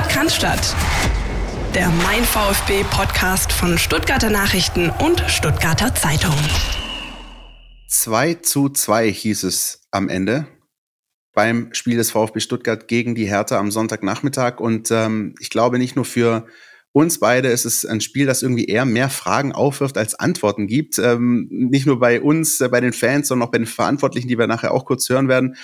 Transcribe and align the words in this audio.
Sport 0.00 0.08
kann. 0.08 0.28
Der 1.74 1.88
Mein 2.04 2.24
VfB 2.24 2.84
Podcast 2.90 3.52
von 3.52 3.76
Stuttgarter 3.76 4.30
Nachrichten 4.30 4.90
und 4.90 5.20
Stuttgarter 5.28 5.94
Zeitung. 5.94 6.34
2 7.88 8.34
zu 8.34 8.68
2 8.70 9.10
hieß 9.10 9.42
es 9.44 9.86
am 9.90 10.08
Ende 10.08 10.46
beim 11.34 11.72
Spiel 11.72 11.96
des 11.96 12.10
VfB 12.10 12.40
Stuttgart 12.40 12.88
gegen 12.88 13.14
die 13.14 13.26
Hertha 13.26 13.58
am 13.58 13.70
Sonntagnachmittag. 13.70 14.58
Und 14.58 14.90
ähm, 14.90 15.34
ich 15.38 15.50
glaube 15.50 15.78
nicht 15.78 15.96
nur 15.96 16.04
für 16.04 16.46
uns 16.92 17.20
beide 17.20 17.48
ist 17.48 17.66
es 17.66 17.86
ein 17.86 18.00
Spiel, 18.00 18.26
das 18.26 18.42
irgendwie 18.42 18.64
eher 18.64 18.84
mehr 18.84 19.10
Fragen 19.10 19.52
aufwirft 19.52 19.96
als 19.96 20.16
Antworten 20.16 20.66
gibt. 20.66 20.98
Ähm, 20.98 21.46
nicht 21.50 21.86
nur 21.86 22.00
bei 22.00 22.20
uns, 22.20 22.60
äh, 22.60 22.68
bei 22.68 22.80
den 22.80 22.92
Fans, 22.92 23.28
sondern 23.28 23.46
auch 23.46 23.52
bei 23.52 23.58
den 23.58 23.66
Verantwortlichen, 23.66 24.26
die 24.26 24.38
wir 24.38 24.48
nachher 24.48 24.72
auch 24.72 24.84
kurz 24.84 25.08
hören 25.08 25.28
werden. 25.28 25.56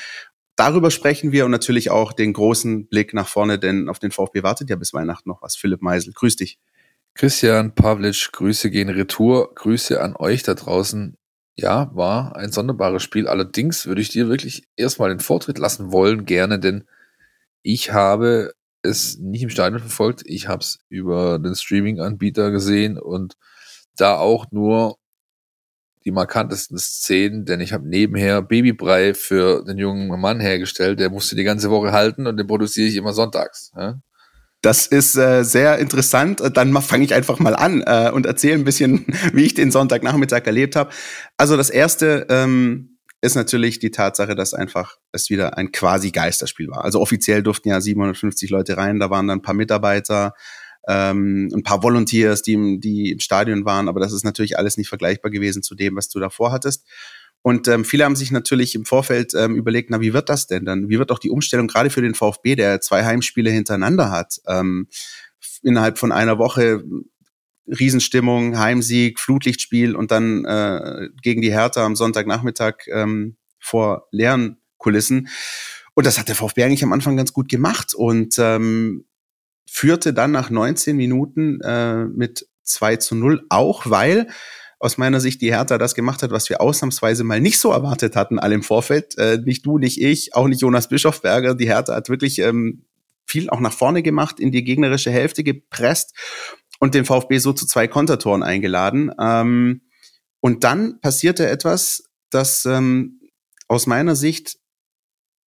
Darüber 0.57 0.91
sprechen 0.91 1.32
wir 1.32 1.45
und 1.45 1.50
natürlich 1.50 1.91
auch 1.91 2.14
den 2.14 2.32
großen 2.32 2.88
Blick 2.88 3.12
nach 3.12 3.29
vorne, 3.29 3.59
denn 3.59 3.91
auf 3.91 3.98
den 3.98 4.11
VfB 4.11 4.43
wartet 4.43 4.70
ja 4.70 4.77
bis 4.77 4.95
Weihnachten 4.95 5.29
noch 5.29 5.43
was. 5.43 5.55
Philipp 5.55 5.82
Meisel, 5.82 6.14
grüß 6.14 6.37
dich. 6.37 6.59
Christian 7.14 7.74
Pavlic, 7.74 8.30
Grüße 8.33 8.70
gehen 8.70 8.88
retour. 8.88 9.55
Grüße 9.55 10.00
an 10.00 10.16
euch 10.16 10.42
da 10.42 10.55
draußen. 10.55 11.16
Ja, 11.56 11.91
war 11.95 12.37
ein 12.37 12.52
sonderbares 12.52 13.02
Spiel. 13.02 13.28
Allerdings 13.28 13.87
würde 13.87 14.00
ich 14.00 14.11
dir 14.11 14.28
wirklich 14.28 14.64
erstmal 14.77 15.11
den 15.11 15.20
Vortritt 15.20 15.59
lassen 15.59 15.92
wollen, 15.92 16.24
gerne, 16.27 16.59
denn 16.59 16.84
ich 17.62 17.92
habe 17.92 18.52
es 18.83 19.19
nicht 19.19 19.42
im 19.42 19.50
Stadion 19.50 19.80
verfolgt. 19.80 20.23
Ich 20.25 20.48
habe 20.48 20.61
es 20.61 20.78
über 20.88 21.38
den 21.38 21.55
Streaming-Anbieter 21.55 22.50
gesehen 22.50 22.98
und 22.98 23.34
da 23.97 24.16
auch 24.16 24.47
nur 24.50 24.98
die 26.06 26.12
markantesten 26.12 26.78
Szenen, 26.78 27.45
denn 27.45 27.60
ich 27.60 27.73
habe 27.73 27.87
nebenher 27.87 28.41
Babybrei 28.41 29.12
für 29.12 29.64
den 29.64 29.77
jungen 29.77 30.09
Mann 30.20 30.38
hergestellt, 30.38 31.01
der 31.01 31.10
musste 31.10 31.34
die 31.34 31.42
ganze 31.42 31.69
Woche 31.69 31.91
halten 31.91 32.28
und 32.28 32.37
den 32.37 32.47
produziere 32.47 32.88
ich 32.88 32.95
immer 32.95 33.12
sonntags. 33.12 33.73
Ja? 33.77 34.01
Das 34.62 34.87
ist 34.87 35.16
äh, 35.16 35.42
sehr 35.42 35.78
interessant. 35.78 36.41
Dann 36.55 36.73
fange 36.80 37.05
ich 37.05 37.12
einfach 37.12 37.41
mal 37.41 37.56
an 37.56 37.83
äh, 37.87 38.11
und 38.12 38.25
erzähle 38.25 38.55
ein 38.55 38.64
bisschen, 38.64 39.05
wie 39.33 39.45
ich 39.45 39.55
den 39.55 39.72
Sonntagnachmittag 39.72 40.47
erlebt 40.47 40.77
habe. 40.77 40.91
Also 41.36 41.56
das 41.56 41.70
erste 41.70 42.27
ähm, 42.30 42.98
ist 43.20 43.34
natürlich 43.34 43.80
die 43.80 43.91
Tatsache, 43.91 44.36
dass 44.36 44.55
einfach 44.55 44.98
es 45.11 45.28
wieder 45.28 45.58
ein 45.58 45.73
quasi 45.73 46.12
Geisterspiel 46.12 46.69
war. 46.69 46.84
Also 46.84 47.00
offiziell 47.00 47.42
durften 47.42 47.69
ja 47.69 47.80
750 47.80 48.50
Leute 48.50 48.77
rein, 48.77 49.00
da 49.00 49.11
waren 49.11 49.27
dann 49.27 49.39
ein 49.39 49.42
paar 49.42 49.55
Mitarbeiter, 49.55 50.34
ähm, 50.87 51.51
ein 51.55 51.62
paar 51.62 51.83
Volunteers, 51.83 52.42
die 52.42 52.53
im, 52.53 52.81
die 52.81 53.12
im 53.12 53.20
Stadion 53.20 53.65
waren, 53.65 53.89
aber 53.89 54.01
das 54.01 54.12
ist 54.12 54.25
natürlich 54.25 54.59
alles 54.59 54.77
nicht 54.77 54.89
vergleichbar 54.89 55.31
gewesen 55.31 55.62
zu 55.62 55.75
dem, 55.75 55.97
was 55.97 56.09
du 56.09 56.20
davor 56.20 56.53
hattest. 56.53 56.84
Und 57.42 57.69
ähm, 57.69 57.84
viele 57.84 58.05
haben 58.05 58.17
sich 58.17 58.33
natürlich 58.33 58.75
im 58.75 58.84
Vorfeld 58.84 59.33
ähm, 59.34 59.55
überlegt, 59.55 59.91
na, 59.91 60.01
wie 60.01 60.12
wird 60.12 60.29
das 60.29 60.47
denn 60.47 60.64
dann? 60.64 60.89
Wie 60.89 60.98
wird 60.98 61.12
auch 61.12 61.19
die 61.20 61.31
Umstellung 61.31 61.69
gerade 61.69 61.91
für 61.91 62.03
den 62.03 62.14
VfB, 62.14 62.57
der 62.57 62.81
zwei 62.81 63.05
Heimspiele 63.05 63.51
hintereinander 63.51 64.11
hat, 64.11 64.41
ähm, 64.48 64.89
innerhalb 65.62 65.98
von 65.98 66.11
einer 66.12 66.39
Woche 66.39 66.83
Riesenstimmung, 67.69 68.59
Heimsieg, 68.59 69.19
Flutlichtspiel 69.19 69.97
und 69.97 70.11
dann 70.11 70.45
äh, 70.45 71.09
gegen 71.23 71.42
die 71.42 71.53
Hertha 71.53 71.84
am 71.84 71.97
Sonntagnachmittag 71.97 72.87
ähm, 72.89 73.37
vor 73.59 74.09
leeren 74.11 74.59
Kulissen. 74.79 75.29
Und 75.95 76.07
das 76.07 76.19
hat 76.19 76.29
der 76.29 76.37
VfB 76.37 76.64
eigentlich 76.64 76.84
am 76.84 76.92
Anfang 76.92 77.17
ganz 77.17 77.33
gut 77.33 77.48
gemacht. 77.48 77.95
Und 77.95 78.37
ähm, 78.39 79.05
führte 79.69 80.14
dann 80.14 80.33
nach 80.33 80.50
19 80.50 80.97
Minuten 80.97 81.61
äh, 81.61 82.05
mit 82.05 82.48
2 82.62 82.97
zu 82.97 83.14
0, 83.14 83.45
auch 83.48 83.83
weil 83.86 84.28
aus 84.78 84.98
meiner 84.98 85.20
Sicht 85.20 85.41
die 85.41 85.53
Hertha 85.53 85.78
das 85.78 85.95
gemacht 85.95 86.23
hat, 86.23 86.31
was 86.31 86.50
wir 86.50 86.61
ausnahmsweise 86.61 87.25
mal 87.25 87.41
nicht 87.41 87.58
so 87.58 87.73
erwartet 87.73 88.14
hatten, 88.14 88.39
alle 88.39 88.55
im 88.55 88.62
Vorfeld. 88.62 89.17
Äh, 89.19 89.39
nicht 89.45 89.64
du, 89.64 89.78
nicht 89.78 90.00
ich, 90.00 90.34
auch 90.34 90.48
nicht 90.48 90.61
Jonas 90.61 90.89
Bischofberger. 90.89 91.55
Die 91.55 91.67
Hertha 91.67 91.95
hat 91.95 92.08
wirklich 92.08 92.39
ähm, 92.41 92.84
viel 93.25 93.48
auch 93.50 93.61
nach 93.61 93.73
vorne 93.73 94.03
gemacht, 94.03 94.39
in 94.39 94.53
die 94.53 94.64
gegnerische 94.64 95.11
Hälfte 95.11 95.42
gepresst 95.45 96.14
und 96.78 96.95
den 96.95 97.05
VfB 97.05 97.39
so 97.39 97.53
zu 97.53 97.67
zwei 97.67 97.89
Kontertoren 97.89 98.42
eingeladen. 98.42 99.11
Ähm, 99.19 99.83
und 100.41 100.62
dann 100.64 101.01
passierte 101.01 101.48
etwas, 101.48 102.05
das 102.30 102.67
ähm, 102.67 103.20
aus 103.69 103.86
meiner 103.86 104.14
Sicht 104.14 104.58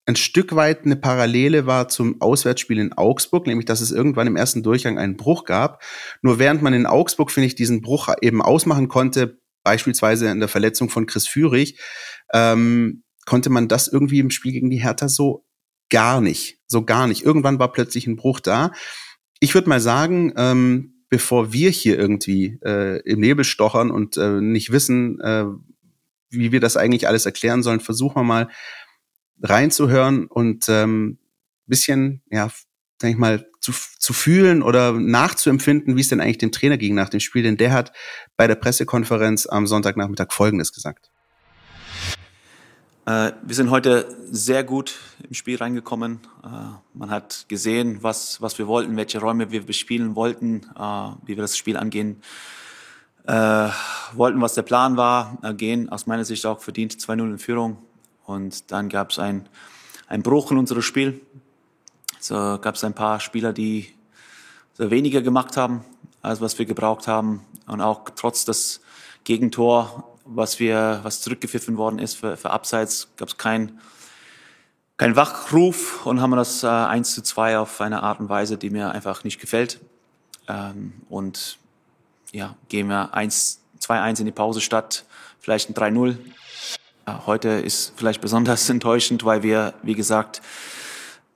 ein 0.10 0.16
Stück 0.16 0.56
weit 0.56 0.86
eine 0.86 0.96
Parallele 0.96 1.68
war 1.68 1.88
zum 1.88 2.20
Auswärtsspiel 2.20 2.80
in 2.80 2.94
Augsburg, 2.94 3.46
nämlich 3.46 3.68
dass 3.68 3.80
es 3.80 3.92
irgendwann 3.92 4.26
im 4.26 4.36
ersten 4.36 4.64
Durchgang 4.64 4.98
einen 4.98 5.18
Bruch 5.18 5.46
gab. 5.46 5.84
Nur 6.24 6.40
während 6.40 6.64
man 6.64 6.74
in 6.74 6.88
Augsburg, 6.88 7.30
finde 7.30 7.46
ich, 7.46 7.54
diesen 7.54 7.82
Bruch 7.82 8.10
eben 8.22 8.42
ausmachen 8.42 8.88
konnte, 8.88 9.40
beispielsweise 9.64 10.28
in 10.30 10.40
der 10.40 10.50
Verletzung 10.50 10.90
von 10.90 11.06
Chris 11.06 11.28
Führig, 11.28 11.80
ähm, 12.34 13.04
konnte 13.26 13.52
man 13.52 13.68
das 13.68 13.88
irgendwie 13.88 14.18
im 14.18 14.32
Spiel 14.32 14.52
gegen 14.52 14.72
die 14.72 14.82
Hertha 14.82 15.08
so 15.10 15.46
gar 15.92 16.22
nicht, 16.22 16.60
so 16.66 16.84
gar 16.84 17.06
nicht. 17.06 17.24
Irgendwann 17.24 17.60
war 17.60 17.72
plötzlich 17.72 18.08
ein 18.08 18.16
Bruch 18.16 18.40
da. 18.40 18.72
Ich 19.40 19.54
würde 19.54 19.70
mal 19.70 19.80
sagen, 19.80 20.34
ähm, 20.38 21.04
bevor 21.10 21.54
wir 21.54 21.70
hier 21.70 22.00
irgendwie 22.00 22.58
äh, 22.66 23.00
im 23.02 23.20
Nebel 23.20 23.44
stochern 23.44 23.92
und 23.92 24.18
äh, 24.18 24.42
nicht 24.42 24.72
wissen, 24.72 25.20
äh, 25.22 25.46
wie 26.32 26.52
wir 26.52 26.60
das 26.60 26.78
eigentlich 26.78 27.08
alles 27.08 27.28
erklären 27.28 27.62
sollen, 27.62 27.80
versuchen 27.80 28.16
wir 28.16 28.24
mal 28.24 28.50
reinzuhören 29.42 30.28
und 30.28 30.68
ähm, 30.70 31.18
bisschen, 31.66 32.22
ja, 32.30 32.50
sag 33.02 33.12
ich 33.12 33.18
mal, 33.18 33.46
zu, 33.62 33.72
zu 33.72 34.14
fühlen 34.14 34.62
oder 34.64 34.94
nachzuempfinden, 34.94 35.96
wie 35.96 36.02
es 36.02 36.10
denn 36.10 36.22
eigentlich 36.22 36.38
dem 36.38 36.52
Trainer 36.52 36.78
ging 36.78 36.96
nach 36.96 37.10
dem 37.10 37.20
Spiel. 37.20 37.44
Denn 37.44 37.58
der 37.58 37.74
hat 37.74 37.92
bei 38.38 38.48
der 38.48 38.56
Pressekonferenz 38.56 39.48
am 39.48 39.68
Sonntagnachmittag 39.68 40.32
Folgendes 40.32 40.74
gesagt. 40.74 41.12
Äh, 43.10 43.32
wir 43.42 43.56
sind 43.56 43.72
heute 43.72 44.16
sehr 44.30 44.64
gut 44.64 44.96
im 45.28 45.34
Spiel 45.34 45.58
reingekommen. 45.58 46.20
Äh, 46.44 46.48
man 46.94 47.10
hat 47.10 47.46
gesehen, 47.48 48.04
was, 48.04 48.40
was 48.40 48.60
wir 48.60 48.68
wollten, 48.68 48.96
welche 48.98 49.20
Räume 49.20 49.50
wir 49.52 49.66
bespielen 49.66 50.16
wollten, 50.16 50.62
äh, 50.78 50.82
wie 51.26 51.36
wir 51.36 51.42
das 51.42 51.58
Spiel 51.58 51.78
angehen 51.78 52.22
wollten, 53.26 54.42
was 54.42 54.56
der 54.56 54.64
Plan 54.64 54.98
war, 54.98 55.38
gehen 55.54 55.90
aus 55.90 56.08
meiner 56.08 56.26
Sicht 56.26 56.48
auch 56.48 56.62
verdient 56.62 56.94
2-0 56.94 57.30
in 57.30 57.38
Führung. 57.38 57.78
Und 58.30 58.72
dann 58.72 58.90
gab 58.90 59.10
es 59.10 59.18
ein, 59.18 59.50
ein 60.08 60.22
Bruch 60.22 60.52
in 60.52 60.58
unserem 60.58 60.84
Spiel. 60.84 61.20
So 62.20 62.36
gab 62.62 62.76
es 62.76 62.84
ein 62.84 62.94
paar 62.94 63.20
Spieler, 63.20 63.54
die 63.54 63.92
so 64.74 64.92
weniger 64.92 65.22
gemacht 65.24 65.58
haben, 65.58 65.84
als 66.22 66.40
was 66.40 66.60
wir 66.60 66.66
gebraucht 66.66 67.08
haben. 67.08 67.44
Und 67.66 67.82
auch 67.82 68.06
trotz 68.16 68.46
des 68.46 68.82
Gegentor, 69.24 70.16
was 70.26 70.60
wir, 70.60 71.00
was 71.02 71.22
zurückgepfiffen 71.22 71.78
worden 71.78 71.98
ist 71.98 72.18
für, 72.18 72.38
für 72.38 72.52
Abseits, 72.52 73.08
gab 73.18 73.30
es 73.30 73.38
kein, 73.38 73.80
kein 74.98 75.16
Wachruf 75.16 76.06
und 76.06 76.22
haben 76.22 76.32
das 76.34 76.64
äh, 76.64 76.68
1 76.68 77.16
zu 77.16 77.24
2 77.24 77.58
auf 77.58 77.82
eine 77.82 78.04
Art 78.04 78.20
und 78.20 78.30
Weise, 78.30 78.58
die 78.58 78.70
mir 78.70 78.92
einfach 78.92 79.24
nicht 79.24 79.42
gefällt. 79.42 79.80
Ähm, 80.48 80.94
und 81.10 81.58
ja, 82.32 82.56
gehen 82.68 82.90
wir 82.90 83.12
1, 83.16 83.62
2-1 83.82 84.20
in 84.20 84.26
die 84.26 84.32
Pause 84.32 84.62
statt 84.62 85.06
vielleicht 85.40 85.70
ein 85.70 85.74
3-0. 85.74 86.18
Heute 87.26 87.50
ist 87.50 87.94
vielleicht 87.96 88.22
besonders 88.22 88.70
enttäuschend, 88.70 89.24
weil 89.26 89.44
wir, 89.44 89.74
wie 89.84 89.96
gesagt, 89.96 90.42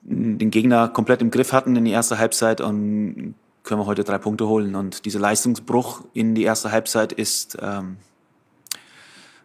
den 0.02 0.50
Gegner 0.50 0.88
komplett 0.88 1.22
im 1.22 1.30
Griff 1.30 1.52
hatten 1.52 1.76
in 1.76 1.84
die 1.84 1.90
erste 1.90 2.18
Halbzeit 2.18 2.60
und 2.60 3.34
können 3.62 3.80
wir 3.80 3.86
heute 3.86 4.04
drei 4.04 4.18
Punkte 4.18 4.46
holen. 4.46 4.74
Und 4.74 5.06
dieser 5.06 5.18
Leistungsbruch 5.18 6.04
in 6.12 6.34
die 6.34 6.42
erste 6.42 6.70
Halbzeit 6.70 7.12
ist 7.12 7.56
ähm, 7.60 7.96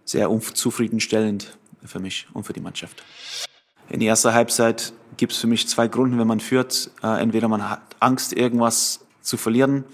sehr 0.04 0.30
unzufriedenstellend 0.30 1.58
für 1.86 2.00
mich 2.00 2.28
und 2.34 2.46
für 2.46 2.54
die 2.54 2.60
Mannschaft. 2.60 3.04
In 3.90 4.00
die 4.02 4.06
erste 4.06 4.34
Halbzeit 4.34 4.94
gibt 5.18 5.32
es 5.32 5.40
für 5.40 5.48
mich 5.48 5.68
zwei 5.68 5.88
Gründe, 5.88 6.18
wenn 6.20 6.28
man 6.28 6.42
führt. 6.42 6.92
Äh, 7.02 7.22
entweder 7.22 7.48
man 7.48 7.70
hat 7.70 7.82
Angst, 8.00 8.34
irgendwas 8.34 9.00
zu 9.22 9.38
verlieren, 9.38 9.86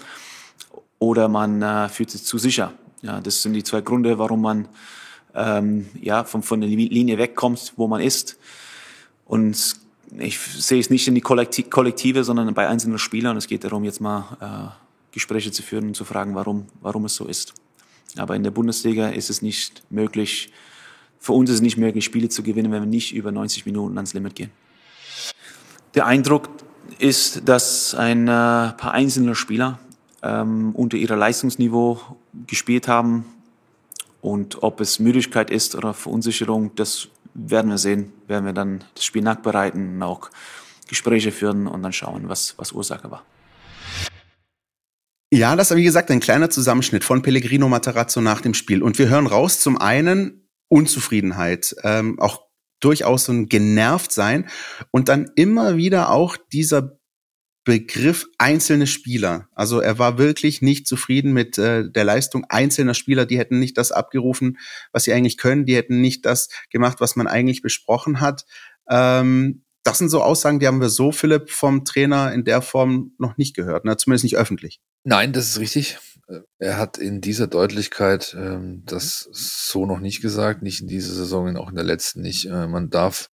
oder 0.99 1.27
man 1.27 1.61
äh, 1.61 1.89
fühlt 1.89 2.09
sich 2.09 2.23
zu 2.23 2.37
sicher. 2.37 2.73
Ja, 3.01 3.21
das 3.21 3.41
sind 3.41 3.53
die 3.53 3.63
zwei 3.63 3.81
Gründe, 3.81 4.17
warum 4.17 4.41
man 4.41 4.67
ähm, 5.35 5.87
ja, 6.01 6.23
von, 6.23 6.41
von 6.41 6.61
der 6.61 6.69
Linie 6.69 7.17
wegkommt, 7.17 7.73
wo 7.75 7.87
man 7.87 8.01
ist. 8.01 8.37
Und 9.25 9.75
ich 10.17 10.39
sehe 10.39 10.79
es 10.79 10.89
nicht 10.89 11.07
in 11.07 11.15
die 11.15 11.21
Kollektive, 11.21 12.23
sondern 12.23 12.53
bei 12.53 12.67
einzelnen 12.67 12.99
Spielern. 12.99 13.37
Es 13.37 13.47
geht 13.47 13.63
darum, 13.63 13.83
jetzt 13.83 14.01
mal 14.01 14.37
äh, 14.39 15.11
Gespräche 15.11 15.51
zu 15.51 15.63
führen 15.63 15.87
und 15.87 15.95
zu 15.95 16.05
fragen, 16.05 16.35
warum, 16.35 16.65
warum 16.81 17.05
es 17.05 17.15
so 17.15 17.25
ist. 17.25 17.53
Aber 18.17 18.35
in 18.35 18.43
der 18.43 18.51
Bundesliga 18.51 19.09
ist 19.09 19.29
es 19.29 19.41
nicht 19.41 19.83
möglich, 19.89 20.51
für 21.19 21.33
uns 21.33 21.49
ist 21.49 21.55
es 21.55 21.61
nicht 21.61 21.77
möglich, 21.77 22.05
Spiele 22.05 22.29
zu 22.29 22.43
gewinnen, 22.43 22.71
wenn 22.71 22.83
wir 22.83 22.87
nicht 22.87 23.13
über 23.13 23.31
90 23.31 23.65
Minuten 23.65 23.97
ans 23.97 24.13
Limit 24.13 24.35
gehen. 24.35 24.51
Der 25.95 26.05
Eindruck 26.05 26.49
ist, 26.99 27.47
dass 27.47 27.95
ein 27.95 28.27
äh, 28.27 28.31
paar 28.31 28.91
einzelne 28.91 29.35
Spieler 29.35 29.79
ähm, 30.21 30.71
unter 30.75 30.97
ihrem 30.97 31.19
Leistungsniveau 31.19 31.99
gespielt 32.47 32.87
haben, 32.87 33.25
und 34.25 34.63
ob 34.63 34.81
es 34.81 34.97
Müdigkeit 34.97 35.51
ist 35.51 35.75
oder 35.75 35.93
Verunsicherung, 35.93 36.73
das 36.73 37.09
werden 37.35 37.69
wir 37.69 37.77
sehen, 37.77 38.11
werden 38.25 38.45
wir 38.45 38.53
dann 38.53 38.83
das 38.95 39.05
Spiel 39.05 39.21
nachbereiten 39.21 40.01
auch 40.01 40.31
Gespräche 40.87 41.31
führen 41.31 41.67
und 41.67 41.83
dann 41.83 41.93
schauen, 41.93 42.27
was, 42.27 42.55
was 42.57 42.71
Ursache 42.71 43.11
war. 43.11 43.23
Ja, 45.31 45.55
das 45.55 45.69
ist 45.69 45.77
wie 45.77 45.83
gesagt 45.83 46.09
ein 46.09 46.21
kleiner 46.21 46.49
Zusammenschnitt 46.49 47.03
von 47.03 47.21
Pellegrino 47.21 47.69
Matarazzo 47.69 48.19
nach 48.19 48.41
dem 48.41 48.55
Spiel. 48.55 48.81
Und 48.81 48.97
wir 48.97 49.09
hören 49.09 49.27
raus 49.27 49.59
zum 49.59 49.77
einen 49.77 50.49
Unzufriedenheit, 50.69 51.75
ähm, 51.83 52.19
auch 52.19 52.47
durchaus 52.79 53.25
so 53.25 53.31
ein 53.31 53.47
genervt 53.47 54.11
sein 54.11 54.49
und 54.89 55.07
dann 55.07 55.29
immer 55.35 55.77
wieder 55.77 56.09
auch 56.09 56.35
dieser 56.51 56.97
begriff 57.65 58.27
einzelne 58.37 58.87
Spieler. 58.87 59.49
Also 59.53 59.79
er 59.81 59.99
war 59.99 60.17
wirklich 60.17 60.61
nicht 60.61 60.87
zufrieden 60.87 61.33
mit 61.33 61.57
äh, 61.57 61.89
der 61.89 62.03
Leistung 62.03 62.45
einzelner 62.47 62.93
Spieler. 62.93 63.25
Die 63.25 63.39
hätten 63.39 63.59
nicht 63.59 63.77
das 63.77 63.91
abgerufen, 63.91 64.57
was 64.93 65.03
sie 65.03 65.13
eigentlich 65.13 65.37
können. 65.37 65.65
Die 65.65 65.75
hätten 65.75 65.99
nicht 65.99 66.25
das 66.25 66.49
gemacht, 66.69 67.01
was 67.01 67.15
man 67.15 67.27
eigentlich 67.27 67.63
besprochen 67.63 68.21
hat. 68.21 68.45
Ähm, 68.87 69.63
das 69.83 69.97
sind 69.97 70.09
so 70.09 70.21
Aussagen, 70.21 70.59
die 70.59 70.67
haben 70.67 70.81
wir 70.81 70.89
so, 70.89 71.11
Philipp, 71.11 71.49
vom 71.49 71.85
Trainer 71.85 72.33
in 72.33 72.43
der 72.43 72.61
Form 72.61 73.11
noch 73.19 73.37
nicht 73.37 73.55
gehört, 73.55 73.85
ne? 73.85 73.97
zumindest 73.97 74.23
nicht 74.23 74.37
öffentlich. 74.37 74.81
Nein, 75.03 75.31
das 75.31 75.47
ist 75.49 75.59
richtig. 75.59 75.97
Er 76.57 76.77
hat 76.77 76.97
in 76.97 77.21
dieser 77.21 77.45
Deutlichkeit 77.45 78.35
ähm, 78.39 78.81
das 78.85 79.29
so 79.31 79.85
noch 79.85 79.99
nicht 79.99 80.21
gesagt, 80.21 80.63
nicht 80.63 80.81
in 80.81 80.87
dieser 80.87 81.13
Saison 81.13 81.55
auch 81.55 81.69
in 81.69 81.75
der 81.75 81.83
letzten 81.83 82.21
nicht. 82.21 82.45
Äh, 82.47 82.67
man 82.67 82.89
darf 82.89 83.29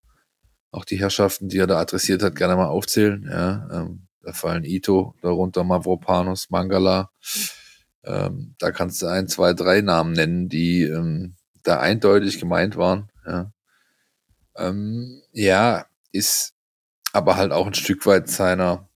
auch 0.71 0.85
die 0.85 0.99
Herrschaften, 0.99 1.49
die 1.49 1.59
er 1.59 1.67
da 1.67 1.79
adressiert 1.79 2.23
hat, 2.23 2.37
gerne 2.37 2.57
mal 2.57 2.67
aufzählen. 2.67 3.27
Ja, 3.31 3.69
ähm, 3.73 4.09
da 4.23 4.33
fallen 4.33 4.65
Ito, 4.65 5.15
darunter 5.21 5.65
Mavropanos, 5.65 6.51
Mangala. 6.51 7.11
Ähm, 8.05 8.55
da 8.59 8.71
kannst 8.71 9.03
du 9.03 9.07
ein, 9.07 9.29
zwei, 9.29 9.53
drei 9.53 9.81
Namen 9.81 10.13
nennen, 10.13 10.49
die 10.49 10.83
ähm, 10.83 11.35
da 11.63 11.81
eindeutig 11.81 12.39
gemeint 12.39 12.77
waren. 12.77 13.11
Ja. 13.27 13.53
Ähm, 14.57 15.23
ja, 15.33 15.87
ist 16.11 16.55
aber 17.13 17.37
halt 17.37 17.53
auch 17.53 17.67
ein 17.67 17.75
Stück 17.75 18.07
weit 18.07 18.29
seiner 18.29 18.89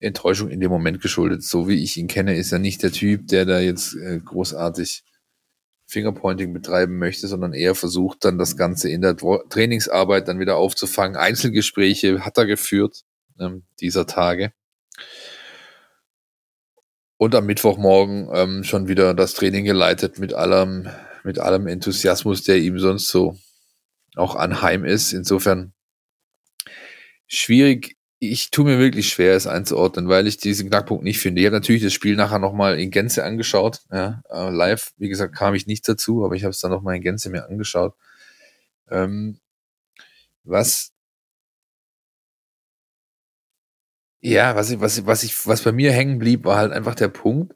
Enttäuschung 0.00 0.50
in 0.50 0.60
dem 0.60 0.70
Moment 0.70 1.00
geschuldet. 1.00 1.42
So 1.42 1.68
wie 1.68 1.82
ich 1.82 1.96
ihn 1.96 2.08
kenne, 2.08 2.36
ist 2.36 2.52
er 2.52 2.58
nicht 2.58 2.82
der 2.82 2.92
Typ, 2.92 3.28
der 3.28 3.44
da 3.44 3.60
jetzt 3.60 3.94
äh, 3.94 4.20
großartig 4.20 5.04
Fingerpointing 5.86 6.52
betreiben 6.52 6.98
möchte, 6.98 7.28
sondern 7.28 7.52
eher 7.52 7.74
versucht 7.74 8.24
dann 8.24 8.38
das 8.38 8.56
Ganze 8.56 8.90
in 8.90 9.02
der 9.02 9.16
Trainingsarbeit 9.16 10.26
dann 10.26 10.40
wieder 10.40 10.56
aufzufangen. 10.56 11.16
Einzelgespräche 11.16 12.24
hat 12.24 12.38
er 12.38 12.46
geführt 12.46 13.04
ähm, 13.40 13.64
dieser 13.80 14.06
Tage. 14.06 14.52
Und 17.18 17.34
am 17.34 17.46
Mittwochmorgen 17.46 18.28
ähm, 18.32 18.64
schon 18.64 18.88
wieder 18.88 19.14
das 19.14 19.34
Training 19.34 19.64
geleitet 19.64 20.18
mit 20.18 20.34
allem, 20.34 20.88
mit 21.24 21.38
allem 21.38 21.66
Enthusiasmus, 21.66 22.42
der 22.42 22.58
ihm 22.58 22.78
sonst 22.78 23.08
so 23.08 23.38
auch 24.16 24.36
anheim 24.36 24.84
ist. 24.84 25.12
Insofern 25.12 25.72
schwierig. 27.26 27.96
Ich 28.18 28.50
tue 28.50 28.64
mir 28.64 28.78
wirklich 28.78 29.08
schwer, 29.08 29.34
es 29.34 29.46
einzuordnen, 29.46 30.08
weil 30.08 30.26
ich 30.26 30.38
diesen 30.38 30.68
Knackpunkt 30.68 31.04
nicht 31.04 31.20
finde. 31.20 31.40
Ich 31.40 31.46
habe 31.46 31.56
natürlich 31.56 31.82
das 31.82 31.92
Spiel 31.92 32.16
nachher 32.16 32.38
nochmal 32.38 32.80
in 32.80 32.90
Gänze 32.90 33.24
angeschaut. 33.24 33.80
Ja, 33.92 34.22
äh, 34.30 34.50
live, 34.50 34.92
wie 34.96 35.10
gesagt, 35.10 35.34
kam 35.34 35.54
ich 35.54 35.66
nicht 35.66 35.86
dazu, 35.86 36.24
aber 36.24 36.34
ich 36.34 36.44
habe 36.44 36.52
es 36.52 36.60
dann 36.60 36.70
nochmal 36.70 36.96
in 36.96 37.02
Gänze 37.02 37.28
mir 37.28 37.44
angeschaut. 37.44 37.94
Ähm, 38.90 39.38
was 40.44 40.92
ja, 44.20 44.56
was 44.56 44.70
ich, 44.70 44.80
was, 44.80 45.06
was 45.06 45.22
ich, 45.22 45.46
was 45.46 45.62
bei 45.62 45.72
mir 45.72 45.92
hängen 45.92 46.18
blieb, 46.18 46.44
war 46.44 46.56
halt 46.56 46.72
einfach 46.72 46.94
der 46.94 47.08
Punkt, 47.08 47.54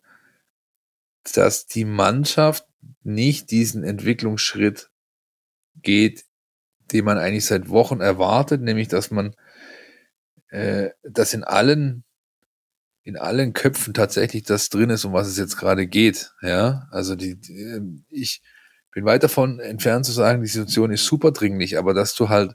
dass 1.35 1.67
die 1.67 1.85
Mannschaft 1.85 2.67
nicht 3.03 3.51
diesen 3.51 3.85
Entwicklungsschritt 3.85 4.91
geht, 5.77 6.25
den 6.93 7.05
man 7.05 7.19
eigentlich 7.19 7.47
seit 7.47 7.69
Wochen 7.69 8.01
erwartet, 8.01 8.63
nämlich 8.63 8.89
dass 8.89 9.11
man 9.11 9.35
äh, 10.49 10.91
dass 11.03 11.35
in 11.35 11.45
allen 11.45 12.05
in 13.03 13.17
allen 13.17 13.55
Köpfen 13.55 13.95
tatsächlich 13.95 14.43
das 14.43 14.69
drin 14.69 14.91
ist, 14.91 15.05
um 15.05 15.13
was 15.13 15.27
es 15.27 15.39
jetzt 15.39 15.57
gerade 15.57 15.87
geht. 15.87 16.33
Ja, 16.43 16.87
also 16.91 17.17
die, 17.17 17.41
die, 17.41 17.61
ähm, 17.63 18.05
ich 18.11 18.43
bin 18.93 19.05
weit 19.05 19.23
davon 19.23 19.59
entfernt 19.61 20.05
zu 20.05 20.13
sagen, 20.13 20.43
die 20.43 20.49
Situation 20.49 20.91
ist 20.91 21.07
super 21.07 21.33
dringlich, 21.33 21.79
aber 21.79 21.95
dass 21.95 22.15
du 22.15 22.29
halt 22.29 22.55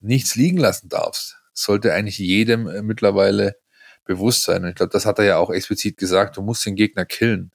nichts 0.00 0.34
liegen 0.34 0.58
lassen 0.58 0.88
darfst, 0.88 1.37
sollte 1.62 1.92
eigentlich 1.92 2.18
jedem 2.18 2.66
äh, 2.66 2.82
mittlerweile 2.82 3.56
bewusst 4.04 4.44
sein. 4.44 4.64
Und 4.64 4.70
ich 4.70 4.74
glaube, 4.76 4.92
das 4.92 5.06
hat 5.06 5.18
er 5.18 5.24
ja 5.24 5.36
auch 5.38 5.50
explizit 5.50 5.96
gesagt, 5.96 6.36
du 6.36 6.42
musst 6.42 6.64
den 6.64 6.76
Gegner 6.76 7.04
killen. 7.04 7.52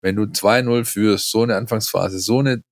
Wenn 0.00 0.16
du 0.16 0.24
2-0 0.24 0.84
führst, 0.84 1.30
so 1.30 1.42
eine 1.42 1.56
Anfangsphase, 1.56 2.18
so 2.18 2.40
eine 2.40 2.62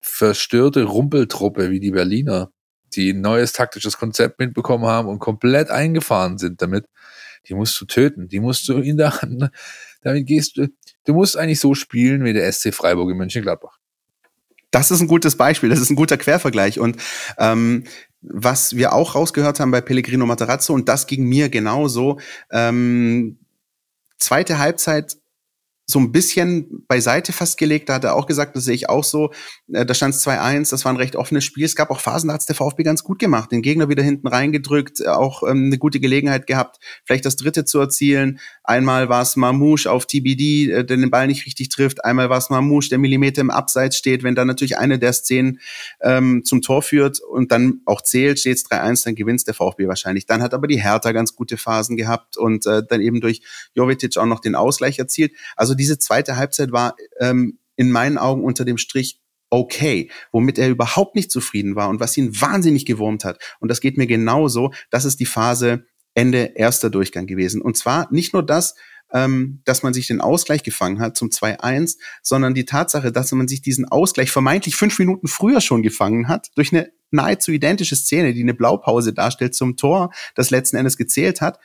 verstörte 0.00 0.84
Rumpeltruppe 0.84 1.70
wie 1.70 1.80
die 1.80 1.92
Berliner, 1.92 2.52
die 2.94 3.12
ein 3.12 3.20
neues 3.20 3.52
taktisches 3.52 3.96
Konzept 3.96 4.38
mitbekommen 4.38 4.84
haben 4.84 5.08
und 5.08 5.18
komplett 5.18 5.70
eingefahren 5.70 6.38
sind 6.38 6.60
damit, 6.60 6.86
die 7.48 7.54
musst 7.54 7.80
du 7.80 7.86
töten. 7.86 8.28
Die 8.28 8.40
musst 8.40 8.68
du 8.68 8.78
in 8.78 8.96
der 8.96 9.22
Hand, 9.22 9.50
damit 10.02 10.26
gehst 10.26 10.56
du, 10.56 10.68
du 11.04 11.14
musst 11.14 11.36
eigentlich 11.36 11.60
so 11.60 11.74
spielen 11.74 12.24
wie 12.24 12.32
der 12.32 12.52
SC 12.52 12.74
Freiburg 12.74 13.10
in 13.10 13.16
Mönchengladbach. 13.16 13.78
Das 14.70 14.90
ist 14.90 15.00
ein 15.00 15.08
gutes 15.08 15.36
Beispiel, 15.36 15.68
das 15.68 15.80
ist 15.80 15.90
ein 15.90 15.96
guter 15.96 16.16
Quervergleich. 16.16 16.78
Und 16.78 16.96
ähm, 17.38 17.84
was 18.22 18.76
wir 18.76 18.92
auch 18.92 19.14
rausgehört 19.14 19.60
haben 19.60 19.70
bei 19.70 19.80
Pellegrino 19.80 20.26
Materazzo, 20.26 20.72
und 20.72 20.88
das 20.88 21.06
ging 21.06 21.24
mir 21.24 21.48
genauso, 21.48 22.20
ähm, 22.50 23.38
zweite 24.18 24.58
Halbzeit 24.58 25.16
so 25.92 26.00
ein 26.00 26.10
bisschen 26.10 26.84
beiseite 26.88 27.32
fast 27.32 27.58
gelegt. 27.58 27.88
Da 27.88 27.94
hat 27.94 28.04
er 28.04 28.16
auch 28.16 28.26
gesagt, 28.26 28.56
das 28.56 28.64
sehe 28.64 28.74
ich 28.74 28.88
auch 28.88 29.04
so. 29.04 29.30
Äh, 29.72 29.86
da 29.86 29.94
stand 29.94 30.14
es 30.14 30.26
2-1, 30.26 30.70
das 30.70 30.84
war 30.84 30.92
ein 30.92 30.96
recht 30.96 31.16
offenes 31.16 31.44
Spiel. 31.44 31.64
Es 31.64 31.76
gab 31.76 31.90
auch 31.90 32.00
Phasen, 32.00 32.28
da 32.28 32.34
hat 32.34 32.48
der 32.48 32.56
VfB 32.56 32.82
ganz 32.82 33.04
gut 33.04 33.18
gemacht, 33.18 33.52
den 33.52 33.62
Gegner 33.62 33.88
wieder 33.88 34.02
hinten 34.02 34.26
reingedrückt, 34.26 35.00
äh, 35.00 35.08
auch 35.08 35.42
ähm, 35.42 35.66
eine 35.66 35.78
gute 35.78 36.00
Gelegenheit 36.00 36.46
gehabt, 36.46 36.78
vielleicht 37.04 37.24
das 37.24 37.36
dritte 37.36 37.64
zu 37.64 37.78
erzielen. 37.78 38.40
Einmal 38.64 39.08
war 39.08 39.22
es 39.22 39.36
Mamouche 39.36 39.90
auf 39.90 40.06
TBD, 40.06 40.70
äh, 40.70 40.84
der 40.84 40.96
den 40.96 41.10
Ball 41.10 41.26
nicht 41.26 41.46
richtig 41.46 41.68
trifft. 41.68 42.04
Einmal 42.04 42.30
war 42.30 42.38
es 42.38 42.50
Mamouche, 42.50 42.88
der 42.88 42.98
Millimeter 42.98 43.40
im 43.40 43.50
Abseits 43.50 43.96
steht. 43.96 44.22
Wenn 44.22 44.34
dann 44.34 44.46
natürlich 44.46 44.78
eine 44.78 44.98
der 44.98 45.12
Szenen 45.12 45.60
ähm, 46.00 46.42
zum 46.44 46.62
Tor 46.62 46.82
führt 46.82 47.20
und 47.20 47.52
dann 47.52 47.80
auch 47.84 48.02
zählt, 48.02 48.38
steht 48.38 48.56
es 48.56 48.64
3-1, 48.66 49.04
dann 49.04 49.14
gewinnt 49.14 49.46
der 49.46 49.54
VfB 49.54 49.88
wahrscheinlich. 49.88 50.26
Dann 50.26 50.42
hat 50.42 50.54
aber 50.54 50.66
die 50.66 50.82
Hertha 50.82 51.12
ganz 51.12 51.34
gute 51.34 51.56
Phasen 51.56 51.96
gehabt 51.96 52.36
und 52.36 52.66
äh, 52.66 52.82
dann 52.88 53.00
eben 53.00 53.20
durch 53.20 53.42
Jovetic 53.74 54.16
auch 54.16 54.26
noch 54.26 54.40
den 54.40 54.54
Ausgleich 54.54 54.98
erzielt. 54.98 55.32
Also 55.56 55.74
diese 55.82 55.98
zweite 55.98 56.36
Halbzeit 56.36 56.70
war 56.70 56.94
ähm, 57.18 57.58
in 57.74 57.90
meinen 57.90 58.16
Augen 58.16 58.44
unter 58.44 58.64
dem 58.64 58.78
Strich 58.78 59.20
okay, 59.50 60.10
womit 60.30 60.56
er 60.56 60.70
überhaupt 60.70 61.16
nicht 61.16 61.32
zufrieden 61.32 61.74
war 61.74 61.88
und 61.88 61.98
was 61.98 62.16
ihn 62.16 62.40
wahnsinnig 62.40 62.86
gewurmt 62.86 63.24
hat. 63.24 63.42
Und 63.58 63.68
das 63.68 63.80
geht 63.80 63.98
mir 63.98 64.06
genauso. 64.06 64.72
Das 64.90 65.04
ist 65.04 65.18
die 65.18 65.26
Phase 65.26 65.84
Ende 66.14 66.52
erster 66.54 66.88
Durchgang 66.88 67.26
gewesen. 67.26 67.60
Und 67.60 67.76
zwar 67.76 68.06
nicht 68.12 68.32
nur 68.32 68.44
das, 68.44 68.76
ähm, 69.12 69.60
dass 69.64 69.82
man 69.82 69.92
sich 69.92 70.06
den 70.06 70.20
Ausgleich 70.20 70.62
gefangen 70.62 71.00
hat 71.00 71.16
zum 71.16 71.30
2-1, 71.30 71.96
sondern 72.22 72.54
die 72.54 72.64
Tatsache, 72.64 73.10
dass 73.10 73.32
man 73.32 73.48
sich 73.48 73.60
diesen 73.60 73.86
Ausgleich 73.88 74.30
vermeintlich 74.30 74.76
fünf 74.76 75.00
Minuten 75.00 75.26
früher 75.26 75.60
schon 75.60 75.82
gefangen 75.82 76.28
hat, 76.28 76.48
durch 76.54 76.72
eine 76.72 76.92
nahezu 77.10 77.50
identische 77.50 77.96
Szene, 77.96 78.34
die 78.34 78.42
eine 78.42 78.54
Blaupause 78.54 79.12
darstellt 79.12 79.56
zum 79.56 79.76
Tor, 79.76 80.12
das 80.36 80.50
letzten 80.50 80.76
Endes 80.76 80.96
gezählt 80.96 81.40
hat. 81.40 81.58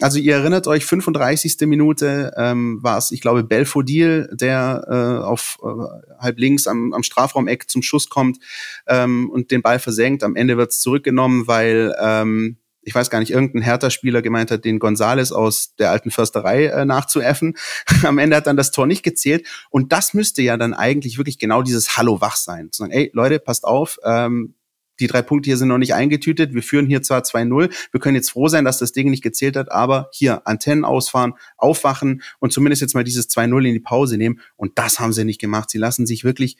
Also 0.00 0.18
ihr 0.18 0.34
erinnert 0.34 0.66
euch, 0.66 0.84
35. 0.84 1.56
Minute 1.62 2.32
ähm, 2.36 2.78
war 2.82 2.98
es, 2.98 3.10
ich 3.10 3.22
glaube, 3.22 3.44
Belfodil, 3.44 4.28
der 4.32 4.84
äh, 4.88 5.24
auf 5.24 5.58
äh, 5.62 6.22
halb 6.22 6.38
links 6.38 6.66
am, 6.66 6.92
am 6.92 7.02
Strafraumeck 7.02 7.70
zum 7.70 7.82
Schuss 7.82 8.10
kommt 8.10 8.38
ähm, 8.86 9.30
und 9.30 9.50
den 9.50 9.62
Ball 9.62 9.78
versenkt. 9.78 10.22
Am 10.22 10.36
Ende 10.36 10.58
wird 10.58 10.72
es 10.72 10.80
zurückgenommen, 10.80 11.46
weil 11.46 11.94
ähm, 11.98 12.58
ich 12.86 12.94
weiß 12.94 13.10
gar 13.10 13.18
nicht, 13.18 13.32
irgendein 13.32 13.62
Hertha-Spieler 13.62 14.22
gemeint 14.22 14.50
hat, 14.50 14.64
den 14.64 14.78
Gonzales 14.78 15.32
aus 15.32 15.74
der 15.76 15.90
alten 15.90 16.12
Försterei 16.12 16.66
äh, 16.66 16.84
nachzuäffen. 16.84 17.56
Am 18.04 18.18
Ende 18.18 18.36
hat 18.36 18.46
dann 18.46 18.56
das 18.56 18.70
Tor 18.70 18.86
nicht 18.86 19.02
gezählt. 19.02 19.46
Und 19.70 19.92
das 19.92 20.14
müsste 20.14 20.42
ja 20.42 20.56
dann 20.56 20.72
eigentlich 20.72 21.18
wirklich 21.18 21.38
genau 21.38 21.62
dieses 21.62 21.96
Hallo 21.96 22.20
wach 22.20 22.36
sein. 22.36 22.70
Zu 22.70 22.82
sagen, 22.82 22.92
ey 22.92 23.10
Leute, 23.12 23.40
passt 23.40 23.64
auf, 23.64 23.98
ähm, 24.04 24.54
die 25.00 25.06
drei 25.06 25.22
Punkte 25.22 25.48
hier 25.48 25.56
sind 25.56 25.68
noch 25.68 25.78
nicht 25.78 25.94
eingetütet. 25.94 26.54
Wir 26.54 26.62
führen 26.62 26.86
hier 26.86 27.02
zwar 27.02 27.22
2-0. 27.22 27.72
Wir 27.92 28.00
können 28.00 28.16
jetzt 28.16 28.30
froh 28.30 28.48
sein, 28.48 28.64
dass 28.64 28.78
das 28.78 28.92
Ding 28.92 29.10
nicht 29.10 29.22
gezählt 29.22 29.56
hat, 29.56 29.70
aber 29.70 30.08
hier 30.12 30.46
Antennen 30.46 30.84
ausfahren, 30.84 31.34
aufwachen 31.56 32.22
und 32.38 32.52
zumindest 32.52 32.82
jetzt 32.82 32.94
mal 32.94 33.04
dieses 33.04 33.28
2-0 33.30 33.66
in 33.66 33.74
die 33.74 33.80
Pause 33.80 34.16
nehmen. 34.16 34.40
Und 34.56 34.78
das 34.78 35.00
haben 35.00 35.12
sie 35.12 35.24
nicht 35.24 35.40
gemacht. 35.40 35.70
Sie 35.70 35.78
lassen 35.78 36.06
sich 36.06 36.24
wirklich 36.24 36.56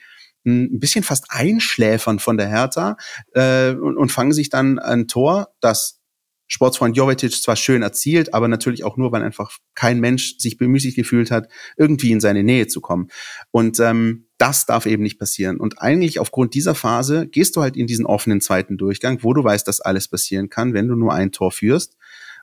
ein 0.47 0.78
bisschen 0.78 1.02
fast 1.02 1.26
einschläfern 1.28 2.19
von 2.19 2.37
der 2.37 2.49
Hertha 2.49 2.97
äh, 3.35 3.71
und, 3.71 3.97
und 3.97 4.12
fangen 4.12 4.33
sich 4.33 4.49
dann 4.49 4.78
ein 4.78 5.09
Tor, 5.09 5.49
das 5.61 6.00
Sportsfreund 6.48 6.96
Jovetic 6.96 7.32
zwar 7.32 7.56
schön 7.56 7.82
erzielt, 7.82 8.32
aber 8.32 8.48
natürlich 8.48 8.84
auch 8.84 8.96
nur, 8.96 9.12
weil 9.12 9.22
einfach 9.22 9.58
kein 9.74 10.00
Mensch 10.00 10.38
sich 10.38 10.56
bemüßigt 10.58 10.96
gefühlt 10.96 11.30
hat, 11.30 11.48
irgendwie 11.76 12.12
in 12.12 12.20
seine 12.20 12.44
Nähe 12.44 12.68
zu 12.68 12.80
kommen. 12.80 13.08
Und 13.50 13.80
ähm, 13.80 14.26
das 14.38 14.66
darf 14.66 14.86
eben 14.86 15.02
nicht 15.02 15.18
passieren. 15.18 15.58
Und 15.58 15.80
eigentlich 15.80 16.20
aufgrund 16.20 16.54
dieser 16.54 16.74
Phase 16.74 17.26
gehst 17.26 17.56
du 17.56 17.62
halt 17.62 17.76
in 17.76 17.86
diesen 17.86 18.06
offenen 18.06 18.40
zweiten 18.40 18.78
Durchgang, 18.78 19.22
wo 19.22 19.32
du 19.32 19.42
weißt, 19.42 19.66
dass 19.66 19.80
alles 19.80 20.08
passieren 20.08 20.48
kann, 20.48 20.74
wenn 20.74 20.88
du 20.88 20.94
nur 20.94 21.12
ein 21.12 21.32
Tor 21.32 21.50
führst. 21.50 21.96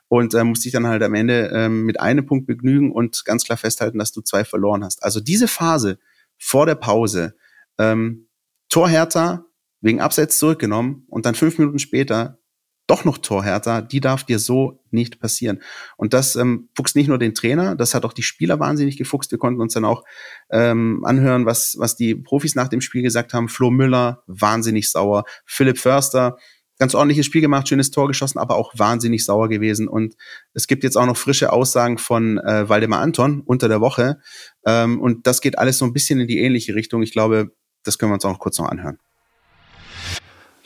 Und 0.08 0.34
äh, 0.34 0.44
musst 0.44 0.64
dich 0.64 0.72
dann 0.72 0.86
halt 0.86 1.02
am 1.02 1.14
Ende 1.14 1.50
ähm, 1.54 1.84
mit 1.84 1.98
einem 1.98 2.26
Punkt 2.26 2.46
begnügen 2.46 2.92
und 2.92 3.24
ganz 3.24 3.44
klar 3.44 3.56
festhalten, 3.56 3.98
dass 3.98 4.12
du 4.12 4.20
zwei 4.20 4.44
verloren 4.44 4.84
hast. 4.84 5.02
Also 5.02 5.20
diese 5.20 5.48
Phase 5.48 5.98
vor 6.38 6.66
der 6.66 6.74
Pause, 6.74 7.34
ähm, 7.78 8.28
Tor 8.68 8.88
Hertha, 8.88 9.46
wegen 9.80 10.00
Abseits 10.00 10.38
zurückgenommen 10.38 11.04
und 11.08 11.26
dann 11.26 11.34
fünf 11.34 11.58
Minuten 11.58 11.78
später 11.78 12.38
doch 12.86 13.04
noch 13.04 13.18
Torhärter, 13.18 13.80
die 13.80 14.00
darf 14.00 14.24
dir 14.24 14.38
so 14.38 14.80
nicht 14.90 15.18
passieren. 15.18 15.62
Und 15.96 16.12
das 16.12 16.36
ähm, 16.36 16.68
fuchst 16.76 16.96
nicht 16.96 17.08
nur 17.08 17.18
den 17.18 17.34
Trainer, 17.34 17.76
das 17.76 17.94
hat 17.94 18.04
auch 18.04 18.12
die 18.12 18.22
Spieler 18.22 18.60
wahnsinnig 18.60 18.96
gefuchst. 18.96 19.30
Wir 19.30 19.38
konnten 19.38 19.60
uns 19.60 19.74
dann 19.74 19.84
auch 19.84 20.04
ähm, 20.50 21.02
anhören, 21.04 21.46
was, 21.46 21.76
was 21.78 21.96
die 21.96 22.14
Profis 22.14 22.54
nach 22.54 22.68
dem 22.68 22.80
Spiel 22.80 23.02
gesagt 23.02 23.32
haben. 23.32 23.48
Flo 23.48 23.70
Müller, 23.70 24.22
wahnsinnig 24.26 24.90
sauer. 24.90 25.24
Philipp 25.46 25.78
Förster, 25.78 26.36
ganz 26.78 26.94
ordentliches 26.94 27.26
Spiel 27.26 27.40
gemacht, 27.40 27.68
schönes 27.68 27.90
Tor 27.90 28.08
geschossen, 28.08 28.38
aber 28.38 28.56
auch 28.56 28.72
wahnsinnig 28.76 29.24
sauer 29.24 29.48
gewesen. 29.48 29.88
Und 29.88 30.14
es 30.52 30.66
gibt 30.66 30.84
jetzt 30.84 30.96
auch 30.96 31.06
noch 31.06 31.16
frische 31.16 31.52
Aussagen 31.52 31.98
von 31.98 32.38
äh, 32.38 32.68
Waldemar 32.68 33.00
Anton 33.00 33.42
unter 33.44 33.68
der 33.68 33.80
Woche. 33.80 34.18
Ähm, 34.66 35.00
und 35.00 35.26
das 35.26 35.40
geht 35.40 35.58
alles 35.58 35.78
so 35.78 35.84
ein 35.84 35.92
bisschen 35.92 36.20
in 36.20 36.26
die 36.26 36.40
ähnliche 36.40 36.74
Richtung. 36.74 37.02
Ich 37.02 37.12
glaube, 37.12 37.52
das 37.82 37.98
können 37.98 38.10
wir 38.10 38.14
uns 38.14 38.24
auch 38.24 38.38
kurz 38.38 38.58
noch 38.58 38.68
anhören. 38.68 38.98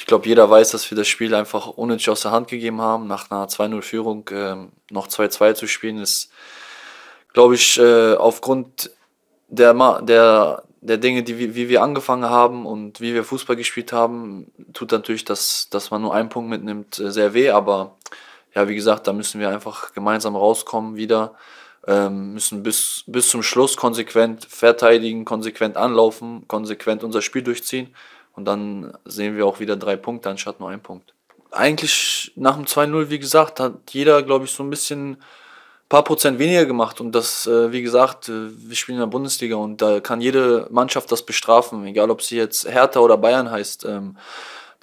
Ich 0.08 0.10
glaube, 0.10 0.26
jeder 0.26 0.48
weiß, 0.48 0.70
dass 0.70 0.90
wir 0.90 0.96
das 0.96 1.06
Spiel 1.06 1.34
einfach 1.34 1.66
unnötig 1.66 2.08
aus 2.08 2.22
der 2.22 2.30
Hand 2.30 2.48
gegeben 2.48 2.80
haben. 2.80 3.08
Nach 3.08 3.30
einer 3.30 3.46
2-0-Führung 3.46 4.26
äh, 4.28 4.56
noch 4.90 5.06
2-2 5.06 5.52
zu 5.52 5.66
spielen, 5.66 5.98
ist, 5.98 6.30
glaube 7.34 7.56
ich, 7.56 7.78
äh, 7.78 8.14
aufgrund 8.14 8.90
der, 9.48 9.74
der, 10.00 10.62
der 10.80 10.96
Dinge, 10.96 11.24
die, 11.24 11.54
wie 11.54 11.68
wir 11.68 11.82
angefangen 11.82 12.24
haben 12.24 12.64
und 12.64 13.02
wie 13.02 13.12
wir 13.12 13.22
Fußball 13.22 13.54
gespielt 13.54 13.92
haben, 13.92 14.50
tut 14.72 14.92
natürlich, 14.92 15.26
dass, 15.26 15.68
dass 15.68 15.90
man 15.90 16.00
nur 16.00 16.14
einen 16.14 16.30
Punkt 16.30 16.48
mitnimmt, 16.48 16.98
äh, 16.98 17.10
sehr 17.10 17.34
weh. 17.34 17.50
Aber 17.50 17.98
ja, 18.54 18.66
wie 18.66 18.76
gesagt, 18.76 19.06
da 19.08 19.12
müssen 19.12 19.42
wir 19.42 19.50
einfach 19.50 19.92
gemeinsam 19.92 20.36
rauskommen 20.36 20.96
wieder. 20.96 21.34
Ähm, 21.86 22.32
müssen 22.32 22.62
bis, 22.62 23.04
bis 23.06 23.28
zum 23.28 23.42
Schluss 23.42 23.76
konsequent 23.76 24.46
verteidigen, 24.46 25.26
konsequent 25.26 25.76
anlaufen, 25.76 26.48
konsequent 26.48 27.04
unser 27.04 27.20
Spiel 27.20 27.42
durchziehen. 27.42 27.94
Und 28.38 28.44
dann 28.44 28.96
sehen 29.04 29.36
wir 29.36 29.44
auch 29.46 29.58
wieder 29.58 29.74
drei 29.74 29.96
Punkte 29.96 30.30
anstatt 30.30 30.60
nur 30.60 30.70
ein 30.70 30.80
Punkt. 30.80 31.12
Eigentlich 31.50 32.30
nach 32.36 32.54
dem 32.54 32.66
2-0, 32.66 33.10
wie 33.10 33.18
gesagt, 33.18 33.58
hat 33.58 33.74
jeder, 33.90 34.22
glaube 34.22 34.44
ich, 34.44 34.52
so 34.52 34.62
ein 34.62 34.70
bisschen 34.70 35.16
paar 35.88 36.04
Prozent 36.04 36.38
weniger 36.38 36.64
gemacht 36.64 37.00
und 37.00 37.10
das, 37.10 37.48
äh, 37.48 37.72
wie 37.72 37.82
gesagt, 37.82 38.28
äh, 38.28 38.50
wir 38.56 38.76
spielen 38.76 38.98
in 38.98 39.00
der 39.00 39.08
Bundesliga 39.08 39.56
und 39.56 39.82
da 39.82 39.98
kann 39.98 40.20
jede 40.20 40.68
Mannschaft 40.70 41.10
das 41.10 41.26
bestrafen, 41.26 41.84
egal 41.84 42.12
ob 42.12 42.22
sie 42.22 42.36
jetzt 42.36 42.70
Hertha 42.70 43.00
oder 43.00 43.16
Bayern 43.16 43.50
heißt. 43.50 43.84
Ähm, 43.86 44.16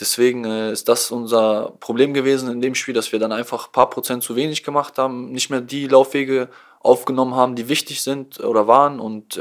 deswegen 0.01 0.43
äh, 0.43 0.73
ist 0.73 0.89
das 0.89 1.11
unser 1.11 1.71
Problem 1.79 2.13
gewesen 2.13 2.51
in 2.51 2.59
dem 2.59 2.75
Spiel, 2.75 2.93
dass 2.93 3.13
wir 3.13 3.19
dann 3.19 3.31
einfach 3.31 3.71
paar 3.71 3.89
Prozent 3.89 4.21
zu 4.21 4.35
wenig 4.35 4.65
gemacht 4.65 4.97
haben, 4.97 5.31
nicht 5.31 5.49
mehr 5.49 5.61
die 5.61 5.87
Laufwege 5.87 6.49
aufgenommen 6.81 7.35
haben, 7.35 7.55
die 7.55 7.69
wichtig 7.69 8.01
sind 8.01 8.41
oder 8.41 8.67
waren 8.67 8.99
und 8.99 9.39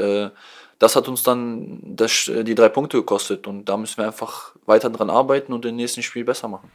das 0.79 0.95
hat 0.95 1.07
uns 1.07 1.23
dann 1.23 1.79
das, 1.95 2.25
die 2.25 2.55
drei 2.55 2.69
Punkte 2.69 2.97
gekostet 2.97 3.47
und 3.47 3.65
da 3.65 3.77
müssen 3.77 3.97
wir 3.97 4.07
einfach 4.07 4.55
weiter 4.65 4.89
dran 4.89 5.09
arbeiten 5.09 5.53
und 5.53 5.65
im 5.65 5.75
nächsten 5.75 6.03
Spiel 6.03 6.25
besser 6.25 6.47
machen. 6.47 6.71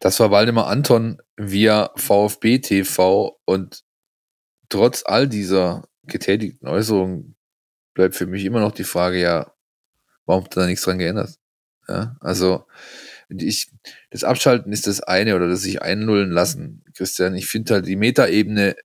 Das 0.00 0.18
war 0.20 0.30
Waldemar 0.30 0.68
Anton 0.68 1.20
via 1.36 1.90
VfB 1.96 2.58
TV 2.60 3.40
und 3.44 3.84
trotz 4.68 5.02
all 5.04 5.28
dieser 5.28 5.88
getätigten 6.04 6.68
Äußerungen 6.68 7.36
bleibt 7.94 8.14
für 8.14 8.26
mich 8.26 8.44
immer 8.44 8.60
noch 8.60 8.72
die 8.72 8.84
Frage, 8.84 9.20
ja, 9.20 9.52
warum 10.24 10.44
hat 10.44 10.56
da 10.56 10.66
nichts 10.66 10.84
dran 10.84 10.98
geändert? 10.98 11.36
Ja, 11.88 12.16
also 12.20 12.66
ich, 13.28 13.70
das 14.10 14.24
Abschalten 14.24 14.72
ist 14.72 14.86
das 14.86 15.00
eine 15.00 15.36
oder 15.36 15.48
das 15.48 15.62
sich 15.62 15.82
einnullen 15.82 16.30
lassen, 16.30 16.84
Christian. 16.94 17.34
Ich 17.34 17.46
finde 17.46 17.74
halt 17.74 17.86
die 17.86 17.96
Metaebene 17.96 18.76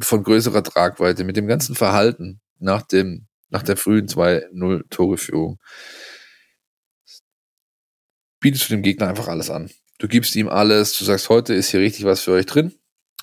von 0.00 0.22
größerer 0.22 0.62
Tragweite 0.62 1.24
mit 1.24 1.36
dem 1.36 1.46
ganzen 1.46 1.74
Verhalten 1.74 2.40
nach 2.58 2.82
dem, 2.82 3.26
nach 3.50 3.62
der 3.62 3.76
frühen 3.76 4.06
2-0-Tore-Führung 4.06 5.58
bietest 8.40 8.68
du 8.68 8.74
dem 8.74 8.82
Gegner 8.82 9.08
einfach 9.08 9.28
alles 9.28 9.50
an. 9.50 9.70
Du 9.98 10.08
gibst 10.08 10.36
ihm 10.36 10.48
alles, 10.48 10.96
du 10.98 11.04
sagst, 11.04 11.28
heute 11.28 11.54
ist 11.54 11.70
hier 11.70 11.80
richtig 11.80 12.04
was 12.04 12.20
für 12.20 12.32
euch 12.32 12.46
drin. 12.46 12.74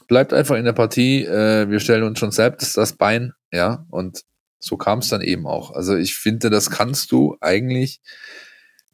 Bleibt 0.08 0.34
einfach 0.34 0.56
in 0.56 0.66
der 0.66 0.74
Partie, 0.74 1.24
äh, 1.24 1.70
wir 1.70 1.80
stellen 1.80 2.04
uns 2.04 2.20
schon 2.20 2.32
selbst 2.32 2.76
das 2.78 2.94
Bein, 2.94 3.34
ja, 3.52 3.86
und 3.90 4.24
so 4.60 4.78
kam 4.78 5.00
es 5.00 5.10
dann 5.10 5.22
eben 5.22 5.46
auch. 5.46 5.72
Also 5.72 5.96
ich 5.96 6.16
finde, 6.16 6.50
das 6.50 6.70
kannst 6.70 7.12
du 7.12 7.38
eigentlich 7.42 8.02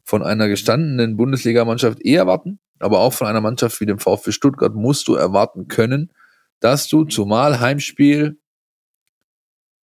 von 0.04 0.22
einer 0.22 0.48
gestandenen 0.48 1.16
Bundesligamannschaft 1.16 2.04
eh 2.04 2.14
erwarten, 2.14 2.58
aber 2.80 3.00
auch 3.00 3.12
von 3.12 3.26
einer 3.26 3.40
Mannschaft 3.40 3.80
wie 3.80 3.86
dem 3.86 3.98
VfB 3.98 4.32
Stuttgart 4.32 4.74
musst 4.74 5.08
du 5.08 5.14
erwarten 5.14 5.68
können, 5.68 6.12
dass 6.58 6.88
du 6.88 7.04
zumal 7.04 7.60
Heimspiel 7.60 8.39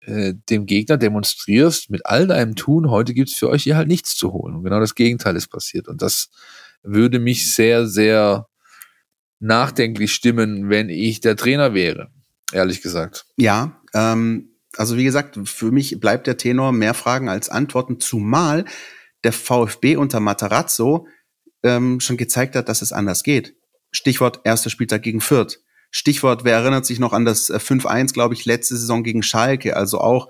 äh, 0.07 0.35
dem 0.49 0.65
Gegner 0.65 0.95
demonstrierst, 0.95 1.89
mit 1.89 2.05
all 2.05 2.27
deinem 2.27 2.55
Tun, 2.55 2.89
heute 2.89 3.13
gibt 3.13 3.29
es 3.29 3.35
für 3.35 3.49
euch 3.49 3.63
hier 3.63 3.75
halt 3.75 3.89
nichts 3.89 4.15
zu 4.15 4.31
holen. 4.31 4.55
Und 4.55 4.63
genau 4.63 4.79
das 4.79 4.95
Gegenteil 4.95 5.35
ist 5.35 5.49
passiert. 5.49 5.89
Und 5.89 6.01
das 6.01 6.29
würde 6.81 7.19
mich 7.19 7.53
sehr, 7.53 7.87
sehr 7.87 8.47
nachdenklich 9.39 10.13
stimmen, 10.13 10.69
wenn 10.69 10.87
ich 10.87 11.19
der 11.19 11.35
Trainer 11.35 11.73
wäre, 11.73 12.09
ehrlich 12.53 12.81
gesagt. 12.81 13.25
Ja, 13.35 13.81
ähm, 13.93 14.55
also 14.77 14.95
wie 14.95 15.03
gesagt, 15.03 15.37
für 15.43 15.71
mich 15.71 15.99
bleibt 15.99 16.25
der 16.25 16.37
Tenor 16.37 16.71
mehr 16.71 16.93
Fragen 16.93 17.27
als 17.27 17.49
Antworten, 17.49 17.99
zumal 17.99 18.63
der 19.25 19.33
VfB 19.33 19.97
unter 19.97 20.21
Matarazzo 20.21 21.07
ähm, 21.63 21.99
schon 21.99 22.15
gezeigt 22.15 22.55
hat, 22.55 22.69
dass 22.69 22.81
es 22.81 22.93
anders 22.93 23.23
geht. 23.23 23.57
Stichwort 23.91 24.39
erster 24.45 24.69
Spieltag 24.69 25.01
gegen 25.03 25.19
Fürth. 25.19 25.59
Stichwort, 25.89 26.43
wer 26.43 26.57
erinnert 26.57 26.85
sich 26.85 26.99
noch 26.99 27.13
an 27.13 27.25
das 27.25 27.51
5-1, 27.51 28.09
äh, 28.09 28.13
glaube 28.13 28.33
ich, 28.33 28.45
letzte 28.45 28.75
Saison 28.75 29.03
gegen 29.03 29.23
Schalke. 29.23 29.75
Also 29.75 29.99
auch, 29.99 30.29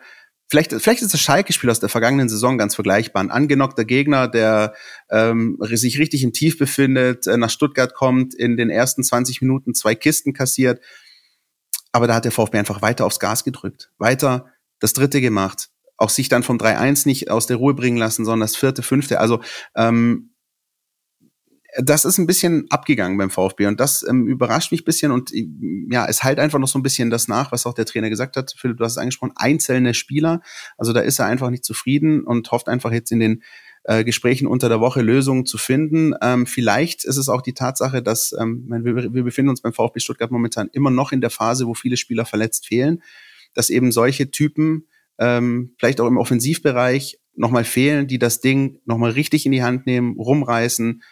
vielleicht, 0.50 0.72
vielleicht 0.74 1.02
ist 1.02 1.14
das 1.14 1.22
Schalke-Spiel 1.22 1.70
aus 1.70 1.80
der 1.80 1.90
vergangenen 1.90 2.30
Saison 2.30 2.58
ganz 2.58 2.76
vergleichbar. 2.76 3.24
Ein 3.24 3.32
angenockter 3.32 3.86
Gegner, 3.86 4.28
der 4.28 4.74
ähm, 5.10 5.58
sich 5.62 6.00
richtig 6.00 6.24
im 6.24 6.34
Tief 6.34 6.58
befindet, 6.58 7.28
äh, 7.28 7.38
nach 7.38 7.50
Stuttgart 7.50 7.94
kommt, 7.94 8.36
in 8.36 8.58
den 8.58 8.70
ersten 8.70 9.04
20 9.04 9.42
Minuten 9.42 9.74
zwei 9.74 9.96
Kisten 9.96 10.34
kassiert. 10.34 10.80
Aber 11.92 12.08
da 12.08 12.16
hat 12.16 12.26
der 12.26 12.32
VfB 12.32 12.60
einfach 12.60 12.82
weiter 12.82 13.06
aufs 13.06 13.20
Gas 13.20 13.44
gedrückt. 13.44 13.92
Weiter 13.98 14.52
das 14.80 14.94
dritte 14.94 15.22
gemacht. 15.22 15.70
Auch 15.98 16.10
sich 16.10 16.30
dann 16.30 16.44
vom 16.44 16.58
3-1 16.58 17.08
nicht 17.08 17.32
aus 17.32 17.48
der 17.48 17.58
Ruhe 17.58 17.74
bringen 17.74 17.98
lassen, 17.98 18.24
sondern 18.24 18.42
das 18.42 18.56
vierte, 18.56 18.84
fünfte. 18.84 19.20
Also 19.20 19.42
ähm, 19.76 20.36
das 21.79 22.05
ist 22.05 22.17
ein 22.17 22.25
bisschen 22.25 22.65
abgegangen 22.69 23.17
beim 23.17 23.29
VfB 23.29 23.67
und 23.67 23.79
das 23.79 24.05
ähm, 24.07 24.27
überrascht 24.27 24.72
mich 24.72 24.81
ein 24.81 24.86
bisschen 24.86 25.12
und 25.12 25.31
ja, 25.89 26.07
es 26.07 26.24
halt 26.24 26.39
einfach 26.39 26.60
noch 26.60 26.67
so 26.67 26.79
ein 26.79 26.84
bisschen 26.84 27.10
das 27.10 27.27
nach, 27.27 27.51
was 27.51 27.65
auch 27.65 27.74
der 27.74 27.86
Trainer 27.86 28.10
gesagt 28.10 28.36
hat. 28.36 28.53
Philipp, 28.57 28.77
du 28.77 28.84
hast 28.84 28.93
es 28.93 28.98
angesprochen, 28.98 29.34
einzelne 29.36 29.93
Spieler. 29.93 30.41
Also 30.77 30.91
da 30.91 31.01
ist 31.01 31.19
er 31.19 31.27
einfach 31.27 31.50
nicht 31.51 31.63
zufrieden 31.63 32.24
und 32.24 32.51
hofft 32.51 32.67
einfach 32.67 32.91
jetzt 32.91 33.12
in 33.12 33.19
den 33.19 33.43
äh, 33.84 34.03
Gesprächen 34.03 34.48
unter 34.48 34.69
der 34.69 34.79
Woche 34.79 35.01
Lösungen 35.01 35.46
zu 35.46 35.57
finden. 35.57 36.13
Ähm, 36.22 36.48
vielleicht 36.48 37.05
ist 37.05 37.17
es 37.17 37.29
auch 37.29 37.41
die 37.41 37.53
Tatsache, 37.53 38.01
dass 38.01 38.34
ähm, 38.39 38.65
wir, 38.67 39.13
wir 39.13 39.24
befinden 39.24 39.50
uns 39.50 39.62
beim 39.62 39.74
VfB 39.74 40.00
Stuttgart 40.00 40.31
momentan 40.31 40.69
immer 40.74 40.89
noch 40.89 41.12
in 41.12 41.22
der 41.22 41.29
Phase, 41.29 41.67
wo 41.67 41.75
viele 41.75 41.98
Spieler 41.98 42.25
verletzt 42.25 42.67
fehlen, 42.67 43.03
dass 43.53 43.69
eben 43.69 43.91
solche 43.91 44.31
Typen 44.31 44.88
ähm, 45.19 45.74
vielleicht 45.77 46.01
auch 46.01 46.07
im 46.07 46.17
Offensivbereich 46.17 47.19
nochmal 47.36 47.63
fehlen, 47.63 48.07
die 48.07 48.19
das 48.19 48.41
Ding 48.41 48.79
nochmal 48.86 49.12
richtig 49.12 49.46
in 49.46 49.51
die 49.51 49.63
Hand 49.63 49.86
nehmen, 49.86 50.17
rumreißen, 50.17 51.03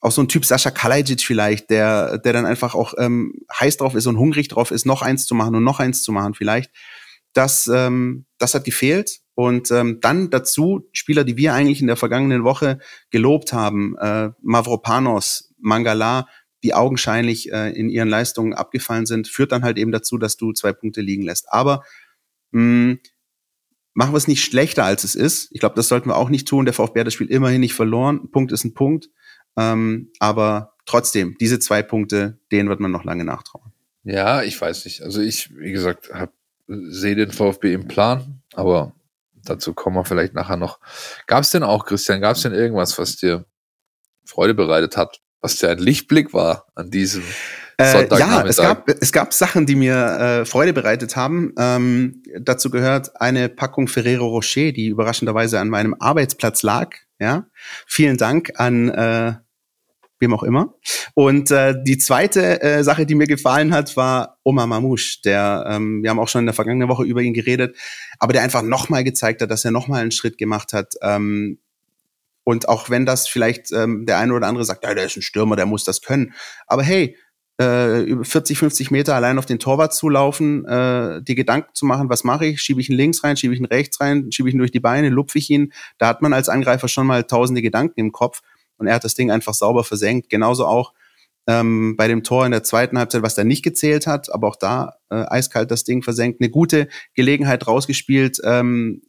auch 0.00 0.12
so 0.12 0.22
ein 0.22 0.28
Typ 0.28 0.44
Sascha 0.44 0.70
Kalajic 0.70 1.22
vielleicht, 1.22 1.70
der, 1.70 2.18
der 2.18 2.32
dann 2.32 2.46
einfach 2.46 2.74
auch 2.74 2.94
ähm, 2.98 3.34
heiß 3.58 3.76
drauf 3.76 3.94
ist 3.94 4.06
und 4.06 4.18
hungrig 4.18 4.48
drauf 4.48 4.70
ist, 4.70 4.86
noch 4.86 5.02
eins 5.02 5.26
zu 5.26 5.34
machen 5.34 5.54
und 5.54 5.64
noch 5.64 5.78
eins 5.78 6.02
zu 6.02 6.12
machen 6.12 6.34
vielleicht. 6.34 6.70
Das, 7.32 7.70
ähm, 7.72 8.24
das 8.38 8.54
hat 8.54 8.64
gefehlt. 8.64 9.20
Und 9.34 9.70
ähm, 9.70 9.98
dann 10.00 10.30
dazu 10.30 10.88
Spieler, 10.92 11.24
die 11.24 11.36
wir 11.36 11.54
eigentlich 11.54 11.80
in 11.80 11.86
der 11.86 11.96
vergangenen 11.96 12.44
Woche 12.44 12.78
gelobt 13.10 13.52
haben, 13.52 13.96
äh, 13.98 14.30
Mavropanos, 14.42 15.52
Mangala, 15.58 16.26
die 16.62 16.74
augenscheinlich 16.74 17.50
äh, 17.52 17.70
in 17.70 17.88
ihren 17.88 18.08
Leistungen 18.08 18.52
abgefallen 18.52 19.06
sind, 19.06 19.28
führt 19.28 19.52
dann 19.52 19.64
halt 19.64 19.78
eben 19.78 19.92
dazu, 19.92 20.18
dass 20.18 20.36
du 20.36 20.52
zwei 20.52 20.72
Punkte 20.72 21.00
liegen 21.00 21.22
lässt. 21.22 21.50
Aber 21.50 21.84
mh, 22.50 22.96
machen 23.94 24.12
wir 24.12 24.18
es 24.18 24.28
nicht 24.28 24.44
schlechter, 24.44 24.84
als 24.84 25.04
es 25.04 25.14
ist. 25.14 25.48
Ich 25.52 25.60
glaube, 25.60 25.74
das 25.74 25.88
sollten 25.88 26.08
wir 26.08 26.16
auch 26.16 26.28
nicht 26.28 26.48
tun. 26.48 26.64
Der 26.64 26.74
VfB 26.74 27.00
hat 27.00 27.06
das 27.06 27.14
Spiel 27.14 27.30
immerhin 27.30 27.60
nicht 27.60 27.74
verloren. 27.74 28.30
Punkt 28.30 28.52
ist 28.52 28.64
ein 28.64 28.74
Punkt. 28.74 29.08
Ähm, 29.56 30.10
aber 30.18 30.74
trotzdem, 30.86 31.36
diese 31.40 31.58
zwei 31.58 31.82
Punkte, 31.82 32.38
denen 32.52 32.68
wird 32.68 32.80
man 32.80 32.90
noch 32.90 33.04
lange 33.04 33.24
nachtrauen. 33.24 33.72
Ja, 34.04 34.42
ich 34.42 34.60
weiß 34.60 34.84
nicht. 34.84 35.02
Also 35.02 35.20
ich, 35.20 35.56
wie 35.56 35.72
gesagt, 35.72 36.10
sehe 36.66 37.16
den 37.16 37.32
VfB 37.32 37.74
im 37.74 37.88
Plan, 37.88 38.42
aber 38.54 38.94
dazu 39.44 39.74
kommen 39.74 39.96
wir 39.96 40.04
vielleicht 40.04 40.34
nachher 40.34 40.56
noch. 40.56 40.80
Gab 41.26 41.42
es 41.42 41.50
denn 41.50 41.62
auch, 41.62 41.84
Christian, 41.84 42.20
gab 42.20 42.36
es 42.36 42.42
denn 42.42 42.54
irgendwas, 42.54 42.98
was 42.98 43.16
dir 43.16 43.44
Freude 44.24 44.54
bereitet 44.54 44.96
hat, 44.96 45.20
was 45.40 45.56
dir 45.56 45.70
ein 45.70 45.78
Lichtblick 45.78 46.32
war 46.32 46.66
an 46.74 46.90
diesem 46.90 47.24
äh, 47.80 48.06
ja, 48.18 48.44
es 48.44 48.58
gab, 48.58 48.88
es 48.88 49.10
gab 49.10 49.32
Sachen, 49.32 49.64
die 49.64 49.74
mir 49.74 49.94
äh, 49.94 50.44
Freude 50.44 50.74
bereitet 50.74 51.16
haben. 51.16 51.54
Ähm, 51.58 52.22
dazu 52.38 52.70
gehört 52.70 53.18
eine 53.20 53.48
Packung 53.48 53.88
Ferrero 53.88 54.28
Rocher, 54.28 54.72
die 54.72 54.88
überraschenderweise 54.88 55.58
an 55.58 55.70
meinem 55.70 55.96
Arbeitsplatz 55.98 56.62
lag. 56.62 56.94
Ja, 57.20 57.46
vielen 57.86 58.16
Dank 58.16 58.52
an 58.56 58.88
äh, 58.88 59.34
wem 60.20 60.34
auch 60.34 60.42
immer. 60.42 60.74
Und 61.14 61.50
äh, 61.50 61.74
die 61.82 61.98
zweite 61.98 62.62
äh, 62.62 62.82
Sache, 62.84 63.06
die 63.06 63.14
mir 63.14 63.26
gefallen 63.26 63.72
hat, 63.72 63.96
war 63.96 64.38
Omar 64.42 64.66
Mamouche. 64.66 65.20
Der, 65.24 65.64
ähm, 65.68 66.02
wir 66.02 66.10
haben 66.10 66.18
auch 66.18 66.28
schon 66.28 66.40
in 66.40 66.46
der 66.46 66.54
vergangenen 66.54 66.88
Woche 66.88 67.04
über 67.04 67.20
ihn 67.22 67.34
geredet, 67.34 67.76
aber 68.18 68.32
der 68.32 68.42
einfach 68.42 68.62
nochmal 68.62 69.04
gezeigt 69.04 69.42
hat, 69.42 69.50
dass 69.50 69.64
er 69.64 69.70
nochmal 69.70 70.02
einen 70.02 70.12
Schritt 70.12 70.38
gemacht 70.38 70.72
hat. 70.72 70.94
Ähm, 71.02 71.58
und 72.44 72.68
auch 72.68 72.90
wenn 72.90 73.06
das 73.06 73.28
vielleicht 73.28 73.72
ähm, 73.72 74.06
der 74.06 74.18
eine 74.18 74.34
oder 74.34 74.46
andere 74.46 74.64
sagt, 74.64 74.84
ja, 74.84 74.94
der 74.94 75.04
ist 75.04 75.16
ein 75.16 75.22
Stürmer, 75.22 75.56
der 75.56 75.66
muss 75.66 75.84
das 75.84 76.00
können. 76.00 76.34
Aber 76.66 76.82
hey, 76.82 77.16
äh, 77.60 78.00
über 78.02 78.24
40, 78.24 78.58
50 78.58 78.90
Meter 78.90 79.14
allein 79.14 79.38
auf 79.38 79.44
den 79.44 79.58
Torwart 79.58 79.92
zu 79.92 80.08
laufen, 80.08 80.64
äh, 80.64 81.22
die 81.22 81.34
Gedanken 81.34 81.74
zu 81.74 81.84
machen, 81.84 82.08
was 82.08 82.24
mache 82.24 82.46
ich? 82.46 82.62
Schiebe 82.62 82.80
ich 82.80 82.88
ihn 82.88 82.96
links 82.96 83.22
rein, 83.22 83.36
schiebe 83.36 83.52
ich 83.52 83.60
ihn 83.60 83.66
rechts 83.66 84.00
rein, 84.00 84.32
schiebe 84.32 84.48
ich 84.48 84.54
ihn 84.54 84.58
durch 84.58 84.72
die 84.72 84.80
Beine, 84.80 85.10
lupfe 85.10 85.38
ich 85.38 85.50
ihn? 85.50 85.72
Da 85.98 86.08
hat 86.08 86.22
man 86.22 86.32
als 86.32 86.48
Angreifer 86.48 86.88
schon 86.88 87.06
mal 87.06 87.24
tausende 87.24 87.60
Gedanken 87.60 88.00
im 88.00 88.12
Kopf. 88.12 88.40
und 88.78 88.86
er 88.86 88.94
hat 88.94 89.04
das 89.04 89.14
Ding 89.14 89.30
einfach 89.30 89.52
sauber 89.52 89.84
versenkt. 89.84 90.30
Genauso 90.30 90.64
auch 90.64 90.94
ähm, 91.46 91.96
bei 91.98 92.08
dem 92.08 92.22
Tor 92.22 92.46
in 92.46 92.52
der 92.52 92.64
zweiten 92.64 92.98
Halbzeit, 92.98 93.22
was 93.22 93.34
da 93.34 93.44
nicht 93.44 93.62
gezählt 93.62 94.06
hat, 94.06 94.32
aber 94.32 94.48
auch 94.48 94.56
da 94.56 94.94
äh, 95.10 95.16
eiskalt 95.16 95.70
das 95.70 95.84
Ding 95.84 96.02
versenkt. 96.02 96.40
Eine 96.40 96.48
gute 96.48 96.88
Gelegenheit 97.14 97.66
rausgespielt, 97.66 98.40
ähm, 98.42 99.02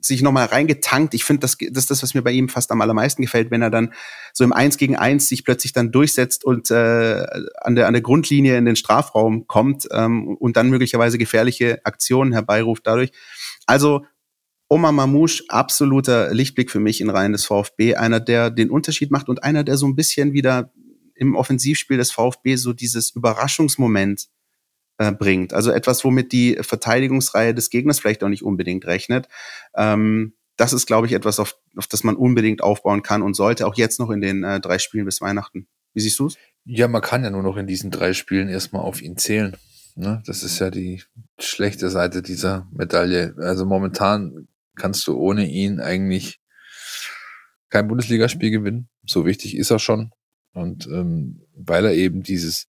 sich 0.00 0.22
nochmal 0.22 0.46
reingetankt. 0.46 1.14
Ich 1.14 1.24
finde, 1.24 1.40
das, 1.40 1.56
das 1.58 1.84
ist 1.84 1.90
das, 1.90 2.02
was 2.02 2.14
mir 2.14 2.22
bei 2.22 2.32
ihm 2.32 2.48
fast 2.48 2.70
am 2.70 2.80
allermeisten 2.80 3.22
gefällt, 3.22 3.50
wenn 3.50 3.62
er 3.62 3.70
dann 3.70 3.92
so 4.32 4.44
im 4.44 4.52
Eins 4.52 4.76
gegen 4.76 4.96
Eins 4.96 5.28
sich 5.28 5.44
plötzlich 5.44 5.72
dann 5.72 5.92
durchsetzt 5.92 6.44
und 6.44 6.70
äh, 6.70 7.26
an, 7.60 7.74
der, 7.74 7.86
an 7.86 7.92
der 7.92 8.02
Grundlinie 8.02 8.56
in 8.56 8.64
den 8.64 8.76
Strafraum 8.76 9.46
kommt 9.46 9.88
ähm, 9.92 10.36
und 10.36 10.56
dann 10.56 10.70
möglicherweise 10.70 11.18
gefährliche 11.18 11.80
Aktionen 11.84 12.32
herbeiruft 12.32 12.86
dadurch. 12.86 13.10
Also 13.66 14.04
Omar 14.68 14.92
Mamouche, 14.92 15.44
absoluter 15.48 16.34
Lichtblick 16.34 16.70
für 16.70 16.80
mich 16.80 17.00
in 17.00 17.10
Reihen 17.10 17.32
des 17.32 17.44
VfB, 17.44 17.94
einer, 17.94 18.18
der 18.18 18.50
den 18.50 18.70
Unterschied 18.70 19.10
macht 19.10 19.28
und 19.28 19.44
einer, 19.44 19.62
der 19.62 19.76
so 19.76 19.86
ein 19.86 19.94
bisschen 19.94 20.32
wieder 20.32 20.72
im 21.14 21.34
Offensivspiel 21.34 21.96
des 21.96 22.10
VfB 22.10 22.56
so 22.56 22.72
dieses 22.72 23.10
Überraschungsmoment 23.10 24.28
äh, 24.98 25.12
bringt. 25.12 25.52
Also 25.52 25.70
etwas, 25.70 26.04
womit 26.04 26.32
die 26.32 26.56
Verteidigungsreihe 26.60 27.54
des 27.54 27.70
Gegners 27.70 28.00
vielleicht 28.00 28.22
auch 28.24 28.28
nicht 28.28 28.42
unbedingt 28.42 28.86
rechnet. 28.86 29.28
Ähm, 29.74 30.34
das 30.56 30.72
ist, 30.72 30.86
glaube 30.86 31.06
ich, 31.06 31.12
etwas, 31.12 31.38
auf, 31.38 31.56
auf 31.76 31.86
das 31.86 32.02
man 32.02 32.16
unbedingt 32.16 32.62
aufbauen 32.62 33.02
kann 33.02 33.22
und 33.22 33.34
sollte, 33.34 33.66
auch 33.66 33.74
jetzt 33.74 34.00
noch 34.00 34.10
in 34.10 34.20
den 34.20 34.42
äh, 34.42 34.60
drei 34.60 34.78
Spielen 34.78 35.04
bis 35.04 35.20
Weihnachten. 35.20 35.68
Wie 35.92 36.00
siehst 36.00 36.18
du 36.18 36.26
es? 36.26 36.36
Ja, 36.64 36.88
man 36.88 37.02
kann 37.02 37.24
ja 37.24 37.30
nur 37.30 37.42
noch 37.42 37.56
in 37.56 37.66
diesen 37.66 37.90
drei 37.90 38.12
Spielen 38.12 38.48
erstmal 38.48 38.82
auf 38.82 39.02
ihn 39.02 39.16
zählen. 39.16 39.56
Ne? 39.94 40.22
Das 40.26 40.42
ist 40.42 40.58
ja 40.58 40.70
die 40.70 41.02
schlechte 41.38 41.90
Seite 41.90 42.22
dieser 42.22 42.68
Medaille. 42.72 43.34
Also 43.38 43.64
momentan 43.64 44.48
kannst 44.76 45.06
du 45.06 45.16
ohne 45.16 45.46
ihn 45.46 45.80
eigentlich 45.80 46.40
kein 47.70 47.88
Bundesligaspiel 47.88 48.50
gewinnen. 48.50 48.88
So 49.06 49.24
wichtig 49.26 49.56
ist 49.56 49.70
er 49.70 49.78
schon. 49.78 50.12
Und 50.52 50.86
ähm, 50.86 51.42
weil 51.54 51.84
er 51.84 51.94
eben 51.94 52.22
dieses 52.22 52.66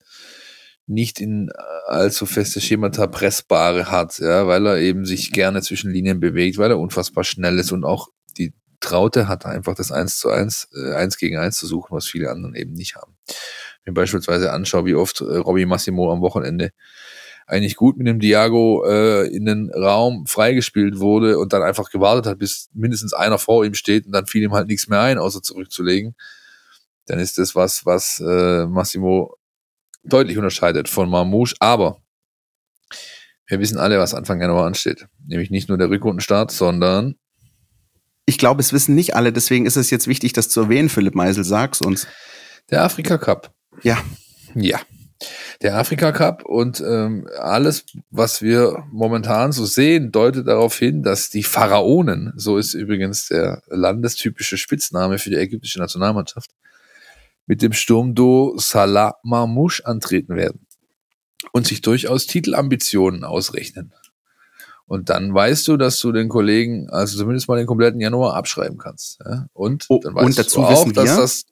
nicht 0.87 1.19
in 1.19 1.51
allzu 1.85 2.25
feste 2.25 2.61
Schemata 2.61 3.07
pressbare 3.07 3.91
hat, 3.91 4.19
ja, 4.19 4.47
weil 4.47 4.65
er 4.65 4.77
eben 4.77 5.05
sich 5.05 5.31
gerne 5.31 5.61
zwischen 5.61 5.91
Linien 5.91 6.19
bewegt, 6.19 6.57
weil 6.57 6.71
er 6.71 6.79
unfassbar 6.79 7.25
schnell 7.25 7.59
ist 7.59 7.71
und 7.71 7.83
auch 7.83 8.07
die 8.37 8.53
Traute 8.79 9.27
hat, 9.27 9.45
einfach 9.45 9.75
das 9.75 9.91
1 9.91 10.17
zu 10.17 10.29
1, 10.29 10.69
äh, 10.75 10.93
1 10.93 11.17
gegen 11.17 11.37
1 11.37 11.57
zu 11.57 11.67
suchen, 11.67 11.95
was 11.95 12.07
viele 12.07 12.31
anderen 12.31 12.55
eben 12.55 12.73
nicht 12.73 12.95
haben. 12.95 13.17
Wenn 13.83 13.91
ich 13.91 13.95
beispielsweise 13.95 14.51
anschaue, 14.51 14.85
wie 14.85 14.95
oft 14.95 15.21
äh, 15.21 15.37
Robbie 15.37 15.65
Massimo 15.65 16.11
am 16.11 16.21
Wochenende 16.21 16.71
eigentlich 17.47 17.75
gut 17.75 17.97
mit 17.97 18.07
dem 18.07 18.19
Diago 18.19 18.85
äh, 18.85 19.27
in 19.27 19.45
den 19.45 19.71
Raum 19.73 20.25
freigespielt 20.25 20.99
wurde 20.99 21.39
und 21.39 21.53
dann 21.53 21.63
einfach 21.63 21.89
gewartet 21.89 22.27
hat, 22.27 22.39
bis 22.39 22.69
mindestens 22.73 23.13
einer 23.13 23.39
vor 23.39 23.65
ihm 23.65 23.73
steht 23.73 24.05
und 24.05 24.11
dann 24.11 24.25
fiel 24.25 24.43
ihm 24.43 24.53
halt 24.53 24.67
nichts 24.67 24.87
mehr 24.87 25.01
ein, 25.01 25.17
außer 25.17 25.41
zurückzulegen, 25.41 26.15
dann 27.05 27.19
ist 27.19 27.37
das 27.37 27.55
was, 27.55 27.85
was 27.85 28.19
äh, 28.19 28.65
Massimo 28.65 29.37
deutlich 30.07 30.37
unterscheidet 30.37 30.89
von 30.89 31.09
Marmouche, 31.09 31.55
aber 31.59 32.01
wir 33.47 33.59
wissen 33.59 33.77
alle, 33.77 33.99
was 33.99 34.13
Anfang 34.13 34.41
Januar 34.41 34.65
ansteht. 34.65 35.07
Nämlich 35.25 35.49
nicht 35.49 35.69
nur 35.69 35.77
der 35.77 35.89
Rückrundenstart, 35.89 36.51
sondern 36.51 37.15
ich 38.25 38.37
glaube, 38.37 38.61
es 38.61 38.73
wissen 38.73 38.93
nicht 38.93 39.15
alle, 39.15 39.31
deswegen 39.31 39.65
ist 39.65 39.77
es 39.77 39.89
jetzt 39.89 40.07
wichtig, 40.07 40.33
das 40.33 40.49
zu 40.49 40.61
erwähnen, 40.63 40.89
Philipp 40.89 41.15
Meisel, 41.15 41.45
sag's 41.45 41.79
uns. 41.81 42.07
Der 42.69 42.83
Afrika 42.83 43.17
Cup. 43.17 43.53
Ja. 43.83 44.03
Ja. 44.53 44.79
Der 45.61 45.77
Afrika 45.77 46.11
Cup 46.11 46.43
und 46.45 46.83
ähm, 46.85 47.27
alles, 47.39 47.85
was 48.11 48.41
wir 48.41 48.83
momentan 48.91 49.53
so 49.53 49.65
sehen, 49.65 50.11
deutet 50.11 50.45
darauf 50.45 50.77
hin, 50.77 51.01
dass 51.01 51.29
die 51.29 51.41
Pharaonen, 51.41 52.33
so 52.35 52.57
ist 52.57 52.73
übrigens 52.73 53.29
der 53.29 53.63
landestypische 53.67 54.57
Spitzname 54.57 55.17
für 55.17 55.29
die 55.29 55.37
ägyptische 55.37 55.79
Nationalmannschaft, 55.79 56.51
mit 57.47 57.61
dem 57.61 57.73
Sturmduo 57.73 58.57
Salah 58.59 59.15
Marmouche 59.23 59.85
antreten 59.85 60.35
werden 60.35 60.67
und 61.51 61.65
sich 61.65 61.81
durchaus 61.81 62.27
Titelambitionen 62.27 63.23
ausrechnen. 63.23 63.93
Und 64.85 65.09
dann 65.09 65.33
weißt 65.33 65.67
du, 65.67 65.75
dass 65.75 65.99
du 65.99 66.11
den 66.11 66.29
Kollegen, 66.29 66.89
also 66.89 67.17
zumindest 67.17 67.49
mal 67.49 67.57
den 67.57 67.67
kompletten 67.67 67.99
Januar 67.99 68.35
abschreiben 68.35 68.77
kannst. 68.77 69.19
Ja? 69.25 69.47
Und 69.53 69.85
oh, 69.89 69.99
dann 70.01 70.15
weißt 70.15 70.25
und 70.25 70.37
dazu 70.37 70.61
du 70.61 70.65
auch, 70.65 70.71
wissen 70.71 70.93
dass 70.93 71.09
wir, 71.09 71.17
das. 71.17 71.43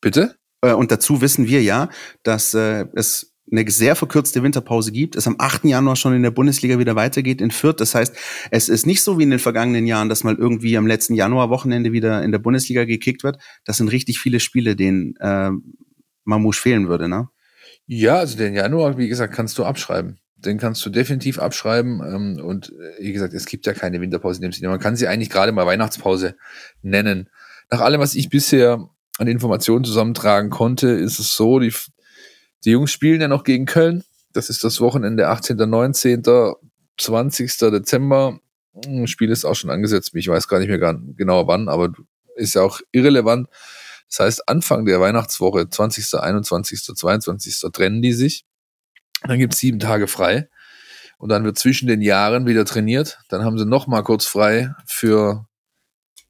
Bitte? 0.00 0.36
Äh, 0.60 0.72
und 0.72 0.90
dazu 0.90 1.20
wissen 1.20 1.46
wir 1.46 1.62
ja, 1.62 1.88
dass 2.22 2.54
äh, 2.54 2.86
es 2.94 3.29
eine 3.50 3.68
sehr 3.70 3.96
verkürzte 3.96 4.42
Winterpause 4.42 4.92
gibt, 4.92 5.16
es 5.16 5.26
am 5.26 5.36
8. 5.38 5.64
Januar 5.64 5.96
schon 5.96 6.14
in 6.14 6.22
der 6.22 6.30
Bundesliga 6.30 6.78
wieder 6.78 6.96
weitergeht 6.96 7.40
in 7.40 7.50
Fürth. 7.50 7.80
Das 7.80 7.94
heißt, 7.94 8.16
es 8.50 8.68
ist 8.68 8.86
nicht 8.86 9.02
so 9.02 9.18
wie 9.18 9.24
in 9.24 9.30
den 9.30 9.38
vergangenen 9.38 9.86
Jahren, 9.86 10.08
dass 10.08 10.24
mal 10.24 10.36
irgendwie 10.36 10.76
am 10.76 10.86
letzten 10.86 11.14
Januarwochenende 11.14 11.92
wieder 11.92 12.22
in 12.22 12.32
der 12.32 12.38
Bundesliga 12.38 12.84
gekickt 12.84 13.24
wird. 13.24 13.38
Das 13.64 13.76
sind 13.78 13.88
richtig 13.88 14.20
viele 14.20 14.40
Spiele, 14.40 14.76
denen 14.76 15.16
äh, 15.16 15.50
Mamouche 16.24 16.60
fehlen 16.60 16.88
würde, 16.88 17.08
ne? 17.08 17.28
Ja, 17.86 18.16
also 18.16 18.36
den 18.36 18.54
Januar, 18.54 18.98
wie 18.98 19.08
gesagt, 19.08 19.34
kannst 19.34 19.58
du 19.58 19.64
abschreiben. 19.64 20.20
Den 20.36 20.58
kannst 20.58 20.84
du 20.86 20.90
definitiv 20.90 21.38
abschreiben. 21.38 22.00
Ähm, 22.06 22.44
und 22.44 22.70
äh, 22.70 23.02
wie 23.02 23.12
gesagt, 23.12 23.34
es 23.34 23.46
gibt 23.46 23.66
ja 23.66 23.72
keine 23.72 24.00
Winterpause 24.00 24.38
in 24.38 24.42
dem 24.42 24.52
Sinne. 24.52 24.68
Man 24.68 24.78
kann 24.78 24.96
sie 24.96 25.08
eigentlich 25.08 25.30
gerade 25.30 25.52
mal 25.52 25.66
Weihnachtspause 25.66 26.36
nennen. 26.82 27.28
Nach 27.70 27.80
allem, 27.80 28.00
was 28.00 28.14
ich 28.14 28.28
bisher 28.28 28.88
an 29.18 29.26
Informationen 29.26 29.84
zusammentragen 29.84 30.50
konnte, 30.50 30.88
ist 30.88 31.18
es 31.18 31.34
so, 31.34 31.58
die 31.58 31.72
die 32.64 32.70
Jungs 32.72 32.92
spielen 32.92 33.20
ja 33.20 33.28
noch 33.28 33.44
gegen 33.44 33.66
Köln. 33.66 34.04
Das 34.32 34.48
ist 34.50 34.64
das 34.64 34.80
Wochenende 34.80 35.28
18., 35.28 35.56
19., 35.56 36.22
20. 36.98 37.58
Dezember. 37.58 38.38
Das 38.72 38.86
hm, 38.86 39.06
Spiel 39.06 39.30
ist 39.30 39.44
auch 39.44 39.54
schon 39.54 39.70
angesetzt. 39.70 40.12
Ich 40.14 40.28
weiß 40.28 40.48
gar 40.48 40.58
nicht 40.58 40.68
mehr 40.68 40.78
genau 41.16 41.46
wann, 41.46 41.68
aber 41.68 41.92
ist 42.36 42.54
ja 42.54 42.62
auch 42.62 42.80
irrelevant. 42.92 43.48
Das 44.08 44.20
heißt, 44.20 44.48
Anfang 44.48 44.84
der 44.84 45.00
Weihnachtswoche, 45.00 45.68
20., 45.68 46.14
21., 46.14 46.82
22. 46.96 47.60
trennen 47.72 48.02
die 48.02 48.12
sich. 48.12 48.44
Dann 49.22 49.38
gibt 49.38 49.54
es 49.54 49.60
sieben 49.60 49.78
Tage 49.78 50.08
frei. 50.08 50.48
Und 51.18 51.28
dann 51.28 51.44
wird 51.44 51.58
zwischen 51.58 51.86
den 51.86 52.00
Jahren 52.00 52.46
wieder 52.46 52.64
trainiert. 52.64 53.18
Dann 53.28 53.44
haben 53.44 53.58
sie 53.58 53.66
noch 53.66 53.86
mal 53.86 54.02
kurz 54.02 54.26
frei 54.26 54.74
für 54.86 55.46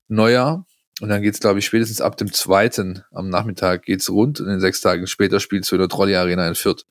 Neujahr. 0.08 0.66
Und 1.00 1.08
dann 1.08 1.22
geht's, 1.22 1.40
glaube 1.40 1.58
ich, 1.58 1.66
spätestens 1.66 2.00
ab 2.00 2.16
dem 2.16 2.32
zweiten 2.32 3.04
am 3.10 3.28
Nachmittag 3.28 3.84
geht's 3.84 4.10
rund 4.10 4.40
und 4.40 4.48
in 4.48 4.60
sechs 4.60 4.80
Tagen 4.80 5.06
später 5.06 5.40
spielst 5.40 5.70
du 5.70 5.76
in 5.76 5.80
der 5.80 5.88
Trolley 5.88 6.14
Arena 6.14 6.46
in 6.46 6.54
Fürth. 6.54 6.84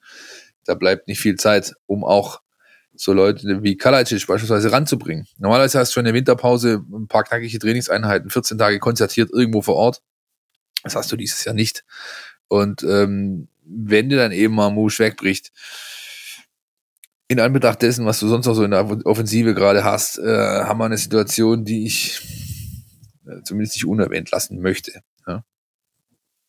Da 0.65 0.73
bleibt 0.73 1.07
nicht 1.07 1.19
viel 1.19 1.35
Zeit, 1.35 1.73
um 1.85 2.03
auch 2.03 2.41
so 2.95 3.13
Leute 3.13 3.63
wie 3.63 3.77
Kalajdzic 3.77 4.27
beispielsweise 4.27 4.71
ranzubringen. 4.71 5.27
Normalerweise 5.37 5.79
hast 5.79 5.95
du 5.95 5.99
in 5.99 6.05
der 6.05 6.13
Winterpause 6.13 6.83
ein 6.91 7.07
paar 7.07 7.23
knackige 7.23 7.59
Trainingseinheiten, 7.59 8.29
14 8.29 8.57
Tage 8.57 8.79
konzertiert 8.79 9.29
irgendwo 9.31 9.61
vor 9.61 9.75
Ort. 9.75 10.01
Das 10.83 10.95
hast 10.95 11.11
du 11.11 11.15
dieses 11.15 11.45
Jahr 11.45 11.55
nicht. 11.55 11.85
Und 12.47 12.83
ähm, 12.83 13.47
wenn 13.63 14.09
dir 14.09 14.17
dann 14.17 14.31
eben 14.31 14.55
mal 14.55 14.71
Musch 14.71 14.99
wegbricht, 14.99 15.51
in 17.29 17.39
Anbetracht 17.39 17.81
dessen, 17.83 18.07
was 18.07 18.19
du 18.19 18.27
sonst 18.27 18.47
noch 18.47 18.55
so 18.55 18.63
in 18.63 18.71
der 18.71 18.85
Offensive 19.05 19.53
gerade 19.53 19.83
hast, 19.83 20.17
äh, 20.17 20.63
haben 20.63 20.79
wir 20.79 20.85
eine 20.85 20.97
Situation, 20.97 21.63
die 21.63 21.85
ich 21.85 22.38
zumindest 23.43 23.75
nicht 23.75 23.85
unerwähnt 23.85 24.31
lassen 24.31 24.61
möchte. 24.61 25.01
Ja. 25.27 25.43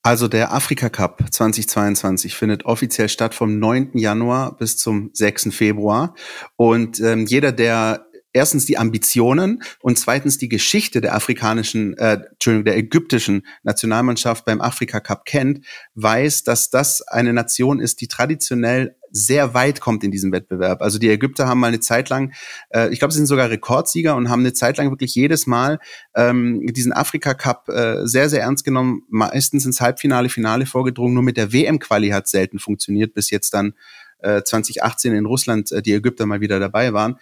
Also 0.02 0.28
der 0.28 0.52
Afrika 0.52 0.88
Cup 0.88 1.22
2022 1.30 2.34
findet 2.34 2.64
offiziell 2.64 3.08
statt 3.08 3.34
vom 3.34 3.58
9. 3.58 3.98
Januar 3.98 4.56
bis 4.56 4.78
zum 4.78 5.10
6. 5.12 5.54
Februar. 5.54 6.14
Und 6.56 7.00
ähm, 7.00 7.26
jeder, 7.26 7.52
der 7.52 8.06
erstens 8.32 8.64
die 8.64 8.78
Ambitionen 8.78 9.62
und 9.80 9.98
zweitens 9.98 10.38
die 10.38 10.48
Geschichte 10.48 11.00
der 11.00 11.14
afrikanischen, 11.14 11.96
äh, 11.98 12.18
Entschuldigung, 12.32 12.64
der 12.64 12.76
ägyptischen 12.76 13.46
Nationalmannschaft 13.62 14.44
beim 14.44 14.60
Afrika 14.60 15.00
Cup 15.00 15.24
kennt, 15.24 15.66
weiß, 15.94 16.44
dass 16.44 16.70
das 16.70 17.02
eine 17.02 17.32
Nation 17.32 17.80
ist, 17.80 18.00
die 18.00 18.08
traditionell 18.08 18.96
sehr 19.12 19.54
weit 19.54 19.80
kommt 19.80 20.04
in 20.04 20.10
diesem 20.10 20.32
Wettbewerb. 20.32 20.82
Also 20.82 20.98
die 20.98 21.08
Ägypter 21.08 21.48
haben 21.48 21.60
mal 21.60 21.68
eine 21.68 21.80
Zeit 21.80 22.08
lang, 22.08 22.32
äh, 22.70 22.92
ich 22.92 22.98
glaube, 22.98 23.12
sie 23.12 23.18
sind 23.18 23.26
sogar 23.26 23.50
Rekordsieger 23.50 24.16
und 24.16 24.28
haben 24.28 24.40
eine 24.40 24.52
Zeit 24.52 24.76
lang 24.78 24.90
wirklich 24.90 25.14
jedes 25.14 25.46
Mal 25.46 25.78
ähm, 26.14 26.66
diesen 26.66 26.92
Afrika 26.92 27.34
Cup 27.34 27.68
äh, 27.68 28.06
sehr, 28.06 28.28
sehr 28.28 28.42
ernst 28.42 28.64
genommen, 28.64 29.02
meistens 29.08 29.66
ins 29.66 29.80
Halbfinale, 29.80 30.28
Finale 30.28 30.66
vorgedrungen. 30.66 31.14
Nur 31.14 31.22
mit 31.22 31.36
der 31.36 31.52
WM-Quali 31.52 32.10
hat 32.10 32.28
selten 32.28 32.58
funktioniert, 32.58 33.14
bis 33.14 33.30
jetzt 33.30 33.54
dann 33.54 33.74
äh, 34.18 34.42
2018 34.42 35.14
in 35.14 35.26
Russland 35.26 35.72
äh, 35.72 35.82
die 35.82 35.92
Ägypter 35.92 36.26
mal 36.26 36.40
wieder 36.40 36.60
dabei 36.60 36.92
waren. 36.92 37.16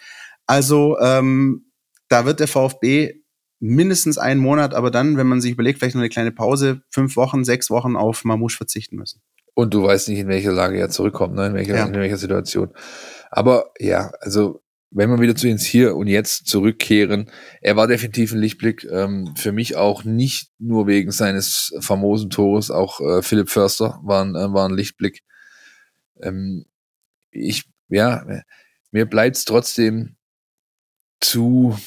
Also 0.45 0.97
ähm, 0.99 1.65
da 2.07 2.25
wird 2.25 2.39
der 2.39 2.47
VfB 2.47 3.21
mindestens 3.59 4.17
einen 4.17 4.39
Monat, 4.39 4.73
aber 4.73 4.89
dann, 4.89 5.17
wenn 5.17 5.27
man 5.27 5.41
sich 5.41 5.51
überlegt, 5.51 5.79
vielleicht 5.79 5.95
noch 5.95 6.01
eine 6.01 6.09
kleine 6.09 6.31
Pause, 6.31 6.81
fünf 6.89 7.15
Wochen, 7.15 7.43
sechs 7.43 7.69
Wochen 7.69 7.95
auf 7.95 8.23
Mamouche 8.23 8.57
verzichten 8.57 8.95
müssen. 8.95 9.21
Und 9.59 9.73
du 9.73 9.83
weißt 9.83 10.07
nicht, 10.07 10.19
in 10.19 10.29
welcher 10.29 10.53
Lage 10.53 10.79
er 10.79 10.89
zurückkommt, 10.89 11.35
ne? 11.35 11.47
in, 11.47 11.53
welcher, 11.53 11.75
ja. 11.75 11.85
in 11.85 11.93
welcher 11.93 12.15
Situation. 12.15 12.71
Aber 13.29 13.71
ja, 13.77 14.09
also 14.21 14.61
wenn 14.89 15.09
wir 15.09 15.19
wieder 15.19 15.35
zu 15.35 15.49
ins 15.49 15.65
Hier 15.65 15.97
und 15.97 16.07
Jetzt 16.07 16.47
zurückkehren, 16.47 17.29
er 17.59 17.75
war 17.75 17.85
definitiv 17.85 18.31
ein 18.31 18.39
Lichtblick. 18.39 18.85
Ähm, 18.89 19.33
für 19.35 19.51
mich 19.51 19.75
auch 19.75 20.05
nicht 20.05 20.53
nur 20.59 20.87
wegen 20.87 21.11
seines 21.11 21.73
famosen 21.81 22.29
Tores, 22.29 22.71
auch 22.71 23.01
äh, 23.01 23.21
Philipp 23.21 23.49
Förster 23.49 23.99
war 24.01 24.23
ein, 24.23 24.33
äh, 24.33 24.53
war 24.53 24.69
ein 24.69 24.75
Lichtblick. 24.75 25.23
Ähm, 26.21 26.65
ich, 27.29 27.65
ja, 27.89 28.25
mir 28.91 29.07
bleibt 29.07 29.35
es 29.35 29.43
trotzdem 29.43 30.15
zu, 31.19 31.77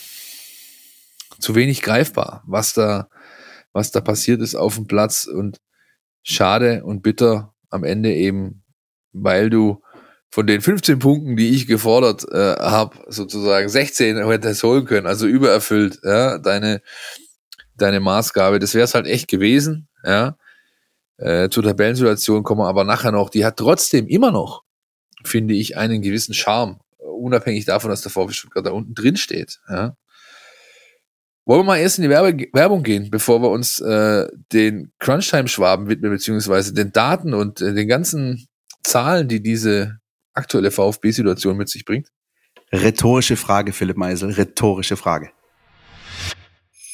zu 1.39 1.55
wenig 1.55 1.81
greifbar, 1.81 2.45
was 2.47 2.75
da, 2.75 3.09
was 3.73 3.93
da 3.93 4.03
passiert 4.03 4.43
ist 4.43 4.57
auf 4.57 4.75
dem 4.75 4.87
Platz 4.87 5.25
und 5.25 5.63
schade 6.23 6.85
und 6.85 7.01
bitter 7.01 7.52
am 7.73 7.85
Ende 7.85 8.13
eben, 8.13 8.63
weil 9.13 9.51
du 9.51 9.83
von 10.31 10.47
den 10.47 10.61
15 10.61 10.99
Punkten, 10.99 11.37
die 11.37 11.51
ich 11.51 11.67
gefordert 11.67 12.25
äh, 12.31 12.57
habe, 12.59 12.99
sozusagen 13.09 13.69
16 13.69 14.27
hättest 14.27 14.63
holen 14.63 14.85
können, 14.87 15.07
also 15.07 15.27
übererfüllt, 15.27 15.99
ja, 16.03 16.39
deine, 16.39 16.81
deine 17.77 18.01
Maßgabe. 18.01 18.59
Das 18.59 18.75
wäre 18.75 18.85
es 18.85 18.95
halt 18.95 19.07
echt 19.07 19.29
gewesen, 19.29 19.89
ja. 20.05 20.37
Äh, 21.19 21.51
zur 21.51 21.63
Tabellensituation 21.63 22.43
kommen 22.43 22.63
wir 22.63 22.69
aber 22.69 22.85
nachher 22.85 23.13
noch. 23.13 23.29
Die 23.29 23.45
hat 23.45 23.59
trotzdem 23.59 24.07
immer 24.09 24.33
noch, 24.33 24.65
finde 25.25 25.55
ich, 25.55 25.77
einen 25.77 26.01
gewissen 26.01 26.35
Charme, 26.35 26.81
unabhängig 26.99 27.67
davon, 27.67 27.91
dass 27.91 28.03
der 28.03 28.11
VfB 28.11 28.33
Stuttgart 28.33 28.67
da 28.67 28.71
unten 28.71 28.95
drin 28.95 29.17
steht, 29.17 29.61
ja. 29.69 29.97
Wollen 31.45 31.61
wir 31.61 31.65
mal 31.65 31.79
erst 31.79 31.99
in 31.99 32.05
die 32.05 32.11
Werbe 32.11 32.47
Werbung 32.53 32.83
gehen, 32.85 33.11
bevor 33.11 33.43
wir 33.43 33.51
uns 33.51 33.81
äh, 33.81 34.29
den 34.53 34.93
Crunchtime-Schwaben 35.01 35.89
widmen, 35.89 36.13
beziehungsweise 36.13 36.73
den 36.73 36.93
Daten 36.93 37.35
und 37.35 37.61
äh, 37.61 37.75
den 37.75 37.89
ganzen 37.89 38.47
Zahlen, 38.85 39.27
die 39.27 39.43
diese 39.43 39.99
aktuelle 40.35 40.71
VfB-Situation 40.71 41.57
mit 41.57 41.69
sich 41.69 41.85
bringt? 41.85 42.09
Rhetorische 42.73 43.37
Frage, 43.37 43.73
Philipp 43.73 43.97
Meisel, 43.97 44.31
rhetorische 44.31 44.97
Frage. 44.97 45.31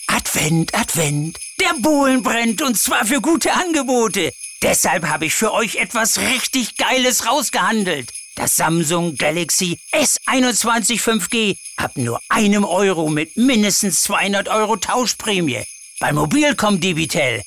Advent, 0.09 0.75
Advent. 0.75 1.39
Der 1.61 1.81
Bohlen 1.83 2.23
brennt 2.23 2.63
und 2.63 2.77
zwar 2.79 3.05
für 3.05 3.21
gute 3.21 3.53
Angebote. 3.53 4.33
Deshalb 4.63 5.07
habe 5.07 5.27
ich 5.27 5.35
für 5.35 5.53
euch 5.53 5.77
etwas 5.77 6.19
richtig 6.19 6.77
Geiles 6.77 7.27
rausgehandelt. 7.27 8.11
Das 8.39 8.55
Samsung 8.55 9.17
Galaxy 9.17 9.81
S21 9.93 11.01
5G 11.01 11.57
ab 11.77 11.91
nur 11.97 12.21
einem 12.29 12.65
Euro 12.65 13.09
mit 13.09 13.37
mindestens 13.37 14.05
200 14.05 14.49
Euro 14.49 14.77
Tauschprämie. 14.77 15.65
Bei 15.99 16.13
Mobilcom 16.13 16.79
Debitel. 16.81 17.43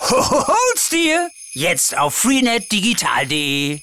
Hol's 0.00 0.90
dir! 0.90 1.30
Jetzt 1.54 1.96
auf 1.96 2.14
freenetdigital.de. 2.16 3.80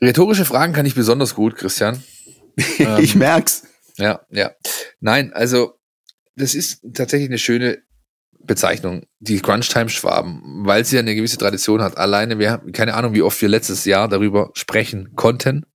Rhetorische 0.00 0.44
Fragen 0.44 0.72
kann 0.72 0.86
ich 0.86 0.96
besonders 0.96 1.36
gut, 1.36 1.54
Christian. 1.54 2.02
ich 2.56 2.80
ähm, 2.80 3.18
merk's. 3.20 3.62
Ja, 3.96 4.22
ja. 4.28 4.50
Nein, 4.98 5.32
also 5.32 5.78
das 6.34 6.56
ist 6.56 6.80
tatsächlich 6.94 7.28
eine 7.30 7.38
schöne 7.38 7.80
Bezeichnung, 8.44 9.02
die 9.20 9.40
Crunchtime-Schwaben, 9.40 10.66
weil 10.66 10.84
sie 10.84 10.96
ja 10.96 11.00
eine 11.00 11.14
gewisse 11.14 11.38
Tradition 11.38 11.82
hat. 11.82 11.96
Alleine, 11.96 12.38
wir 12.38 12.50
haben 12.50 12.72
keine 12.72 12.94
Ahnung, 12.94 13.14
wie 13.14 13.22
oft 13.22 13.40
wir 13.40 13.48
letztes 13.48 13.84
Jahr 13.84 14.08
darüber 14.08 14.50
sprechen 14.54 15.14
konnten, 15.14 15.66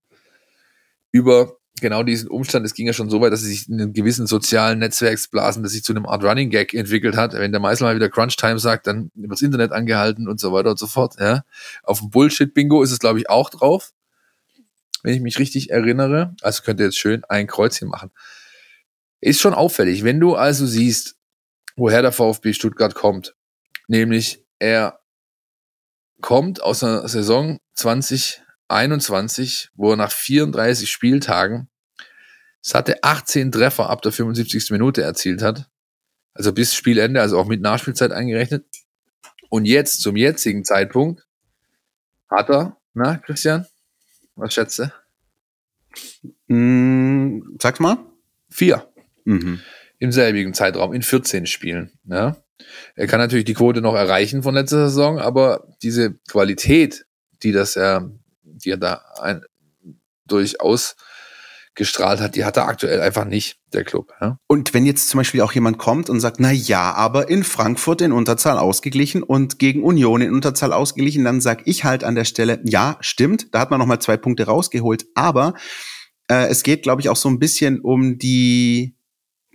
über 1.12 1.58
genau 1.80 2.03
diesen 2.03 2.30
Umstand. 2.30 2.65
Es 2.65 2.73
ging 2.73 2.88
ja 2.88 2.93
schon 2.93 3.10
so 3.10 3.21
weit, 3.21 3.32
dass 3.32 3.41
sie 3.41 3.49
sich 3.49 3.69
in 3.69 3.80
einem 3.80 3.93
gewissen 3.93 4.27
sozialen 4.27 4.80
Netzwerksblasen, 4.80 5.63
das 5.63 5.71
sich 5.71 5.84
zu 5.84 5.93
einem 5.93 6.06
Art 6.06 6.23
Running 6.23 6.49
Gag 6.49 6.73
entwickelt 6.73 7.15
hat. 7.15 7.34
Wenn 7.34 7.51
der 7.51 7.62
Meißel 7.62 7.86
mal 7.86 7.95
wieder 7.95 8.10
Crunchtime 8.10 8.60
sagt, 8.60 8.88
dann 8.88 9.12
wird 9.13 9.32
das 9.32 9.41
Internet 9.41 9.71
angehalten 9.71 10.27
und 10.27 10.39
so 10.39 10.51
weiter 10.51 10.71
und 10.71 10.80
so 10.80 10.88
fort. 10.88 11.15
Ja. 11.19 11.43
Auf 11.84 11.99
dem 11.99 12.10
Bullshit-Bingo 12.10 12.82
ist 12.82 12.91
es, 12.91 12.99
glaube 12.99 13.19
ich, 13.19 13.30
auch 13.30 13.49
drauf 13.49 13.93
wenn 15.03 15.13
ich 15.13 15.21
mich 15.21 15.39
richtig 15.39 15.69
erinnere. 15.69 16.36
Also 16.41 16.63
könnt 16.63 16.80
ihr 16.80 16.86
jetzt 16.86 16.99
schön 16.99 17.23
ein 17.25 17.47
Kreuzchen 17.47 17.88
machen. 17.88 18.12
Ist 19.21 19.39
schon 19.39 19.53
auffällig, 19.53 20.03
wenn 20.03 20.19
du 20.19 20.36
also 20.36 20.65
siehst, 20.65 21.15
woher 21.78 22.02
der 22.02 22.12
VfB 22.12 22.52
Stuttgart 22.52 22.94
kommt. 22.94 23.36
Nämlich 23.88 24.44
er 24.60 25.00
kommt 26.20 26.62
aus 26.62 26.80
der 26.80 27.08
Saison 27.08 27.60
2021, 27.76 29.70
wo 29.76 29.92
er 29.92 29.96
nach 29.98 30.12
34 30.12 30.92
Spieltagen 30.92 31.70
es 32.68 32.74
hatte 32.74 33.02
18 33.02 33.54
Treffer 33.54 33.90
ab 33.90 34.02
der 34.02 34.12
75. 34.12 34.72
Minute 34.72 35.02
erzielt 35.02 35.42
hat. 35.42 35.70
Also 36.34 36.52
bis 36.52 36.76
Spielende, 36.76 37.22
also 37.22 37.40
auch 37.40 37.48
mit 37.48 37.62
Nachspielzeit 37.62 38.12
eingerechnet. 38.12 38.66
Und 39.50 39.63
jetzt, 39.63 40.02
zum 40.02 40.18
jetzigen 40.18 40.66
Zeitpunkt, 40.66 41.26
hat 42.30 42.50
er, 42.50 42.76
na, 42.94 43.20
Christian, 43.20 43.66
was 44.36 44.54
schätze? 44.54 44.92
Mm, 46.48 47.40
sag's 47.62 47.80
mal. 47.80 48.00
Vier. 48.50 48.86
Mhm. 49.24 49.62
Im 49.99 50.12
selbigen 50.12 50.53
Zeitraum, 50.53 50.93
in 50.93 51.01
14 51.01 51.47
Spielen. 51.47 51.91
Ja. 52.05 52.38
Er 52.95 53.07
kann 53.07 53.19
natürlich 53.19 53.45
die 53.45 53.53
Quote 53.53 53.81
noch 53.81 53.95
erreichen 53.95 54.43
von 54.43 54.55
letzter 54.55 54.89
Saison, 54.89 55.19
aber 55.19 55.67
diese 55.81 56.15
Qualität, 56.27 57.05
die 57.43 57.51
das 57.51 57.75
er, 57.75 58.12
die 58.43 58.71
er 58.71 58.77
da 58.77 59.01
ein, 59.21 59.41
durchaus 60.25 60.95
gestrahlt 61.77 62.19
hat, 62.19 62.36
die 62.36 62.43
hat 62.43 62.57
er 62.57 62.67
aktuell 62.67 62.99
einfach 62.99 63.23
nicht, 63.23 63.60
der 63.71 63.83
Club. 63.83 64.12
Ja? 64.19 64.39
Und 64.47 64.73
wenn 64.73 64.86
jetzt 64.86 65.10
zum 65.10 65.19
Beispiel 65.19 65.41
auch 65.41 65.53
jemand 65.53 65.77
kommt 65.77 66.10
und 66.10 66.19
sagt, 66.19 66.39
na 66.39 66.51
ja, 66.51 66.91
aber 66.93 67.29
in 67.29 67.43
Frankfurt 67.43 68.01
in 68.01 68.12
Unterzahl 68.12 68.57
ausgeglichen 68.57 69.23
und 69.23 69.60
gegen 69.60 69.83
Union 69.83 70.21
in 70.21 70.33
Unterzahl 70.33 70.73
ausgeglichen, 70.73 71.23
dann 71.23 71.39
sag 71.39 71.65
ich 71.65 71.83
halt 71.83 72.03
an 72.03 72.15
der 72.15 72.25
Stelle, 72.25 72.60
ja, 72.65 72.97
stimmt, 72.99 73.53
da 73.53 73.60
hat 73.60 73.69
man 73.69 73.79
nochmal 73.79 73.99
zwei 73.99 74.17
Punkte 74.17 74.47
rausgeholt, 74.47 75.05
aber 75.13 75.53
äh, 76.29 76.47
es 76.47 76.63
geht, 76.63 76.81
glaube 76.81 77.01
ich, 77.01 77.10
auch 77.10 77.15
so 77.15 77.29
ein 77.29 77.39
bisschen 77.39 77.79
um 77.79 78.17
die 78.17 78.96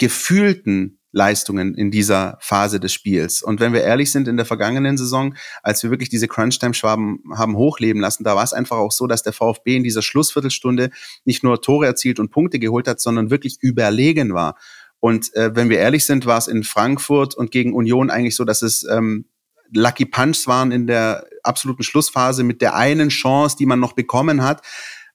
gefühlten 0.02 0.98
Leistungen 1.12 1.76
in 1.76 1.92
dieser 1.92 2.36
Phase 2.40 2.80
des 2.80 2.92
Spiels. 2.92 3.40
Und 3.40 3.60
wenn 3.60 3.72
wir 3.72 3.82
ehrlich 3.82 4.10
sind, 4.10 4.26
in 4.26 4.36
der 4.36 4.46
vergangenen 4.46 4.98
Saison, 4.98 5.36
als 5.62 5.80
wir 5.84 5.90
wirklich 5.90 6.08
diese 6.08 6.26
Crunchtime-Schwaben 6.26 7.22
haben 7.36 7.56
hochleben 7.56 8.02
lassen, 8.02 8.24
da 8.24 8.34
war 8.34 8.42
es 8.42 8.52
einfach 8.52 8.78
auch 8.78 8.90
so, 8.90 9.06
dass 9.06 9.22
der 9.22 9.32
VfB 9.32 9.76
in 9.76 9.84
dieser 9.84 10.02
Schlussviertelstunde 10.02 10.90
nicht 11.24 11.44
nur 11.44 11.62
Tore 11.62 11.86
erzielt 11.86 12.18
und 12.18 12.32
Punkte 12.32 12.58
geholt 12.58 12.88
hat, 12.88 13.00
sondern 13.00 13.30
wirklich 13.30 13.58
überlegen 13.60 14.34
war. 14.34 14.56
Und 14.98 15.32
äh, 15.36 15.54
wenn 15.54 15.68
wir 15.68 15.78
ehrlich 15.78 16.04
sind, 16.04 16.26
war 16.26 16.38
es 16.38 16.48
in 16.48 16.64
Frankfurt 16.64 17.36
und 17.36 17.52
gegen 17.52 17.74
Union 17.74 18.10
eigentlich 18.10 18.34
so, 18.34 18.44
dass 18.44 18.62
es 18.62 18.84
ähm, 18.90 19.26
Lucky 19.72 20.04
Punches 20.04 20.48
waren 20.48 20.72
in 20.72 20.88
der 20.88 21.26
absoluten 21.44 21.84
Schlussphase 21.84 22.42
mit 22.42 22.60
der 22.60 22.74
einen 22.74 23.10
Chance, 23.10 23.56
die 23.56 23.66
man 23.66 23.78
noch 23.78 23.92
bekommen 23.92 24.42
hat 24.42 24.62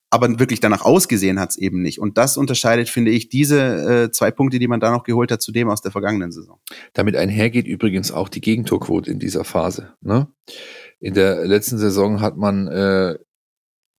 aber 0.10 0.40
wirklich 0.40 0.60
danach 0.60 0.84
ausgesehen 0.84 1.40
hat 1.40 1.52
es 1.52 1.58
eben 1.58 1.82
nicht. 1.82 2.00
Und 2.00 2.18
das 2.18 2.38
unterscheidet, 2.38 2.90
finde 2.90 3.12
ich, 3.12 3.30
diese 3.30 4.06
äh, 4.06 4.12
zwei 4.12 4.32
Punkte, 4.32 4.60
die 4.60 4.68
man 4.68 4.80
da 4.80 4.92
noch 4.92 5.04
geholt 5.04 5.32
hat, 5.32 5.42
zu 5.42 5.52
dem 5.52 5.70
aus 5.70 5.82
der 5.82 5.92
vergangenen 5.92 6.32
Saison. 6.32 6.60
Damit 6.94 7.16
einhergeht 7.16 7.68
übrigens 7.68 8.12
auch 8.12 8.30
die 8.30 8.42
Gegentorquote 8.42 9.12
in 9.12 9.20
dieser 9.20 9.44
Phase. 9.44 9.94
Ne? 10.02 10.28
In 11.00 11.14
der 11.14 11.46
letzten 11.46 11.78
Saison 11.78 12.22
hat 12.22 12.38
man, 12.38 12.68
äh, 12.68 13.18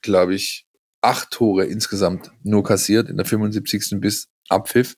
glaube 0.00 0.34
ich, 0.34 0.66
acht 1.02 1.30
Tore 1.30 1.66
insgesamt 1.66 2.32
nur 2.42 2.64
kassiert, 2.64 3.08
in 3.08 3.16
der 3.16 3.26
75. 3.26 4.00
bis 4.00 4.28
Abpfiff. 4.48 4.96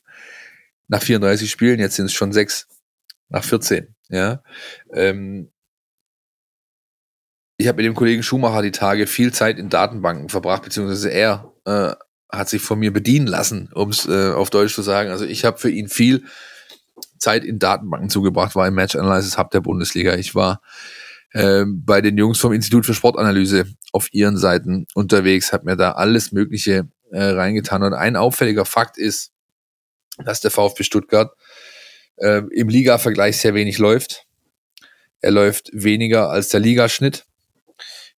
Nach 0.89 1.03
34 1.03 1.51
Spielen, 1.51 1.81
jetzt 1.81 1.97
sind 1.97 2.07
es 2.07 2.13
schon 2.13 2.33
sechs, 2.33 2.69
nach 3.29 3.45
14. 3.45 3.95
Ja, 4.09 4.43
ähm, 4.93 5.51
ich 7.61 7.69
habe 7.69 7.77
mit 7.77 7.87
dem 7.87 7.95
Kollegen 7.95 8.23
Schumacher 8.23 8.63
die 8.63 8.71
Tage 8.71 9.07
viel 9.07 9.33
Zeit 9.33 9.59
in 9.59 9.69
Datenbanken 9.69 10.31
verbracht, 10.31 10.63
beziehungsweise 10.63 11.11
er 11.11 11.53
äh, 11.67 11.93
hat 12.33 12.49
sich 12.49 12.63
von 12.63 12.79
mir 12.79 12.91
bedienen 12.91 13.27
lassen, 13.27 13.69
um 13.75 13.91
es 13.91 14.09
äh, 14.09 14.31
auf 14.33 14.49
Deutsch 14.49 14.75
zu 14.75 14.81
sagen. 14.81 15.11
Also 15.11 15.27
ich 15.27 15.45
habe 15.45 15.59
für 15.59 15.71
ihn 15.71 15.89
viel 15.89 16.25
Zeit 17.19 17.45
in 17.45 17.59
Datenbanken 17.59 18.09
zugebracht, 18.09 18.57
war 18.57 18.67
im 18.67 18.75
Match 18.75 18.97
Analysis 18.97 19.37
Hub 19.37 19.51
der 19.51 19.61
Bundesliga. 19.61 20.15
Ich 20.15 20.35
war 20.35 20.63
äh, 21.33 21.65
bei 21.67 22.01
den 22.01 22.17
Jungs 22.17 22.39
vom 22.39 22.55
Institut 22.55 22.87
für 22.87 22.95
Sportanalyse 22.95 23.67
auf 23.93 24.09
ihren 24.15 24.39
Seiten 24.39 24.87
unterwegs, 24.95 25.53
habe 25.53 25.67
mir 25.67 25.77
da 25.77 25.93
alles 25.93 26.33
Mögliche 26.33 26.89
äh, 27.11 27.23
reingetan. 27.23 27.83
Und 27.83 27.93
ein 27.93 28.17
auffälliger 28.17 28.65
Fakt 28.65 28.97
ist, 28.97 29.33
dass 30.25 30.41
der 30.41 30.51
VfB 30.51 30.83
Stuttgart 30.83 31.37
äh, 32.17 32.41
im 32.55 32.71
Liga-Vergleich 32.71 33.37
sehr 33.37 33.53
wenig 33.53 33.77
läuft. 33.77 34.25
Er 35.21 35.33
läuft 35.33 35.69
weniger 35.75 36.31
als 36.31 36.49
der 36.49 36.61
Ligaschnitt 36.61 37.27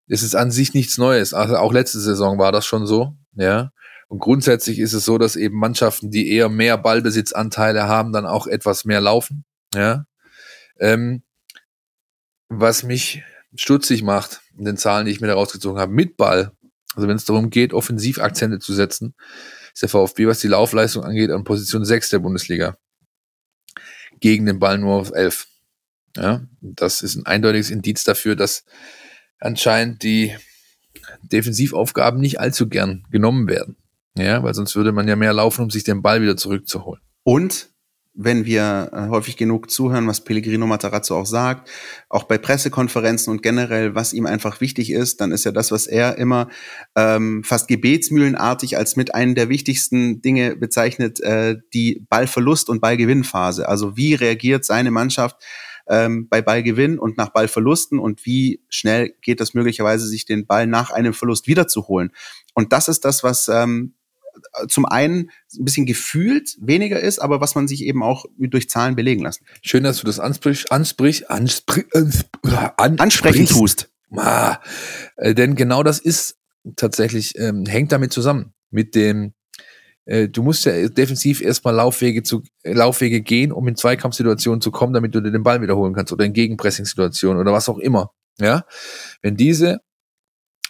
es 0.08 0.22
ist 0.22 0.34
an 0.34 0.50
sich 0.50 0.74
nichts 0.74 0.98
Neues. 0.98 1.34
Also 1.34 1.56
auch 1.56 1.72
letzte 1.72 2.00
Saison 2.00 2.38
war 2.38 2.52
das 2.52 2.66
schon 2.66 2.86
so, 2.86 3.16
ja. 3.34 3.72
Und 4.08 4.18
grundsätzlich 4.18 4.78
ist 4.78 4.92
es 4.92 5.06
so, 5.06 5.16
dass 5.16 5.36
eben 5.36 5.58
Mannschaften, 5.58 6.10
die 6.10 6.30
eher 6.30 6.50
mehr 6.50 6.76
Ballbesitzanteile 6.76 7.84
haben, 7.84 8.12
dann 8.12 8.26
auch 8.26 8.46
etwas 8.46 8.84
mehr 8.84 9.00
laufen, 9.00 9.44
ja. 9.74 10.04
Ähm, 10.78 11.22
was 12.48 12.82
mich 12.82 13.22
stutzig 13.54 14.02
macht, 14.02 14.40
in 14.56 14.64
den 14.64 14.76
Zahlen, 14.76 15.06
die 15.06 15.12
ich 15.12 15.20
mir 15.20 15.28
da 15.28 15.34
rausgezogen 15.34 15.80
habe, 15.80 15.92
mit 15.92 16.16
Ball, 16.16 16.52
also 16.94 17.08
wenn 17.08 17.16
es 17.16 17.24
darum 17.24 17.50
geht, 17.50 17.72
Offensivakzente 17.72 18.58
zu 18.58 18.74
setzen, 18.74 19.14
ist 19.72 19.82
der 19.82 19.88
VfB, 19.88 20.26
was 20.26 20.40
die 20.40 20.48
Laufleistung 20.48 21.04
angeht, 21.04 21.30
an 21.30 21.44
Position 21.44 21.84
6 21.84 22.10
der 22.10 22.18
Bundesliga. 22.18 22.76
Gegen 24.20 24.46
den 24.46 24.58
Ball 24.58 24.78
nur 24.78 24.96
auf 24.96 25.12
11. 25.12 25.46
Ja, 26.16 26.42
das 26.60 27.00
ist 27.00 27.16
ein 27.16 27.24
eindeutiges 27.24 27.70
Indiz 27.70 28.04
dafür, 28.04 28.36
dass 28.36 28.64
anscheinend 29.42 30.02
die 30.02 30.34
Defensivaufgaben 31.22 32.20
nicht 32.20 32.40
allzu 32.40 32.68
gern 32.68 33.04
genommen 33.10 33.48
werden. 33.48 33.76
Ja, 34.16 34.42
weil 34.42 34.54
sonst 34.54 34.76
würde 34.76 34.92
man 34.92 35.08
ja 35.08 35.16
mehr 35.16 35.32
laufen, 35.32 35.62
um 35.62 35.70
sich 35.70 35.84
den 35.84 36.02
Ball 36.02 36.20
wieder 36.20 36.36
zurückzuholen. 36.36 37.00
Und 37.24 37.70
wenn 38.14 38.44
wir 38.44 38.90
äh, 38.92 39.08
häufig 39.08 39.38
genug 39.38 39.70
zuhören, 39.70 40.06
was 40.06 40.22
Pellegrino 40.22 40.66
Matarazzo 40.66 41.16
auch 41.18 41.24
sagt, 41.24 41.70
auch 42.10 42.24
bei 42.24 42.36
Pressekonferenzen 42.36 43.30
und 43.30 43.42
generell, 43.42 43.94
was 43.94 44.12
ihm 44.12 44.26
einfach 44.26 44.60
wichtig 44.60 44.90
ist, 44.90 45.22
dann 45.22 45.32
ist 45.32 45.44
ja 45.44 45.50
das, 45.50 45.72
was 45.72 45.86
er 45.86 46.18
immer 46.18 46.48
ähm, 46.94 47.42
fast 47.42 47.68
gebetsmühlenartig 47.68 48.76
als 48.76 48.96
mit 48.96 49.14
einem 49.14 49.34
der 49.34 49.48
wichtigsten 49.48 50.20
Dinge 50.20 50.56
bezeichnet, 50.56 51.20
äh, 51.20 51.56
die 51.72 52.04
Ballverlust- 52.10 52.68
und 52.68 52.80
Ballgewinnphase. 52.80 53.66
Also 53.66 53.96
wie 53.96 54.12
reagiert 54.14 54.66
seine 54.66 54.90
Mannschaft 54.90 55.42
ähm, 55.92 56.26
bei 56.28 56.40
Ballgewinn 56.40 56.98
und 56.98 57.18
nach 57.18 57.28
Ballverlusten 57.28 57.98
und 57.98 58.24
wie 58.24 58.62
schnell 58.70 59.14
geht 59.20 59.42
es 59.42 59.52
möglicherweise, 59.52 60.06
sich 60.06 60.24
den 60.24 60.46
Ball 60.46 60.66
nach 60.66 60.90
einem 60.90 61.12
Verlust 61.12 61.46
wiederzuholen. 61.46 62.12
Und 62.54 62.72
das 62.72 62.88
ist 62.88 63.04
das, 63.04 63.22
was 63.22 63.48
ähm, 63.48 63.94
zum 64.68 64.86
einen 64.86 65.30
ein 65.54 65.64
bisschen 65.66 65.84
gefühlt 65.84 66.56
weniger 66.58 66.98
ist, 66.98 67.18
aber 67.18 67.42
was 67.42 67.54
man 67.54 67.68
sich 67.68 67.84
eben 67.84 68.02
auch 68.02 68.24
durch 68.38 68.70
Zahlen 68.70 68.96
belegen 68.96 69.22
lassen. 69.22 69.44
Schön, 69.60 69.84
dass 69.84 69.98
du 69.98 70.06
das 70.06 70.18
ansprich, 70.18 70.72
ansprich, 70.72 71.30
ansprich, 71.30 71.84
ansprechen, 71.92 72.98
ansprechen 72.98 73.46
tust. 73.46 73.90
Ah, 74.16 74.60
äh, 75.16 75.34
denn 75.34 75.56
genau 75.56 75.82
das 75.82 75.98
ist 75.98 76.38
tatsächlich, 76.76 77.38
ähm, 77.38 77.66
hängt 77.66 77.92
damit 77.92 78.14
zusammen. 78.14 78.54
Mit 78.70 78.94
dem, 78.94 79.34
äh, 80.04 80.28
du 80.28 80.42
musst 80.42 80.64
ja 80.64 80.88
defensiv 80.88 81.40
erstmal 81.40 81.74
Laufwege 81.74 82.22
zu, 82.22 82.42
äh, 82.62 82.72
Laufwege 82.72 83.22
gehen, 83.22 83.52
um 83.52 83.68
in 83.68 83.76
Zweikampfsituationen 83.76 84.60
zu 84.60 84.70
kommen, 84.70 84.92
damit 84.92 85.14
du 85.14 85.20
dir 85.20 85.30
den 85.30 85.42
Ball 85.42 85.62
wiederholen 85.62 85.94
kannst 85.94 86.12
oder 86.12 86.24
in 86.24 86.32
Gegenpressing-Situationen 86.32 87.40
oder 87.40 87.52
was 87.52 87.68
auch 87.68 87.78
immer. 87.78 88.12
Ja, 88.38 88.64
wenn 89.20 89.36
diese 89.36 89.80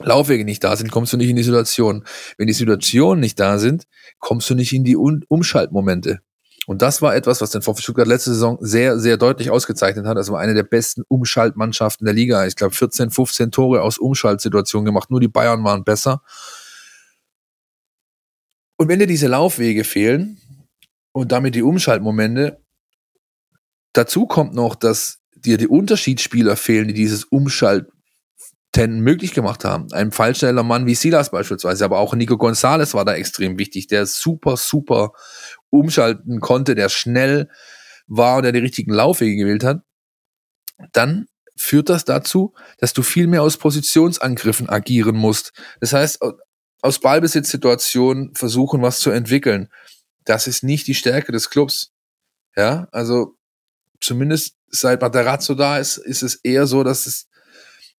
Laufwege 0.00 0.44
nicht 0.44 0.64
da 0.64 0.76
sind, 0.76 0.90
kommst 0.90 1.12
du 1.12 1.16
nicht 1.16 1.30
in 1.30 1.36
die 1.36 1.42
Situation. 1.42 2.04
Wenn 2.36 2.46
die 2.46 2.52
Situationen 2.52 3.20
nicht 3.20 3.38
da 3.38 3.58
sind, 3.58 3.84
kommst 4.18 4.50
du 4.50 4.54
nicht 4.54 4.72
in 4.72 4.84
die 4.84 4.96
Un 4.96 5.24
Umschaltmomente. 5.28 6.20
Und 6.66 6.80
das 6.80 7.02
war 7.02 7.14
etwas, 7.16 7.40
was 7.40 7.50
den 7.50 7.62
VfB 7.62 7.82
Stuttgart 7.82 8.06
letzte 8.06 8.30
Saison 8.30 8.56
sehr, 8.60 8.98
sehr 8.98 9.16
deutlich 9.16 9.50
ausgezeichnet 9.50 10.06
hat. 10.06 10.16
Das 10.16 10.30
war 10.30 10.38
eine 10.38 10.54
der 10.54 10.62
besten 10.62 11.02
Umschaltmannschaften 11.08 12.04
der 12.04 12.14
Liga. 12.14 12.46
Ich 12.46 12.54
glaube, 12.54 12.74
14, 12.74 13.10
15 13.10 13.50
Tore 13.50 13.82
aus 13.82 13.98
Umschaltsituationen 13.98 14.84
gemacht. 14.84 15.10
Nur 15.10 15.20
die 15.20 15.28
Bayern 15.28 15.64
waren 15.64 15.82
besser. 15.82 16.22
Und 18.82 18.88
wenn 18.88 18.98
dir 18.98 19.06
diese 19.06 19.28
Laufwege 19.28 19.84
fehlen 19.84 20.40
und 21.12 21.30
damit 21.30 21.54
die 21.54 21.62
Umschaltmomente, 21.62 22.60
dazu 23.92 24.26
kommt 24.26 24.54
noch, 24.54 24.74
dass 24.74 25.20
dir 25.36 25.56
die 25.56 25.68
Unterschiedsspieler 25.68 26.56
fehlen, 26.56 26.88
die 26.88 26.94
dieses 26.94 27.22
Umschalt 27.22 27.86
Ten 28.72 28.98
möglich 28.98 29.34
gemacht 29.34 29.64
haben. 29.64 29.92
Ein 29.92 30.10
fallschneller 30.10 30.64
Mann 30.64 30.84
wie 30.86 30.96
Silas 30.96 31.30
beispielsweise, 31.30 31.84
aber 31.84 32.00
auch 32.00 32.16
Nico 32.16 32.36
Gonzalez 32.36 32.92
war 32.92 33.04
da 33.04 33.14
extrem 33.14 33.56
wichtig, 33.56 33.86
der 33.86 34.04
super, 34.04 34.56
super 34.56 35.12
umschalten 35.70 36.40
konnte, 36.40 36.74
der 36.74 36.88
schnell 36.88 37.48
war 38.08 38.38
und 38.38 38.42
der 38.42 38.50
die 38.50 38.58
richtigen 38.58 38.92
Laufwege 38.92 39.36
gewählt 39.36 39.62
hat. 39.62 39.82
Dann 40.90 41.26
führt 41.54 41.88
das 41.88 42.04
dazu, 42.04 42.52
dass 42.78 42.94
du 42.94 43.04
viel 43.04 43.28
mehr 43.28 43.42
aus 43.42 43.58
Positionsangriffen 43.58 44.68
agieren 44.68 45.14
musst. 45.14 45.52
Das 45.78 45.92
heißt, 45.92 46.18
aus 46.82 46.98
Ballbesitzsituationen 46.98 48.34
versuchen, 48.34 48.82
was 48.82 49.00
zu 49.00 49.10
entwickeln. 49.10 49.68
Das 50.24 50.46
ist 50.46 50.62
nicht 50.62 50.86
die 50.86 50.94
Stärke 50.94 51.32
des 51.32 51.48
Clubs. 51.48 51.92
Ja, 52.56 52.88
also 52.92 53.36
zumindest 54.00 54.56
seit 54.68 55.00
Materazzo 55.00 55.54
da 55.54 55.78
ist, 55.78 55.96
ist 55.96 56.22
es 56.22 56.34
eher 56.34 56.66
so, 56.66 56.84
dass 56.84 57.06
es 57.06 57.28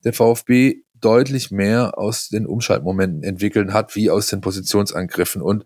der 0.03 0.13
VfB 0.13 0.83
deutlich 0.93 1.49
mehr 1.49 1.97
aus 1.97 2.29
den 2.29 2.45
Umschaltmomenten 2.45 3.23
entwickeln 3.23 3.73
hat, 3.73 3.95
wie 3.95 4.09
aus 4.09 4.27
den 4.27 4.41
Positionsangriffen. 4.41 5.41
Und 5.41 5.65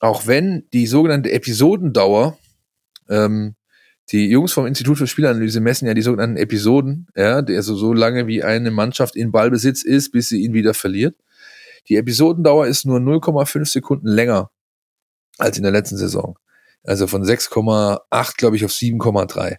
auch 0.00 0.26
wenn 0.26 0.68
die 0.72 0.86
sogenannte 0.86 1.32
Episodendauer, 1.32 2.38
ähm, 3.08 3.54
die 4.10 4.28
Jungs 4.28 4.52
vom 4.52 4.66
Institut 4.66 4.98
für 4.98 5.06
Spielanalyse 5.06 5.60
messen 5.60 5.86
ja 5.86 5.94
die 5.94 6.02
sogenannten 6.02 6.36
Episoden, 6.36 7.06
ja, 7.16 7.36
also 7.36 7.74
so 7.74 7.92
lange 7.92 8.26
wie 8.26 8.42
eine 8.42 8.70
Mannschaft 8.70 9.16
in 9.16 9.32
Ballbesitz 9.32 9.82
ist, 9.82 10.10
bis 10.10 10.28
sie 10.28 10.42
ihn 10.42 10.52
wieder 10.52 10.74
verliert. 10.74 11.14
Die 11.88 11.96
Episodendauer 11.96 12.66
ist 12.66 12.86
nur 12.86 12.98
0,5 12.98 13.66
Sekunden 13.66 14.08
länger 14.08 14.50
als 15.38 15.56
in 15.56 15.62
der 15.62 15.72
letzten 15.72 15.96
Saison. 15.96 16.38
Also 16.84 17.06
von 17.06 17.22
6,8, 17.22 18.36
glaube 18.36 18.56
ich, 18.56 18.64
auf 18.64 18.72
7,3. 18.72 19.56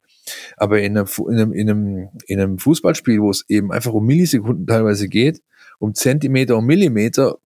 Aber 0.58 0.82
in 0.82 0.98
einem, 0.98 1.08
in, 1.30 1.40
einem, 1.40 1.54
in, 1.54 1.70
einem, 1.70 2.10
in 2.28 2.40
einem 2.40 2.60
Fußballspiel, 2.60 3.22
wo 3.22 3.30
es 3.30 3.46
eben 3.48 3.72
einfach 3.72 3.94
um 3.94 4.06
Millisekunden 4.06 4.68
teilweise 4.68 5.08
geht, 5.08 5.42
um 5.80 5.94
Zentimeter, 5.94 6.58
um 6.58 6.66
Millimeter, 6.66 7.38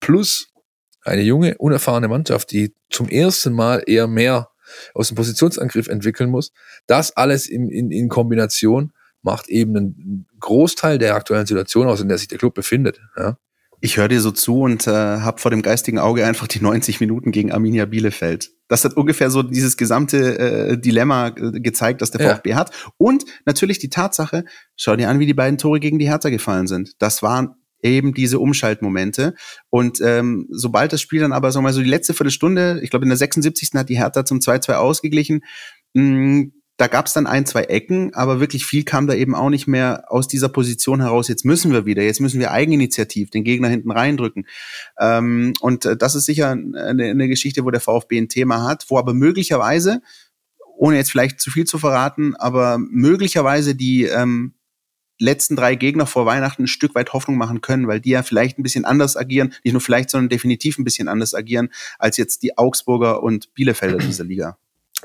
plus 0.00 0.48
eine 1.02 1.22
junge, 1.22 1.56
unerfahrene 1.58 2.08
Mannschaft, 2.08 2.50
die 2.50 2.74
zum 2.90 3.08
ersten 3.08 3.52
Mal 3.52 3.82
eher 3.86 4.06
mehr 4.06 4.48
aus 4.94 5.08
dem 5.08 5.16
Positionsangriff 5.16 5.88
entwickeln 5.88 6.30
muss, 6.30 6.52
das 6.86 7.16
alles 7.16 7.46
in, 7.46 7.68
in, 7.70 7.90
in 7.90 8.08
Kombination 8.08 8.92
macht 9.22 9.48
eben 9.48 9.76
einen 9.76 10.26
Großteil 10.40 10.98
der 10.98 11.14
aktuellen 11.14 11.46
Situation 11.46 11.86
aus, 11.88 12.00
in 12.00 12.08
der 12.08 12.18
sich 12.18 12.28
der 12.28 12.38
Club 12.38 12.54
befindet. 12.54 13.00
Ja 13.16 13.36
ich 13.80 13.96
höre 13.96 14.08
dir 14.08 14.20
so 14.20 14.30
zu 14.30 14.62
und 14.62 14.86
äh, 14.86 14.90
habe 14.90 15.40
vor 15.40 15.50
dem 15.50 15.62
geistigen 15.62 15.98
Auge 15.98 16.26
einfach 16.26 16.46
die 16.46 16.60
90 16.60 17.00
Minuten 17.00 17.30
gegen 17.30 17.52
Arminia 17.52 17.84
Bielefeld. 17.84 18.50
Das 18.68 18.84
hat 18.84 18.96
ungefähr 18.96 19.30
so 19.30 19.42
dieses 19.42 19.76
gesamte 19.76 20.38
äh, 20.38 20.78
Dilemma 20.78 21.28
äh, 21.28 21.60
gezeigt, 21.60 22.02
das 22.02 22.10
der 22.10 22.22
ja. 22.22 22.34
VfB 22.34 22.54
hat. 22.54 22.70
Und 22.96 23.24
natürlich 23.44 23.78
die 23.78 23.90
Tatsache, 23.90 24.44
schau 24.76 24.96
dir 24.96 25.08
an, 25.08 25.18
wie 25.18 25.26
die 25.26 25.34
beiden 25.34 25.58
Tore 25.58 25.80
gegen 25.80 25.98
die 25.98 26.08
Hertha 26.08 26.30
gefallen 26.30 26.66
sind. 26.66 26.94
Das 26.98 27.22
waren 27.22 27.54
eben 27.82 28.14
diese 28.14 28.38
Umschaltmomente. 28.38 29.34
Und 29.70 30.00
ähm, 30.00 30.48
sobald 30.50 30.92
das 30.92 31.00
Spiel 31.00 31.20
dann 31.20 31.32
aber, 31.32 31.52
sagen 31.52 31.64
wir 31.64 31.68
mal, 31.68 31.74
so 31.74 31.82
die 31.82 31.88
letzte 31.88 32.14
Viertelstunde, 32.14 32.80
ich 32.82 32.90
glaube 32.90 33.04
in 33.04 33.10
der 33.10 33.18
76. 33.18 33.70
hat 33.74 33.88
die 33.88 33.98
Hertha 33.98 34.24
zum 34.24 34.38
2-2 34.38 34.72
ausgeglichen, 34.74 35.44
mh, 35.94 36.02
mm, 36.02 36.52
da 36.76 36.88
gab 36.88 37.06
es 37.06 37.14
dann 37.14 37.26
ein, 37.26 37.46
zwei 37.46 37.64
Ecken, 37.64 38.12
aber 38.14 38.38
wirklich 38.38 38.66
viel 38.66 38.84
kam 38.84 39.06
da 39.06 39.14
eben 39.14 39.34
auch 39.34 39.48
nicht 39.48 39.66
mehr 39.66 40.04
aus 40.08 40.28
dieser 40.28 40.50
Position 40.50 41.00
heraus. 41.00 41.28
Jetzt 41.28 41.44
müssen 41.44 41.72
wir 41.72 41.86
wieder, 41.86 42.02
jetzt 42.02 42.20
müssen 42.20 42.38
wir 42.38 42.50
eigeninitiativ 42.50 43.30
den 43.30 43.44
Gegner 43.44 43.68
hinten 43.68 43.90
reindrücken. 43.90 44.46
Ähm, 44.98 45.54
und 45.60 45.86
äh, 45.86 45.96
das 45.96 46.14
ist 46.14 46.26
sicher 46.26 46.50
eine, 46.50 47.04
eine 47.04 47.28
Geschichte, 47.28 47.64
wo 47.64 47.70
der 47.70 47.80
VfB 47.80 48.18
ein 48.18 48.28
Thema 48.28 48.62
hat, 48.62 48.84
wo 48.88 48.98
aber 48.98 49.14
möglicherweise, 49.14 50.02
ohne 50.76 50.96
jetzt 50.96 51.10
vielleicht 51.10 51.40
zu 51.40 51.50
viel 51.50 51.64
zu 51.64 51.78
verraten, 51.78 52.36
aber 52.36 52.76
möglicherweise 52.78 53.74
die 53.74 54.04
ähm, 54.04 54.52
letzten 55.18 55.56
drei 55.56 55.76
Gegner 55.76 56.04
vor 56.04 56.26
Weihnachten 56.26 56.64
ein 56.64 56.68
Stück 56.68 56.94
weit 56.94 57.14
Hoffnung 57.14 57.38
machen 57.38 57.62
können, 57.62 57.88
weil 57.88 58.00
die 58.00 58.10
ja 58.10 58.22
vielleicht 58.22 58.58
ein 58.58 58.62
bisschen 58.62 58.84
anders 58.84 59.16
agieren, 59.16 59.54
nicht 59.64 59.72
nur 59.72 59.80
vielleicht, 59.80 60.10
sondern 60.10 60.28
definitiv 60.28 60.78
ein 60.78 60.84
bisschen 60.84 61.08
anders 61.08 61.32
agieren 61.32 61.70
als 61.98 62.18
jetzt 62.18 62.42
die 62.42 62.58
Augsburger 62.58 63.22
und 63.22 63.54
Bielefelder 63.54 63.96
dieser 63.96 64.24
Liga. 64.24 64.58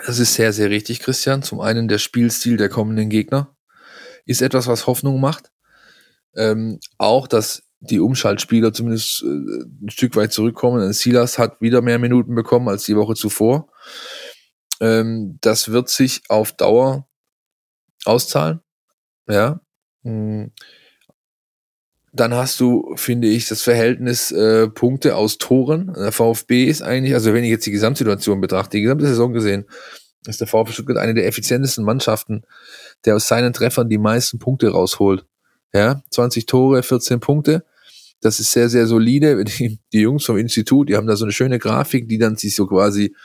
Das 0.06 0.20
ist 0.20 0.34
sehr, 0.34 0.52
sehr 0.54 0.70
richtig, 0.70 1.00
Christian. 1.00 1.44
Zum 1.44 1.60
einen 1.60 1.88
der 1.88 2.00
Spielstil 2.00 2.58
der 2.58 2.70
kommenden 2.70 3.10
Gegner 3.10 3.56
ist 4.26 4.42
etwas, 4.42 4.68
was 4.68 4.88
Hoffnung 4.88 5.20
macht. 5.20 5.52
Ähm, 6.36 6.80
auch, 6.98 7.28
dass 7.28 7.64
die 7.82 8.00
Umschaltspieler 8.00 8.74
zumindest 8.74 9.24
äh, 9.24 9.26
ein 9.26 9.90
Stück 9.90 10.16
weit 10.16 10.32
zurückkommen. 10.32 10.94
Silas 10.94 11.38
hat 11.38 11.62
wieder 11.62 11.82
mehr 11.82 12.00
Minuten 12.00 12.36
bekommen 12.36 12.70
als 12.70 12.84
die 12.84 12.96
Woche 12.96 13.16
zuvor. 13.16 13.72
Ähm, 14.80 15.38
das 15.42 15.72
wird 15.72 15.90
sich 15.90 16.22
auf 16.30 16.54
Dauer 16.54 17.08
auszahlen. 18.06 18.62
Ja. 19.28 19.62
Hm. 20.04 20.52
Dann 22.14 22.34
hast 22.34 22.60
du, 22.60 22.94
finde 22.98 23.28
ich, 23.28 23.48
das 23.48 23.62
Verhältnis 23.62 24.32
äh, 24.32 24.68
Punkte 24.68 25.16
aus 25.16 25.38
Toren. 25.38 25.94
Der 25.94 26.12
VfB 26.12 26.66
ist 26.66 26.82
eigentlich, 26.82 27.14
also 27.14 27.34
wenn 27.34 27.44
ich 27.44 27.50
jetzt 27.50 27.66
die 27.66 27.72
Gesamtsituation 27.72 28.42
betrachte, 28.42 28.78
die 28.78 28.84
gesamte 28.84 29.08
Saison 29.08 29.32
gesehen, 29.32 29.66
ist 30.28 30.42
der 30.42 30.48
VfB 30.48 30.74
Stuttgart 30.74 30.98
eine 30.98 31.14
der 31.14 31.26
effizientesten 31.26 31.86
Mannschaften, 31.86 32.44
der 33.06 33.16
aus 33.16 33.28
seinen 33.28 33.54
Treffern 33.54 33.90
die 33.90 33.98
meisten 33.98 34.40
Punkte 34.40 34.70
rausholt. 34.70 35.26
Ja, 35.74 36.04
20 36.12 36.46
Tore, 36.46 36.84
14 36.84 37.22
Punkte. 37.22 37.64
Das 38.20 38.40
ist 38.40 38.52
sehr, 38.52 38.70
sehr 38.70 38.88
solide. 38.88 39.44
Die, 39.46 39.80
die 39.94 40.02
Jungs 40.02 40.26
vom 40.26 40.38
Institut, 40.38 40.90
die 40.90 40.96
haben 40.96 41.08
da 41.08 41.16
so 41.16 41.26
eine 41.26 41.32
schöne 41.32 41.60
Grafik, 41.60 42.08
die 42.08 42.18
dann 42.18 42.36
sich 42.36 42.56
so 42.56 42.68
quasi 42.68 43.16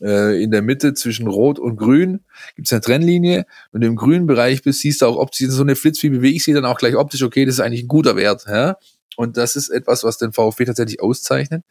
äh, 0.00 0.42
in 0.42 0.50
der 0.50 0.62
Mitte 0.62 0.94
zwischen 0.94 1.26
Rot 1.26 1.58
und 1.58 1.76
Grün 1.76 2.24
gibt 2.54 2.68
es 2.68 2.72
eine 2.72 2.80
Trennlinie. 2.80 3.46
Wenn 3.72 3.80
du 3.80 3.86
im 3.86 3.96
grünen 3.96 4.26
Bereich 4.26 4.62
bist, 4.62 4.80
siehst 4.80 5.02
du 5.02 5.06
auch 5.06 5.16
optisch 5.16 5.48
so 5.48 5.62
eine 5.62 5.76
Flitz, 5.76 6.02
wie 6.02 6.10
bewege 6.10 6.36
ich 6.36 6.44
sie 6.44 6.52
dann 6.52 6.64
auch 6.64 6.78
gleich 6.78 6.96
optisch, 6.96 7.22
okay, 7.22 7.44
das 7.44 7.56
ist 7.56 7.60
eigentlich 7.60 7.84
ein 7.84 7.88
guter 7.88 8.16
Wert. 8.16 8.44
Ja? 8.48 8.76
Und 9.16 9.36
das 9.36 9.56
ist 9.56 9.70
etwas, 9.70 10.04
was 10.04 10.18
den 10.18 10.32
VfB 10.32 10.64
tatsächlich 10.64 11.00
auszeichnet. 11.00 11.64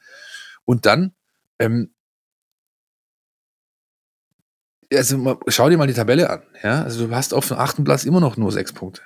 Und 0.66 0.86
dann, 0.86 1.14
ähm, 1.60 1.92
also 4.92 5.40
schau 5.48 5.70
dir 5.70 5.78
mal 5.78 5.88
die 5.88 5.94
Tabelle 5.94 6.30
an. 6.30 6.42
Ja? 6.64 6.84
Also 6.84 7.08
du 7.08 7.16
hast 7.16 7.34
auf 7.34 7.48
dem 7.48 7.58
achten 7.58 7.84
Platz 7.84 8.06
immer 8.06 8.20
noch 8.20 8.38
nur 8.38 8.52
sechs 8.52 8.74
Punkte. 8.74 9.02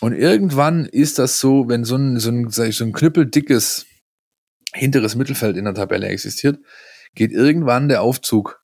Und 0.00 0.14
irgendwann 0.14 0.86
ist 0.86 1.18
das 1.18 1.38
so, 1.38 1.68
wenn 1.68 1.84
so 1.84 1.96
ein, 1.96 2.18
so 2.18 2.30
ein, 2.30 2.50
so 2.50 2.62
ein 2.62 2.92
knüppeldickes 2.92 3.86
hinteres 4.74 5.14
Mittelfeld 5.14 5.56
in 5.56 5.64
der 5.64 5.74
Tabelle 5.74 6.08
existiert, 6.08 6.58
geht 7.14 7.32
irgendwann 7.32 7.88
der 7.88 8.02
Aufzug, 8.02 8.62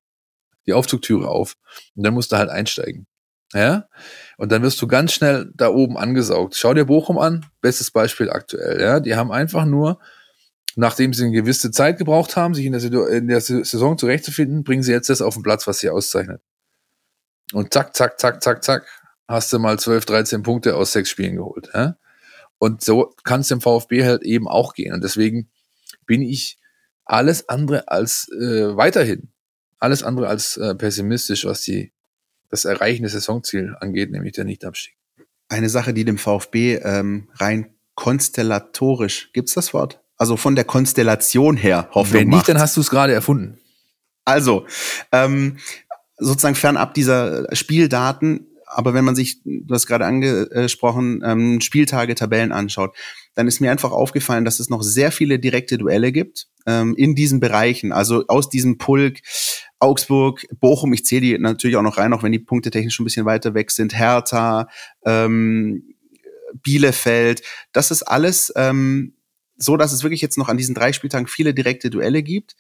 die 0.67 0.73
Aufzugtüre 0.73 1.29
auf. 1.29 1.57
Und 1.95 2.05
dann 2.05 2.15
musst 2.15 2.33
du 2.33 2.37
halt 2.37 2.51
einsteigen. 2.51 3.07
Ja? 3.53 3.89
Und 4.37 4.53
dann 4.53 4.63
wirst 4.63 4.81
du 4.83 4.87
ganz 4.87 5.13
schnell 5.13 5.51
da 5.55 5.69
oben 5.69 5.97
angesaugt. 5.97 6.57
Schau 6.57 6.75
dir 6.75 6.85
Bochum 6.85 7.19
an, 7.19 7.47
bestes 7.61 7.91
Beispiel 7.91 8.31
aktuell. 8.31 8.81
Ja? 8.81 9.01
Die 9.01 9.17
haben 9.17 9.33
einfach 9.33 9.65
nur 9.65 9.99
nachdem 10.79 11.13
sie 11.13 11.25
eine 11.25 11.33
gewisse 11.33 11.73
Zeit 11.73 11.99
gebraucht 11.99 12.37
haben, 12.37 12.55
sich 12.55 12.65
in 12.65 12.73
der, 12.73 13.09
in 13.09 13.27
der 13.27 13.41
Saison 13.41 13.99
zurechtzufinden, 13.99 14.63
bringen 14.63 14.85
sie 14.85 14.93
jetzt 14.93 15.11
das 15.11 15.21
auf 15.21 15.35
den 15.35 15.43
Platz, 15.43 15.67
was 15.67 15.81
sie 15.81 15.91
auszeichnet. 15.91 16.41
Und 17.53 17.73
zack, 17.73 17.97
zack, 17.97 18.21
zack, 18.21 18.41
zack, 18.45 18.63
zack, 18.63 18.87
hast 19.27 19.53
du 19.53 19.59
mal 19.59 19.77
12, 19.77 20.05
13 20.05 20.43
Punkte 20.45 20.77
aus 20.77 20.93
sechs 20.93 21.11
Spielen 21.11 21.35
geholt. 21.35 21.69
Ja? 21.75 21.97
Und 22.59 22.85
so 22.85 23.13
kann 23.25 23.41
es 23.41 23.49
dem 23.49 23.61
VfB 23.61 24.05
halt 24.05 24.23
eben 24.23 24.47
auch 24.47 24.73
gehen. 24.73 24.95
Und 24.95 25.03
deswegen 25.03 25.51
bin 26.07 26.23
ich 26.23 26.59
alles 27.09 27.49
andere 27.49 27.89
als 27.89 28.29
äh, 28.29 28.77
weiterhin, 28.77 29.33
alles 29.79 30.03
andere 30.03 30.29
als 30.29 30.57
äh, 30.57 30.75
pessimistisch, 30.75 31.45
was 31.45 31.63
die, 31.63 31.93
das 32.51 32.65
Erreichen 32.65 33.03
des 33.03 33.13
Saisonziels 33.13 33.75
angeht, 33.81 34.11
nämlich 34.11 34.35
der 34.35 34.45
Nichtabstieg. 34.45 34.97
Eine 35.49 35.71
Sache, 35.71 35.95
die 35.95 36.05
dem 36.05 36.19
VfB 36.19 36.77
ähm, 36.77 37.31
rein 37.35 37.75
konstellatorisch, 37.95 39.31
gibt's 39.33 39.55
das 39.55 39.73
Wort? 39.75 40.01
Also 40.19 40.37
von 40.37 40.55
der 40.55 40.65
Konstellation 40.65 41.57
her 41.57 41.89
Hoffnung 41.93 42.21
Wenn 42.21 42.29
nicht, 42.29 42.37
macht. 42.37 42.49
dann 42.51 42.59
hast 42.59 42.77
du 42.77 42.81
es 42.81 42.91
gerade 42.91 43.13
erfunden. 43.13 43.59
Also, 44.25 44.67
ähm, 45.11 45.57
sozusagen 46.19 46.55
fernab 46.55 46.93
dieser 46.95 47.47
Spieldaten, 47.55 48.47
aber 48.67 48.93
wenn 48.93 49.05
man 49.05 49.17
sich, 49.17 49.43
du 49.45 49.75
hast 49.75 49.87
gerade 49.87 50.05
angesprochen, 50.05 51.23
ähm, 51.25 51.61
Spieltage, 51.61 52.15
Tabellen 52.15 52.53
anschaut, 52.53 52.95
dann 53.39 53.47
ist 53.47 53.61
mir 53.61 53.71
einfach 53.71 53.93
aufgefallen, 53.93 54.45
dass 54.45 54.59
es 54.59 54.69
noch 54.69 54.83
sehr 54.83 55.13
viele 55.13 55.39
direkte 55.39 55.79
Duelle 55.79 56.11
gibt 56.11 56.49
ähm, 56.67 56.97
in 56.97 57.15
diesen 57.15 57.39
Bereichen. 57.39 57.93
Also 57.93 58.25
aus 58.27 58.51
diesem 58.51 58.79
Pulk, 58.79 59.21
Augsburg, 59.79 60.45
Bochum, 60.59 60.93
ich 60.93 61.05
zähle 61.05 61.21
die 61.21 61.39
natürlich 61.39 61.77
auch 61.77 61.83
noch 61.83 61.99
rein, 61.99 62.13
auch 62.13 62.25
wenn 62.25 62.33
die 62.33 62.41
Punkte 62.41 62.73
technisch 62.73 62.97
schon 62.97 63.05
ein 63.05 63.07
bisschen 63.07 63.27
weiter 63.27 63.55
weg 63.55 63.71
sind, 63.71 63.97
Hertha, 63.97 64.67
ähm, 65.05 65.95
Bielefeld, 66.65 67.43
das 67.71 67.93
ist 67.93 68.03
alles 68.03 68.53
ähm, 68.57 69.15
so, 69.57 69.77
dass 69.77 69.93
es 69.93 70.03
wirklich 70.03 70.21
jetzt 70.21 70.37
noch 70.37 70.49
an 70.49 70.57
diesen 70.57 70.75
drei 70.75 70.93
Spieltagen 70.93 71.29
viele 71.29 71.55
direkte 71.55 71.91
Duelle 71.91 72.25
gibt. 72.25 72.57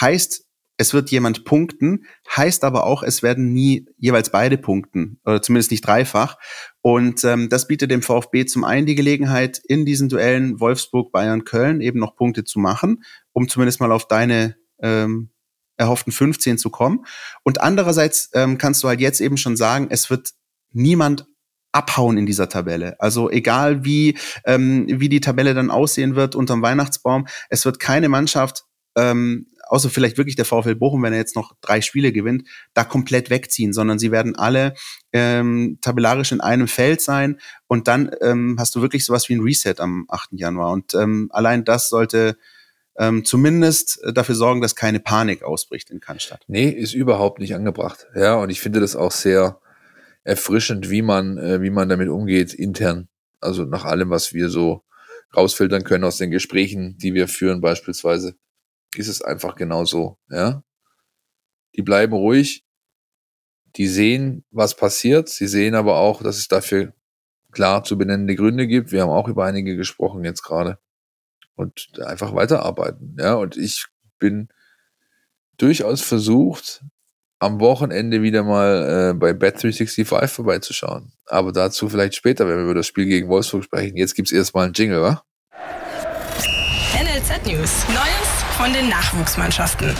Heißt, 0.00 0.46
es 0.82 0.92
wird 0.92 1.12
jemand 1.12 1.44
punkten, 1.44 2.06
heißt 2.36 2.64
aber 2.64 2.84
auch, 2.84 3.04
es 3.04 3.22
werden 3.22 3.52
nie 3.52 3.86
jeweils 3.98 4.30
beide 4.30 4.58
punkten, 4.58 5.20
oder 5.24 5.40
zumindest 5.40 5.70
nicht 5.70 5.86
dreifach. 5.86 6.38
Und 6.80 7.22
ähm, 7.22 7.48
das 7.48 7.68
bietet 7.68 7.92
dem 7.92 8.02
VfB 8.02 8.46
zum 8.46 8.64
einen 8.64 8.84
die 8.84 8.96
Gelegenheit, 8.96 9.60
in 9.64 9.86
diesen 9.86 10.08
Duellen 10.08 10.58
Wolfsburg, 10.58 11.12
Bayern, 11.12 11.44
Köln 11.44 11.80
eben 11.80 12.00
noch 12.00 12.16
Punkte 12.16 12.42
zu 12.42 12.58
machen, 12.58 13.04
um 13.32 13.48
zumindest 13.48 13.78
mal 13.78 13.92
auf 13.92 14.08
deine 14.08 14.56
ähm, 14.82 15.30
erhofften 15.76 16.12
15 16.12 16.58
zu 16.58 16.68
kommen. 16.68 17.06
Und 17.44 17.60
andererseits 17.60 18.30
ähm, 18.34 18.58
kannst 18.58 18.82
du 18.82 18.88
halt 18.88 19.00
jetzt 19.00 19.20
eben 19.20 19.36
schon 19.36 19.56
sagen, 19.56 19.86
es 19.88 20.10
wird 20.10 20.30
niemand 20.72 21.26
abhauen 21.70 22.18
in 22.18 22.26
dieser 22.26 22.48
Tabelle. 22.48 23.00
Also 23.00 23.30
egal 23.30 23.84
wie, 23.84 24.18
ähm, 24.44 24.86
wie 24.88 25.08
die 25.08 25.20
Tabelle 25.20 25.54
dann 25.54 25.70
aussehen 25.70 26.16
wird 26.16 26.34
unterm 26.34 26.60
Weihnachtsbaum, 26.60 27.28
es 27.50 27.64
wird 27.64 27.78
keine 27.78 28.08
Mannschaft, 28.08 28.64
ähm, 28.96 29.46
außer 29.68 29.90
vielleicht 29.90 30.18
wirklich 30.18 30.36
der 30.36 30.44
VfL 30.44 30.74
Bochum, 30.74 31.02
wenn 31.02 31.12
er 31.12 31.18
jetzt 31.18 31.36
noch 31.36 31.54
drei 31.60 31.80
Spiele 31.80 32.12
gewinnt, 32.12 32.46
da 32.74 32.84
komplett 32.84 33.30
wegziehen, 33.30 33.72
sondern 33.72 33.98
sie 33.98 34.10
werden 34.10 34.36
alle 34.36 34.74
ähm, 35.12 35.78
tabellarisch 35.80 36.32
in 36.32 36.40
einem 36.40 36.68
Feld 36.68 37.00
sein 37.00 37.38
und 37.68 37.88
dann 37.88 38.10
ähm, 38.20 38.56
hast 38.58 38.74
du 38.74 38.82
wirklich 38.82 39.04
sowas 39.04 39.28
wie 39.28 39.34
ein 39.34 39.42
Reset 39.42 39.76
am 39.78 40.06
8. 40.08 40.30
Januar. 40.32 40.72
Und 40.72 40.94
ähm, 40.94 41.28
allein 41.32 41.64
das 41.64 41.88
sollte 41.88 42.36
ähm, 42.98 43.24
zumindest 43.24 44.00
dafür 44.12 44.34
sorgen, 44.34 44.60
dass 44.60 44.76
keine 44.76 45.00
Panik 45.00 45.42
ausbricht 45.42 45.90
in 45.90 46.00
Cannstatt. 46.00 46.44
Nee, 46.48 46.68
ist 46.68 46.92
überhaupt 46.92 47.38
nicht 47.38 47.54
angebracht. 47.54 48.06
Ja, 48.14 48.34
und 48.34 48.50
ich 48.50 48.60
finde 48.60 48.80
das 48.80 48.94
auch 48.94 49.12
sehr, 49.12 49.58
erfrischend, 50.24 50.90
wie 50.90 51.02
man, 51.02 51.38
äh, 51.38 51.62
wie 51.62 51.70
man 51.70 51.88
damit 51.88 52.08
umgeht 52.08 52.54
intern. 52.54 53.08
Also 53.40 53.64
nach 53.64 53.84
allem, 53.84 54.10
was 54.10 54.32
wir 54.32 54.48
so 54.48 54.82
rausfiltern 55.36 55.84
können 55.84 56.04
aus 56.04 56.18
den 56.18 56.30
Gesprächen, 56.30 56.96
die 56.98 57.14
wir 57.14 57.26
führen 57.28 57.60
beispielsweise, 57.60 58.36
ist 58.96 59.08
es 59.08 59.22
einfach 59.22 59.56
genau 59.56 59.84
so, 59.84 60.18
ja. 60.30 60.62
Die 61.74 61.82
bleiben 61.82 62.12
ruhig, 62.12 62.64
die 63.76 63.86
sehen, 63.86 64.44
was 64.50 64.76
passiert, 64.76 65.28
sie 65.28 65.46
sehen 65.46 65.74
aber 65.74 65.96
auch, 65.96 66.22
dass 66.22 66.36
es 66.36 66.48
dafür 66.48 66.92
klar 67.50 67.84
zu 67.84 67.96
benennende 67.96 68.34
Gründe 68.34 68.66
gibt. 68.66 68.92
Wir 68.92 69.02
haben 69.02 69.10
auch 69.10 69.28
über 69.28 69.44
einige 69.44 69.76
gesprochen 69.76 70.24
jetzt 70.24 70.42
gerade. 70.42 70.78
Und 71.54 72.00
einfach 72.00 72.34
weiterarbeiten, 72.34 73.16
ja. 73.18 73.34
Und 73.34 73.56
ich 73.56 73.86
bin 74.18 74.48
durchaus 75.58 76.00
versucht, 76.00 76.82
am 77.38 77.60
Wochenende 77.60 78.22
wieder 78.22 78.42
mal 78.42 79.10
äh, 79.10 79.14
bei 79.14 79.30
Bet365 79.30 80.28
vorbeizuschauen. 80.28 81.12
Aber 81.26 81.52
dazu 81.52 81.88
vielleicht 81.88 82.14
später, 82.14 82.46
wenn 82.46 82.56
wir 82.56 82.64
über 82.64 82.74
das 82.74 82.86
Spiel 82.86 83.06
gegen 83.06 83.28
Wolfsburg 83.28 83.64
sprechen. 83.64 83.96
Jetzt 83.96 84.14
gibt 84.14 84.28
es 84.28 84.32
erstmal 84.32 84.66
einen 84.66 84.74
Jingle, 84.74 85.02
wa? 85.02 85.24
NLZ 86.94 87.46
News. 87.46 87.84
Neues 87.88 88.31
von 88.62 88.72
den 88.72 88.90
Nachwuchsmannschaften. 88.90 89.92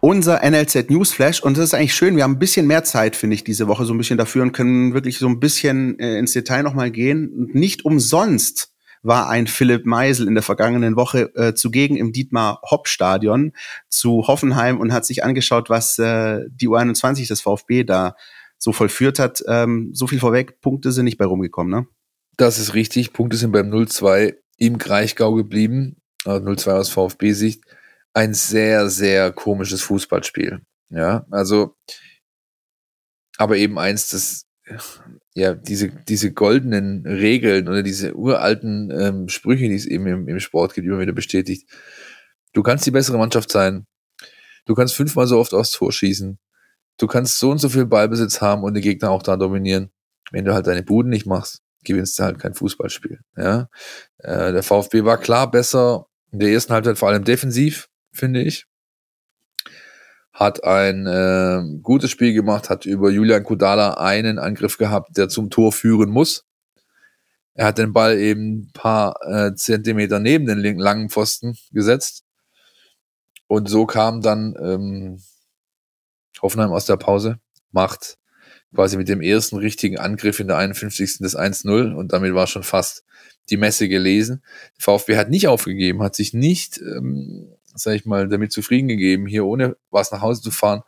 Unser 0.00 0.40
NLZ 0.42 0.90
Newsflash 0.90 1.40
und 1.40 1.56
das 1.56 1.66
ist 1.66 1.74
eigentlich 1.74 1.94
schön. 1.94 2.16
Wir 2.16 2.24
haben 2.24 2.32
ein 2.32 2.38
bisschen 2.40 2.66
mehr 2.66 2.82
Zeit, 2.82 3.14
finde 3.14 3.34
ich, 3.34 3.44
diese 3.44 3.68
Woche 3.68 3.84
so 3.84 3.94
ein 3.94 3.98
bisschen 3.98 4.18
dafür 4.18 4.42
und 4.42 4.50
können 4.50 4.92
wirklich 4.92 5.18
so 5.18 5.28
ein 5.28 5.38
bisschen 5.38 5.96
äh, 6.00 6.18
ins 6.18 6.32
Detail 6.32 6.64
nochmal 6.64 6.90
gehen. 6.90 7.48
nicht 7.52 7.84
umsonst 7.84 8.72
war 9.04 9.28
ein 9.28 9.46
Philipp 9.46 9.86
Meisel 9.86 10.26
in 10.26 10.34
der 10.34 10.42
vergangenen 10.42 10.96
Woche 10.96 11.32
äh, 11.36 11.54
zugegen 11.54 11.96
im 11.96 12.10
Dietmar-Hopp-Stadion 12.10 13.52
zu 13.88 14.26
Hoffenheim 14.26 14.80
und 14.80 14.92
hat 14.92 15.06
sich 15.06 15.22
angeschaut, 15.22 15.70
was 15.70 15.96
äh, 16.00 16.40
die 16.50 16.68
U21 16.68 17.28
des 17.28 17.40
VfB 17.40 17.84
da 17.84 18.16
so 18.58 18.72
vollführt 18.72 19.20
hat. 19.20 19.44
Ähm, 19.46 19.90
so 19.92 20.08
viel 20.08 20.18
vorweg, 20.18 20.60
Punkte 20.60 20.90
sind 20.90 21.04
nicht 21.04 21.18
bei 21.18 21.24
rumgekommen, 21.24 21.72
ne? 21.72 21.86
Das 22.36 22.58
ist 22.58 22.74
richtig. 22.74 23.12
Punkte 23.12 23.36
sind 23.36 23.52
beim 23.52 23.70
0-2 23.70 24.34
im 24.56 24.78
Kraichgau 24.78 25.34
geblieben. 25.34 25.98
Äh, 26.26 26.40
0-2 26.40 26.72
aus 26.72 26.88
VfB-Sicht. 26.90 27.62
Ein 28.16 28.32
sehr, 28.32 28.88
sehr 28.88 29.30
komisches 29.30 29.82
Fußballspiel. 29.82 30.62
Ja, 30.88 31.26
also, 31.30 31.76
aber 33.36 33.58
eben 33.58 33.78
eins, 33.78 34.08
das 34.08 34.46
ja, 35.34 35.52
diese, 35.52 35.90
diese 35.90 36.32
goldenen 36.32 37.06
Regeln 37.06 37.68
oder 37.68 37.82
diese 37.82 38.14
uralten 38.14 38.90
ähm, 38.90 39.28
Sprüche, 39.28 39.68
die 39.68 39.74
es 39.74 39.84
eben 39.84 40.06
im, 40.06 40.28
im 40.28 40.40
Sport 40.40 40.72
gibt, 40.72 40.86
immer 40.86 40.98
wieder 40.98 41.12
bestätigt. 41.12 41.68
Du 42.54 42.62
kannst 42.62 42.86
die 42.86 42.90
bessere 42.90 43.18
Mannschaft 43.18 43.50
sein. 43.52 43.86
Du 44.64 44.74
kannst 44.74 44.94
fünfmal 44.94 45.26
so 45.26 45.38
oft 45.38 45.52
aufs 45.52 45.72
Tor 45.72 45.92
schießen. 45.92 46.38
Du 46.96 47.06
kannst 47.06 47.38
so 47.38 47.50
und 47.50 47.58
so 47.58 47.68
viel 47.68 47.84
Ballbesitz 47.84 48.40
haben 48.40 48.62
und 48.62 48.72
den 48.72 48.82
Gegner 48.82 49.10
auch 49.10 49.22
da 49.22 49.36
dominieren. 49.36 49.90
Wenn 50.30 50.46
du 50.46 50.54
halt 50.54 50.66
deine 50.66 50.82
Buden 50.82 51.10
nicht 51.10 51.26
machst, 51.26 51.60
gewinnst 51.84 52.18
du 52.18 52.22
halt 52.22 52.38
kein 52.38 52.54
Fußballspiel. 52.54 53.20
Ja? 53.36 53.68
Äh, 54.20 54.52
der 54.52 54.62
VfB 54.62 55.04
war 55.04 55.18
klar 55.18 55.50
besser 55.50 56.06
in 56.32 56.38
der 56.38 56.48
ersten 56.48 56.72
Halbzeit, 56.72 56.96
vor 56.96 57.10
allem 57.10 57.24
defensiv, 57.24 57.90
finde 58.16 58.42
ich 58.42 58.66
hat 60.36 60.64
ein 60.64 61.06
äh, 61.06 61.62
gutes 61.80 62.10
Spiel 62.10 62.34
gemacht, 62.34 62.68
hat 62.68 62.84
über 62.84 63.10
Julian 63.10 63.42
Kudala 63.42 63.94
einen 63.94 64.38
Angriff 64.38 64.76
gehabt, 64.76 65.16
der 65.16 65.30
zum 65.30 65.48
Tor 65.48 65.72
führen 65.72 66.10
muss. 66.10 66.44
Er 67.54 67.64
hat 67.66 67.78
den 67.78 67.94
Ball 67.94 68.18
eben 68.18 68.64
ein 68.64 68.70
paar 68.74 69.16
äh, 69.26 69.54
Zentimeter 69.54 70.18
neben 70.18 70.44
den 70.44 70.78
langen 70.78 71.08
Pfosten 71.08 71.56
gesetzt. 71.72 72.22
Und 73.46 73.70
so 73.70 73.86
kam 73.86 74.20
dann 74.20 74.54
ähm, 74.60 75.22
Hoffenheim 76.42 76.70
aus 76.70 76.84
der 76.84 76.98
Pause, 76.98 77.40
macht 77.70 78.18
quasi 78.74 78.98
mit 78.98 79.08
dem 79.08 79.22
ersten 79.22 79.56
richtigen 79.56 79.98
Angriff 79.98 80.38
in 80.38 80.48
der 80.48 80.58
51. 80.58 81.18
des 81.18 81.34
1-0 81.34 81.94
und 81.94 82.12
damit 82.12 82.34
war 82.34 82.46
schon 82.46 82.62
fast 82.62 83.06
die 83.48 83.56
Messe 83.56 83.88
gelesen. 83.88 84.42
VfB 84.78 85.16
hat 85.16 85.30
nicht 85.30 85.48
aufgegeben, 85.48 86.02
hat 86.02 86.14
sich 86.14 86.34
nicht 86.34 86.78
ähm, 86.78 87.55
sag 87.76 87.94
ich 87.94 88.06
mal, 88.06 88.28
damit 88.28 88.52
zufrieden 88.52 88.88
gegeben, 88.88 89.26
hier 89.26 89.44
ohne 89.44 89.76
was 89.90 90.10
nach 90.12 90.22
Hause 90.22 90.42
zu 90.42 90.50
fahren. 90.50 90.82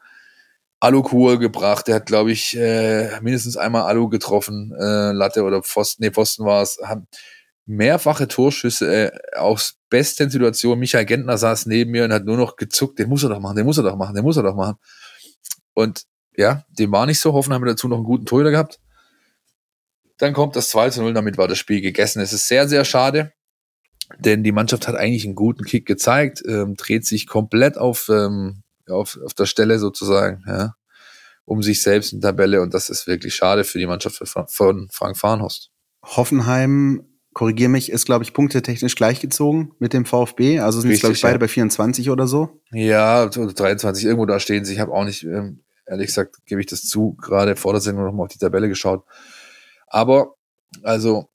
Alukur 0.81 1.39
gebracht. 1.39 1.89
Der 1.89 1.97
hat, 1.97 2.07
glaube 2.07 2.33
ich, 2.33 2.57
äh, 2.57 3.21
mindestens 3.21 3.57
einmal 3.57 3.83
Alu 3.83 4.09
getroffen, 4.09 4.73
äh, 4.79 5.13
Latte 5.13 5.43
oder 5.43 5.63
Pfosten, 5.63 6.05
nee, 6.05 6.11
Pfosten 6.11 6.45
war 6.45 6.63
es. 6.63 6.79
Haben 6.85 7.09
mehrfache 7.67 8.29
Torschüsse 8.29 9.13
äh, 9.13 9.37
aus 9.37 9.77
besten 9.91 10.31
Situationen. 10.31 10.79
Michael 10.79 11.05
Gentner 11.05 11.37
saß 11.37 11.67
neben 11.67 11.91
mir 11.91 12.05
und 12.05 12.13
hat 12.13 12.25
nur 12.25 12.37
noch 12.37 12.57
gezuckt, 12.57 12.99
den 12.99 13.09
muss 13.09 13.25
er 13.25 13.29
doch 13.31 13.41
machen, 13.41 13.57
den 13.57 13.67
muss 13.67 13.79
er 13.79 13.85
doch 13.85 13.97
machen, 13.97 14.15
den 14.15 14.25
muss 14.25 14.37
er 14.37 14.43
doch 14.43 14.55
machen. 14.55 14.77
Und 15.75 16.05
ja, 16.37 16.65
dem 16.71 16.93
war 16.93 17.07
nicht 17.07 17.21
so. 17.21 17.33
Hoffenheim 17.33 17.63
hat 17.63 17.71
dazu 17.71 17.89
noch 17.89 17.97
einen 17.97 18.07
guten 18.07 18.27
Torhüter 18.27 18.51
gehabt. 18.53 18.79
Dann 20.19 20.33
kommt 20.33 20.57
das 20.57 20.71
2 20.71 20.91
zu 20.91 21.03
0, 21.03 21.15
damit 21.15 21.39
war 21.39 21.49
das 21.49 21.59
Spiel 21.59 21.81
gegessen. 21.81 22.21
Es 22.21 22.33
ist 22.33 22.49
sehr, 22.49 22.69
sehr 22.69 22.85
schade. 22.85 23.33
Denn 24.19 24.43
die 24.43 24.53
Mannschaft 24.53 24.89
hat 24.89 24.95
eigentlich 24.95 25.25
einen 25.25 25.35
guten 25.35 25.65
Kick 25.65 25.87
gezeigt, 25.87 26.43
ähm, 26.47 26.77
dreht 26.77 27.07
sich 27.07 27.27
komplett 27.27 27.77
auf, 27.77 28.09
ähm, 28.09 28.63
auf, 28.89 29.19
auf 29.25 29.35
der 29.35 29.47
Stelle 29.47 29.79
sozusagen, 29.79 30.45
ja, 30.47 30.75
um 31.45 31.63
sich 31.63 31.83
selbst 31.83 32.13
in 32.13 32.21
der 32.21 32.31
Tabelle. 32.31 32.63
Und 32.63 32.75
das 32.75 32.91
ist 32.91 33.07
wirklich 33.07 33.35
schade 33.35 33.65
für 33.65 33.79
die 33.79 33.87
Mannschaft 33.87 34.23
von 34.49 34.89
Frank 34.91 35.17
Farnhorst. 35.17 35.71
Hoffenheim, 36.03 37.05
korrigiere 37.35 37.69
mich, 37.69 37.93
ist, 37.93 38.07
glaube 38.07 38.25
ich, 38.25 38.33
punktetechnisch 38.33 38.95
gleichgezogen 38.95 39.73
mit 39.79 39.93
dem 39.93 40.07
VfB. 40.07 40.61
Also 40.61 40.81
sind 40.81 40.91
es, 40.91 41.01
glaube 41.01 41.15
ich, 41.15 41.23
beide 41.23 41.35
ja. 41.35 41.39
bei 41.39 41.49
24 41.49 42.11
oder 42.11 42.27
so. 42.27 42.61
Ja, 42.73 43.27
23, 43.27 44.05
irgendwo 44.05 44.27
da 44.27 44.41
stehen 44.41 44.65
sie. 44.65 44.75
Ich 44.75 44.81
habe 44.81 44.93
auch 44.93 45.05
nicht, 45.05 45.25
ähm, 45.25 45.61
ehrlich 45.87 46.07
gesagt, 46.07 46.45
gebe 46.47 46.61
ich 46.61 46.67
das 46.67 46.83
zu, 46.83 47.15
gerade 47.15 47.57
vor 47.57 47.73
der 47.73 47.81
Sendung 47.81 48.05
nochmal 48.05 48.25
auf 48.25 48.33
die 48.33 48.39
Tabelle 48.39 48.69
geschaut. 48.69 49.05
Aber, 49.87 50.35
also, 50.83 51.29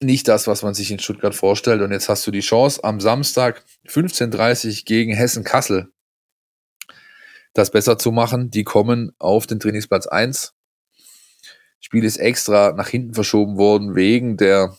nicht 0.00 0.28
das, 0.28 0.46
was 0.46 0.62
man 0.62 0.74
sich 0.74 0.90
in 0.90 0.98
Stuttgart 0.98 1.34
vorstellt. 1.34 1.80
Und 1.82 1.92
jetzt 1.92 2.08
hast 2.08 2.26
du 2.26 2.30
die 2.30 2.40
Chance, 2.40 2.82
am 2.84 3.00
Samstag 3.00 3.64
15.30 3.88 4.84
gegen 4.84 5.12
Hessen-Kassel 5.12 5.90
das 7.54 7.70
besser 7.70 7.96
zu 7.98 8.12
machen. 8.12 8.50
Die 8.50 8.64
kommen 8.64 9.12
auf 9.18 9.46
den 9.46 9.60
Trainingsplatz 9.60 10.06
1. 10.06 10.52
Spiel 11.80 12.04
ist 12.04 12.16
extra 12.16 12.72
nach 12.72 12.88
hinten 12.88 13.14
verschoben 13.14 13.56
worden 13.56 13.94
wegen 13.94 14.36
der 14.36 14.76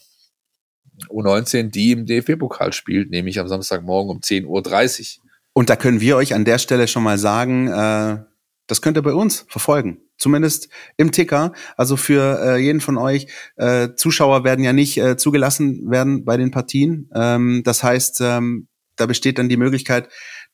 U19, 1.10 1.72
die 1.72 1.92
im 1.92 2.06
DFB-Pokal 2.06 2.74
spielt, 2.74 3.10
nämlich 3.10 3.40
am 3.40 3.48
Samstagmorgen 3.48 4.12
um 4.12 4.20
10.30 4.20 5.18
Uhr. 5.18 5.24
Und 5.54 5.70
da 5.70 5.76
können 5.76 6.02
wir 6.02 6.18
euch 6.18 6.34
an 6.34 6.46
der 6.46 6.58
Stelle 6.58 6.88
schon 6.88 7.04
mal 7.04 7.18
sagen, 7.18 7.68
äh, 7.68 8.24
das 8.68 8.82
könnt 8.82 8.98
ihr 8.98 9.04
bei 9.04 9.14
uns 9.14 9.46
verfolgen. 9.48 10.02
Zumindest 10.18 10.70
im 10.98 11.12
Ticker. 11.12 11.52
Also 11.78 11.98
für 11.98 12.40
äh, 12.42 12.58
jeden 12.58 12.82
von 12.82 12.98
euch, 12.98 13.28
äh, 13.58 13.90
Zuschauer 13.96 14.44
werden 14.44 14.64
ja 14.64 14.74
nicht 14.74 14.98
äh, 14.98 15.18
zugelassen 15.18 15.90
werden 15.90 16.26
bei 16.26 16.38
den 16.38 16.52
Partien. 16.52 17.10
Ähm, 17.14 17.62
das 17.66 17.84
heißt, 17.84 18.22
ähm, 18.22 18.68
da 18.96 19.06
besteht 19.06 19.40
dann 19.40 19.50
die 19.50 19.58
Möglichkeit, 19.58 20.10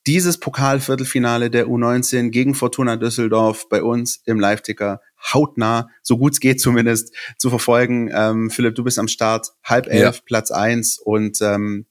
dieses 0.07 0.39
Pokalviertelfinale 0.39 1.51
der 1.51 1.67
U19 1.67 2.29
gegen 2.29 2.55
Fortuna 2.55 2.95
Düsseldorf 2.95 3.69
bei 3.69 3.83
uns 3.83 4.21
im 4.25 4.39
Live-Ticker 4.39 4.99
hautnah, 5.33 5.89
so 6.01 6.17
gut 6.17 6.33
es 6.33 6.39
geht 6.39 6.59
zumindest, 6.59 7.15
zu 7.37 7.49
verfolgen. 7.49 8.09
Ähm, 8.13 8.49
Philipp, 8.49 8.75
du 8.75 8.83
bist 8.83 8.97
am 8.97 9.07
Start, 9.07 9.49
halb 9.63 9.87
elf, 9.87 10.15
ja. 10.15 10.21
Platz 10.25 10.49
eins. 10.49 10.97
Und 10.97 11.39
ähm, 11.41 11.85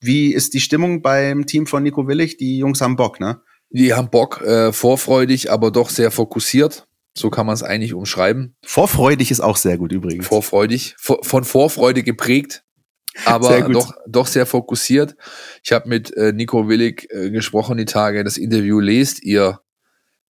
wie 0.00 0.32
ist 0.32 0.54
die 0.54 0.60
Stimmung 0.60 1.02
beim 1.02 1.46
Team 1.46 1.66
von 1.66 1.82
Nico 1.82 2.06
Willig? 2.06 2.36
Die 2.36 2.58
Jungs 2.58 2.80
haben 2.80 2.94
Bock, 2.94 3.18
ne? 3.18 3.40
Die 3.70 3.92
haben 3.92 4.10
Bock, 4.10 4.40
äh, 4.42 4.72
vorfreudig, 4.72 5.50
aber 5.50 5.72
doch 5.72 5.90
sehr 5.90 6.10
fokussiert. 6.10 6.86
So 7.18 7.30
kann 7.30 7.46
man 7.46 7.54
es 7.54 7.62
eigentlich 7.62 7.94
umschreiben. 7.94 8.54
Vorfreudig 8.64 9.30
ist 9.30 9.40
auch 9.40 9.56
sehr 9.56 9.78
gut 9.78 9.92
übrigens. 9.92 10.26
Vorfreudig, 10.26 10.94
von 10.98 11.44
Vorfreude 11.44 12.02
geprägt, 12.02 12.64
aber 13.24 13.68
doch, 13.68 13.92
doch 14.06 14.26
sehr 14.26 14.46
fokussiert. 14.46 15.16
Ich 15.62 15.72
habe 15.72 15.88
mit 15.88 16.16
äh, 16.16 16.32
Nico 16.32 16.68
Willig 16.68 17.08
äh, 17.10 17.30
gesprochen 17.30 17.76
die 17.76 17.84
Tage. 17.84 18.24
Das 18.24 18.36
Interview 18.36 18.80
lest 18.80 19.22
ihr 19.22 19.60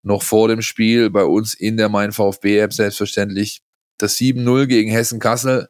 noch 0.03 0.23
vor 0.23 0.49
dem 0.49 0.63
Spiel 0.63 1.11
bei 1.11 1.25
uns 1.25 1.55
in 1.55 1.77
der 1.77 1.89
Mein 1.89 2.13
VfB-App 2.13 2.73
selbstverständlich. 2.73 3.63
Das 3.99 4.17
7-0 4.17 4.67
gegen 4.67 4.91
Hessen-Kassel. 4.91 5.69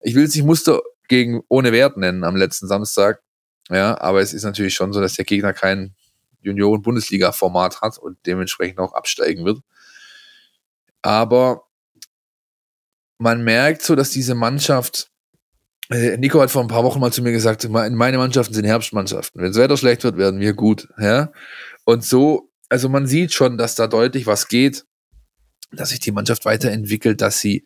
Ich 0.00 0.14
will 0.14 0.24
es 0.24 0.34
nicht 0.34 0.44
Muster 0.44 0.80
gegen 1.08 1.42
ohne 1.48 1.72
Wert 1.72 1.96
nennen 1.96 2.22
am 2.22 2.36
letzten 2.36 2.68
Samstag. 2.68 3.22
Ja, 3.70 4.00
aber 4.00 4.20
es 4.20 4.32
ist 4.32 4.44
natürlich 4.44 4.74
schon 4.74 4.92
so, 4.92 5.00
dass 5.00 5.14
der 5.14 5.24
Gegner 5.24 5.52
kein 5.52 5.94
Junioren-Bundesliga-Format 6.42 7.80
hat 7.80 7.98
und 7.98 8.18
dementsprechend 8.26 8.78
auch 8.78 8.92
absteigen 8.92 9.44
wird. 9.44 9.60
Aber 11.02 11.66
man 13.18 13.44
merkt 13.44 13.82
so, 13.82 13.94
dass 13.94 14.10
diese 14.10 14.34
Mannschaft, 14.34 15.10
äh, 15.90 16.16
Nico 16.16 16.40
hat 16.40 16.50
vor 16.50 16.62
ein 16.62 16.68
paar 16.68 16.84
Wochen 16.84 17.00
mal 17.00 17.12
zu 17.12 17.22
mir 17.22 17.32
gesagt, 17.32 17.68
meine 17.68 18.18
Mannschaften 18.18 18.54
sind 18.54 18.64
Herbstmannschaften. 18.64 19.40
Wenn 19.40 19.52
das 19.52 19.60
Wetter 19.60 19.76
schlecht 19.76 20.04
wird, 20.04 20.16
werden 20.16 20.40
wir 20.40 20.54
gut. 20.54 20.88
Ja? 20.98 21.32
Und 21.84 22.04
so, 22.04 22.50
also 22.68 22.88
man 22.88 23.06
sieht 23.06 23.32
schon, 23.32 23.56
dass 23.56 23.74
da 23.74 23.86
deutlich 23.86 24.26
was 24.26 24.48
geht, 24.48 24.84
dass 25.72 25.90
sich 25.90 26.00
die 26.00 26.12
Mannschaft 26.12 26.44
weiterentwickelt, 26.44 27.20
dass 27.20 27.40
sie 27.40 27.64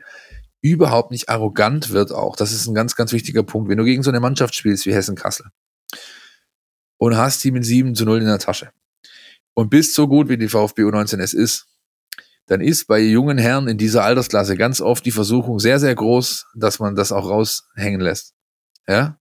überhaupt 0.63 1.11
nicht 1.11 1.29
arrogant 1.29 1.91
wird 1.91 2.13
auch. 2.13 2.37
Das 2.37 2.53
ist 2.53 2.67
ein 2.67 2.75
ganz, 2.75 2.95
ganz 2.95 3.13
wichtiger 3.13 3.43
Punkt. 3.43 3.71
Wenn 3.71 3.79
du 3.79 3.85
gegen 3.85 4.03
so 4.03 4.11
eine 4.11 4.21
Mannschaft 4.21 4.55
spielst 4.55 4.87
wie 4.87 4.93
Hessen-Kassel 4.93 5.47
und 6.99 7.17
hast 7.17 7.43
die 7.45 7.51
mit 7.51 7.65
7 7.65 7.95
zu 7.95 8.05
0 8.05 8.21
in 8.21 8.27
der 8.27 8.39
Tasche 8.39 8.71
und 9.55 9.71
bist 9.71 9.95
so 9.95 10.07
gut, 10.07 10.29
wie 10.29 10.37
die 10.37 10.49
VfB 10.49 10.83
U19 10.83 11.21
es 11.21 11.33
ist, 11.33 11.70
dann 12.51 12.61
ist 12.61 12.89
bei 12.89 12.99
jungen 12.99 13.39
Herren 13.39 13.69
in 13.69 13.79
dieser 13.79 14.03
Altersklasse 14.03 14.57
ganz 14.57 14.81
oft 14.81 15.07
die 15.07 15.13
Versuchung 15.13 15.61
sehr, 15.61 15.79
sehr 15.79 15.95
groß, 15.95 16.49
dass 16.57 16.81
man 16.81 16.97
das 16.97 17.13
auch 17.13 17.31
raushängen 17.31 18.01
lässt. 18.01 18.35
Ja? 18.89 19.21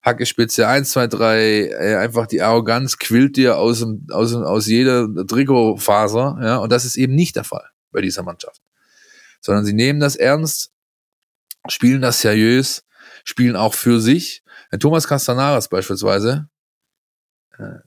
Hackespitze 0.00 0.66
1, 0.66 0.90
2, 0.90 1.06
3, 1.08 1.98
einfach 1.98 2.26
die 2.26 2.40
Arroganz 2.40 2.96
quillt 2.96 3.36
dir 3.36 3.58
aus, 3.58 3.84
aus, 4.10 4.34
aus 4.34 4.66
jeder 4.68 5.06
Trikotfaser, 5.26 6.38
ja, 6.42 6.56
und 6.56 6.72
das 6.72 6.86
ist 6.86 6.96
eben 6.96 7.14
nicht 7.14 7.36
der 7.36 7.44
Fall 7.44 7.68
bei 7.90 8.00
dieser 8.00 8.22
Mannschaft. 8.22 8.62
Sondern 9.42 9.66
sie 9.66 9.74
nehmen 9.74 10.00
das 10.00 10.16
ernst, 10.16 10.72
spielen 11.68 12.00
das 12.00 12.22
seriös, 12.22 12.86
spielen 13.22 13.54
auch 13.54 13.74
für 13.74 14.00
sich. 14.00 14.44
Ein 14.70 14.80
Thomas 14.80 15.06
Castanaras 15.06 15.68
beispielsweise, 15.68 16.48
äh, 17.58 17.80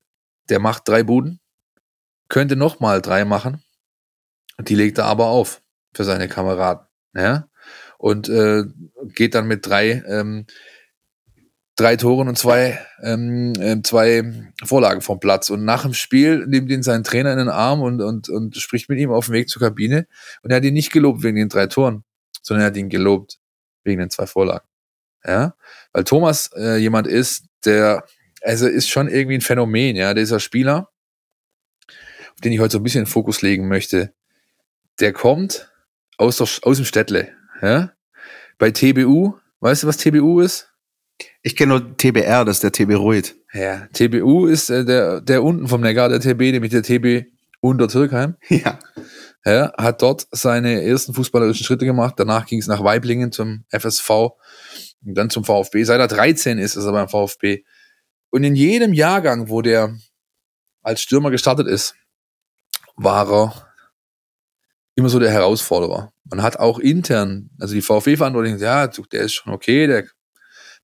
der 0.50 0.60
macht 0.60 0.88
drei 0.88 1.02
Buden, 1.02 1.40
könnte 2.30 2.56
noch 2.56 2.80
mal 2.80 3.02
drei 3.02 3.26
machen, 3.26 3.65
die 4.60 4.76
legt 4.76 4.98
er 4.98 5.06
aber 5.06 5.28
auf 5.28 5.62
für 5.94 6.04
seine 6.04 6.28
Kameraden, 6.28 6.86
ja, 7.16 7.48
und 7.98 8.30
äh, 8.30 8.64
geht 9.14 9.36
dann 9.36 9.48
mit 9.48 9.66
drei 9.66 10.04
ähm, 10.08 10.46
drei 11.76 11.98
Toren 11.98 12.28
und 12.28 12.38
zwei, 12.38 12.80
ähm, 13.04 13.54
äh, 13.60 13.82
zwei 13.84 14.52
Vorlagen 14.64 15.02
vom 15.02 15.20
Platz. 15.20 15.50
Und 15.50 15.66
nach 15.66 15.84
dem 15.84 15.94
Spiel 15.94 16.46
nimmt 16.48 16.72
ihn 16.72 16.84
sein 16.84 17.04
Trainer 17.04 17.34
in 17.34 17.38
den 17.38 17.50
Arm 17.50 17.82
und, 17.82 18.02
und, 18.02 18.30
und 18.30 18.56
spricht 18.58 18.90
mit 18.90 19.00
ihm 19.00 19.12
auf 19.12 19.26
dem 19.26 19.34
Weg 19.34 19.50
zur 19.50 19.62
Kabine. 19.62 20.08
Und 20.42 20.52
er 20.52 20.58
hat 20.58 20.64
ihn 20.64 20.74
nicht 20.74 20.92
gelobt 20.92 21.24
wegen 21.24 21.36
den 21.36 21.50
drei 21.50 21.68
Toren, 21.68 22.04
sondern 22.42 22.64
er 22.64 22.68
hat 22.68 22.78
ihn 22.78 22.90
gelobt 22.90 23.40
wegen 23.84 24.00
den 24.00 24.10
zwei 24.10 24.26
Vorlagen. 24.26 24.66
Ja, 25.26 25.56
weil 25.92 26.04
Thomas 26.04 26.52
äh, 26.56 26.78
jemand 26.78 27.08
ist, 27.08 27.46
der, 27.66 28.06
also 28.42 28.68
ist 28.68 28.90
schon 28.90 29.08
irgendwie 29.08 29.36
ein 29.36 29.42
Phänomen, 29.42 29.96
ja, 29.96 30.14
dieser 30.14 30.40
Spieler, 30.40 30.92
auf 31.88 32.42
den 32.44 32.54
ich 32.54 32.60
heute 32.60 32.74
so 32.74 32.80
ein 32.80 32.84
bisschen 32.84 33.08
Fokus 33.08 33.42
legen 33.42 33.68
möchte. 33.68 34.14
Der 35.00 35.14
kommt 35.14 35.72
aus, 36.18 36.38
der, 36.38 36.48
aus 36.64 36.78
dem 36.78 36.86
Städtle, 36.86 37.30
ja. 37.62 37.92
Bei 38.58 38.72
TBU, 38.72 39.34
weißt 39.60 39.84
du, 39.84 39.88
was 39.88 39.98
TBU 39.98 40.40
ist? 40.40 40.70
Ich 41.42 41.56
kenne 41.56 41.80
nur 41.80 41.98
TBR, 41.98 42.46
das 42.46 42.58
ist 42.58 42.64
der 42.64 42.72
TB 42.72 42.96
Ruid. 42.96 43.36
Ja, 43.54 43.88
TBU 43.94 44.48
ist 44.48 44.70
äh, 44.70 44.84
der, 44.86 45.22
der 45.22 45.44
unten 45.44 45.68
vom 45.68 45.82
Neckar, 45.82 46.10
der 46.10 46.20
TB, 46.20 46.40
nämlich 46.40 46.72
der 46.72 46.84
TB 46.84 47.28
unter 47.62 47.88
Türkheim. 47.88 48.36
Ja. 48.50 48.80
Ja, 49.48 49.72
hat 49.78 50.02
dort 50.02 50.28
seine 50.32 50.82
ersten 50.82 51.14
fußballerischen 51.14 51.66
Schritte 51.66 51.86
gemacht. 51.86 52.16
Danach 52.18 52.48
ging 52.48 52.58
es 52.58 52.66
nach 52.66 52.84
Weiblingen 52.84 53.32
zum 53.32 53.64
FSV 53.70 54.10
und 55.06 55.14
dann 55.14 55.30
zum 55.30 55.44
VfB. 55.44 55.84
Seit 55.84 56.00
er 56.00 56.08
13 56.08 56.58
ist, 56.58 56.76
ist 56.76 56.84
er 56.84 56.92
beim 56.92 57.08
VfB. 57.08 57.64
Und 58.32 58.44
in 58.44 58.56
jedem 58.56 58.92
Jahrgang, 58.92 59.48
wo 59.48 59.62
der 59.62 59.96
als 60.82 61.02
Stürmer 61.02 61.30
gestartet 61.30 61.68
ist, 61.68 61.94
war 62.96 63.32
er 63.32 63.75
immer 64.96 65.10
so 65.10 65.20
der 65.20 65.32
Herausforderer. 65.32 66.12
Man 66.24 66.42
hat 66.42 66.58
auch 66.58 66.80
intern, 66.80 67.50
also 67.60 67.74
die 67.74 67.82
VfB-Verantwortlichen, 67.82 68.60
ja, 68.60 68.88
der 68.88 69.22
ist 69.22 69.34
schon 69.34 69.54
okay, 69.54 69.88
der 69.88 70.06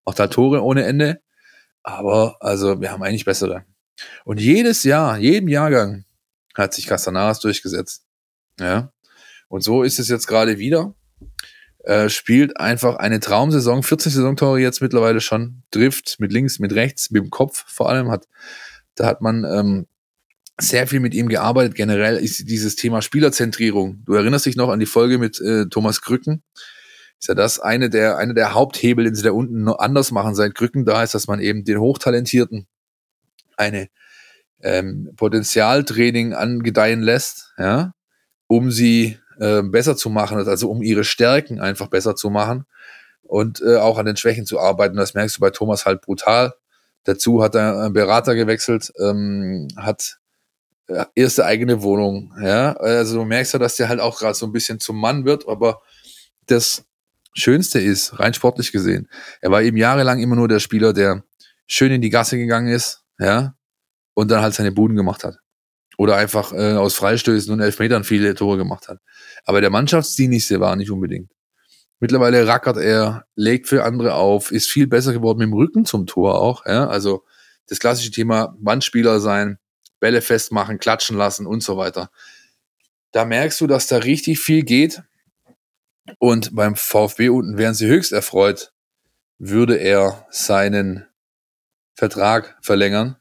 macht 0.05 0.20
halt 0.20 0.34
Tore 0.34 0.62
ohne 0.64 0.84
Ende. 0.84 1.22
Aber 1.84 2.38
also 2.41 2.80
wir 2.82 2.91
haben 2.91 3.01
eigentlich 3.03 3.26
bessere. 3.26 3.66
Und 4.26 4.39
jedes 4.39 4.84
Jahr, 4.84 5.18
jedem 5.18 5.47
Jahrgang 5.47 6.05
hat 6.55 6.74
sich 6.74 6.86
Castanaras 6.86 7.39
durchgesetzt. 7.39 8.05
Ja. 8.59 8.91
Und 9.47 9.64
so 9.64 9.84
ist 9.84 9.99
es 9.99 10.09
jetzt 10.09 10.28
gerade 10.28 10.57
wieder. 10.57 10.93
Äh, 11.84 12.09
spielt 12.09 12.57
einfach 12.57 12.97
eine 12.97 13.20
Traumsaison, 13.20 13.82
14 13.82 14.12
Saisontore 14.12 14.59
jetzt 14.59 14.82
mittlerweile 14.82 15.20
schon, 15.20 15.64
trifft 15.72 16.20
mit 16.20 16.32
links, 16.32 16.59
mit 16.59 16.74
rechts, 16.74 17.09
mit 17.09 17.24
dem 17.24 17.32
Kopf 17.32 17.66
vor 17.68 17.89
allem, 17.89 18.12
hat, 18.12 18.28
da 18.93 19.07
hat 19.07 19.22
man 19.22 19.43
ähm, 19.43 19.88
sehr 20.60 20.88
viel 20.88 20.99
mit 20.99 21.14
ihm 21.14 21.28
gearbeitet. 21.28 21.76
Generell 21.76 22.18
ist 22.18 22.49
dieses 22.49 22.76
Thema 22.76 23.02
Spielerzentrierung. 23.02 24.04
Du 24.06 24.14
erinnerst 24.14 24.45
dich 24.45 24.56
noch 24.56 24.70
an 24.70 24.80
die 24.80 24.86
Folge 24.86 25.18
mit 25.18 25.39
äh, 25.39 25.66
Thomas 25.68 26.02
Krücken, 26.02 26.43
ist 27.22 27.28
ja 27.28 27.36
das 27.36 27.60
eine 27.60 27.89
der, 27.89 28.18
eine 28.18 28.34
der 28.34 28.56
Haupthebel, 28.56 29.06
den 29.06 29.14
sie 29.14 29.22
da 29.22 29.32
unten 29.32 29.64
noch 29.64 29.80
anders 29.80 30.12
machen, 30.12 30.34
seit 30.34 30.56
Krücken 30.56 30.86
da 30.86 31.04
ist, 31.04 31.14
dass 31.14 31.28
man 31.28 31.39
eben 31.39 31.64
den 31.64 31.80
Hochtalentierten 31.80 32.68
eine 33.58 33.89
ähm, 34.64 35.12
Potenzialtraining 35.18 36.34
angedeihen 36.34 37.02
lässt, 37.02 37.54
ja, 37.60 37.93
um 38.47 38.72
sie 38.72 39.20
äh, 39.39 39.62
besser 39.62 39.95
zu 39.95 40.10
machen, 40.10 40.38
also 40.38 40.70
um 40.70 40.82
ihre 40.82 41.04
Stärken 41.04 41.60
einfach 41.60 41.88
besser 41.88 42.16
zu 42.16 42.32
machen 42.32 42.66
und 43.22 43.62
äh, 43.62 43.78
auch 43.78 43.99
an 43.99 44.08
den 44.08 44.18
Schwächen 44.18 44.47
zu 44.47 44.60
arbeiten. 44.60 44.97
Das 44.97 45.14
merkst 45.14 45.38
du 45.38 45.41
bei 45.41 45.52
Thomas 45.52 45.86
halt 45.86 46.02
brutal. 46.02 46.56
Dazu 47.04 47.43
hat 47.43 47.56
er 47.56 47.82
einen 47.82 47.93
Berater 47.93 48.36
gewechselt, 48.36 48.91
ähm, 48.99 49.68
hat 49.78 50.20
erste 51.16 51.46
eigene 51.46 51.82
Wohnung, 51.82 52.34
ja. 52.42 52.74
Also 52.74 53.20
du 53.20 53.26
merkst 53.26 53.54
ja, 53.54 53.60
dass 53.60 53.76
der 53.76 53.90
halt 53.90 54.00
auch 54.00 54.20
gerade 54.20 54.34
so 54.34 54.46
ein 54.46 54.52
bisschen 54.52 54.80
zum 54.80 55.00
Mann 55.00 55.26
wird, 55.26 55.48
aber 55.48 55.82
das 56.48 56.86
Schönste 57.34 57.80
ist, 57.80 58.20
rein 58.20 58.34
sportlich 58.34 58.72
gesehen, 58.72 59.08
er 59.40 59.52
war 59.52 59.62
eben 59.62 59.78
jahrelang 59.78 60.20
immer 60.20 60.36
nur 60.36 60.48
der 60.48 60.60
Spieler, 60.60 60.94
der 60.94 61.24
schön 61.68 61.92
in 61.92 62.02
die 62.02 62.10
Gasse 62.10 62.38
gegangen 62.38 62.68
ist, 62.68 63.04
ja, 63.20 63.56
und 64.14 64.30
dann 64.30 64.42
halt 64.42 64.54
seine 64.54 64.72
Buden 64.72 64.98
gemacht 64.98 65.24
hat. 65.24 65.38
Oder 65.98 66.16
einfach 66.16 66.52
äh, 66.54 66.74
aus 66.74 66.96
Freistößen 66.96 67.54
und 67.54 67.60
Elfmetern 67.60 68.04
viele 68.04 68.34
Tore 68.34 68.58
gemacht 68.58 68.88
hat. 68.88 69.00
Aber 69.46 69.62
der 69.62 69.70
Mannschaftsdienlichste 69.70 70.60
war 70.60 70.76
nicht 70.76 70.90
unbedingt. 70.90 71.32
Mittlerweile 72.00 72.48
rackert 72.48 72.78
er, 72.78 73.26
legt 73.36 73.68
für 73.68 73.84
andere 73.84 74.16
auf, 74.16 74.52
ist 74.52 74.68
viel 74.68 74.88
besser 74.88 75.14
geworden 75.14 75.38
mit 75.38 75.48
dem 75.48 75.54
Rücken 75.54 75.86
zum 75.86 76.08
Tor 76.08 76.42
auch. 76.42 76.66
Ja? 76.66 76.88
Also 76.88 77.24
das 77.68 77.78
klassische 77.78 78.10
Thema 78.10 78.56
Wandspieler 78.60 79.20
sein, 79.20 79.60
Bälle 80.02 80.22
festmachen, 80.22 80.80
klatschen 80.80 81.16
lassen 81.16 81.47
und 81.47 81.64
so 81.64 81.78
weiter. 81.78 82.12
Da 83.14 83.24
merkst 83.24 83.62
du, 83.62 83.68
dass 83.68 83.88
da 83.88 83.97
richtig 83.97 84.39
viel 84.39 84.64
geht 84.64 85.02
und 86.20 86.54
beim 86.54 86.76
VfB 86.76 87.30
unten 87.30 87.58
wären 87.58 87.74
sie 87.74 87.88
höchst 87.88 88.12
erfreut, 88.12 88.74
würde 89.38 89.78
er 89.78 90.28
seinen 90.30 91.06
Vertrag 91.93 92.58
verlängern, 92.62 93.18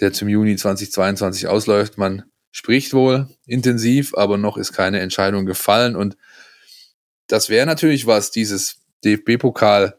der 0.00 0.12
zum 0.12 0.28
Juni 0.28 0.56
2022 0.56 1.46
ausläuft. 1.48 1.98
Man 1.98 2.24
spricht 2.50 2.92
wohl 2.94 3.28
intensiv, 3.46 4.14
aber 4.14 4.38
noch 4.38 4.56
ist 4.56 4.72
keine 4.72 5.00
Entscheidung 5.00 5.46
gefallen. 5.46 5.96
Und 5.96 6.16
das 7.26 7.48
wäre 7.48 7.66
natürlich 7.66 8.06
was, 8.06 8.30
dieses 8.30 8.80
DFB-Pokal 9.04 9.98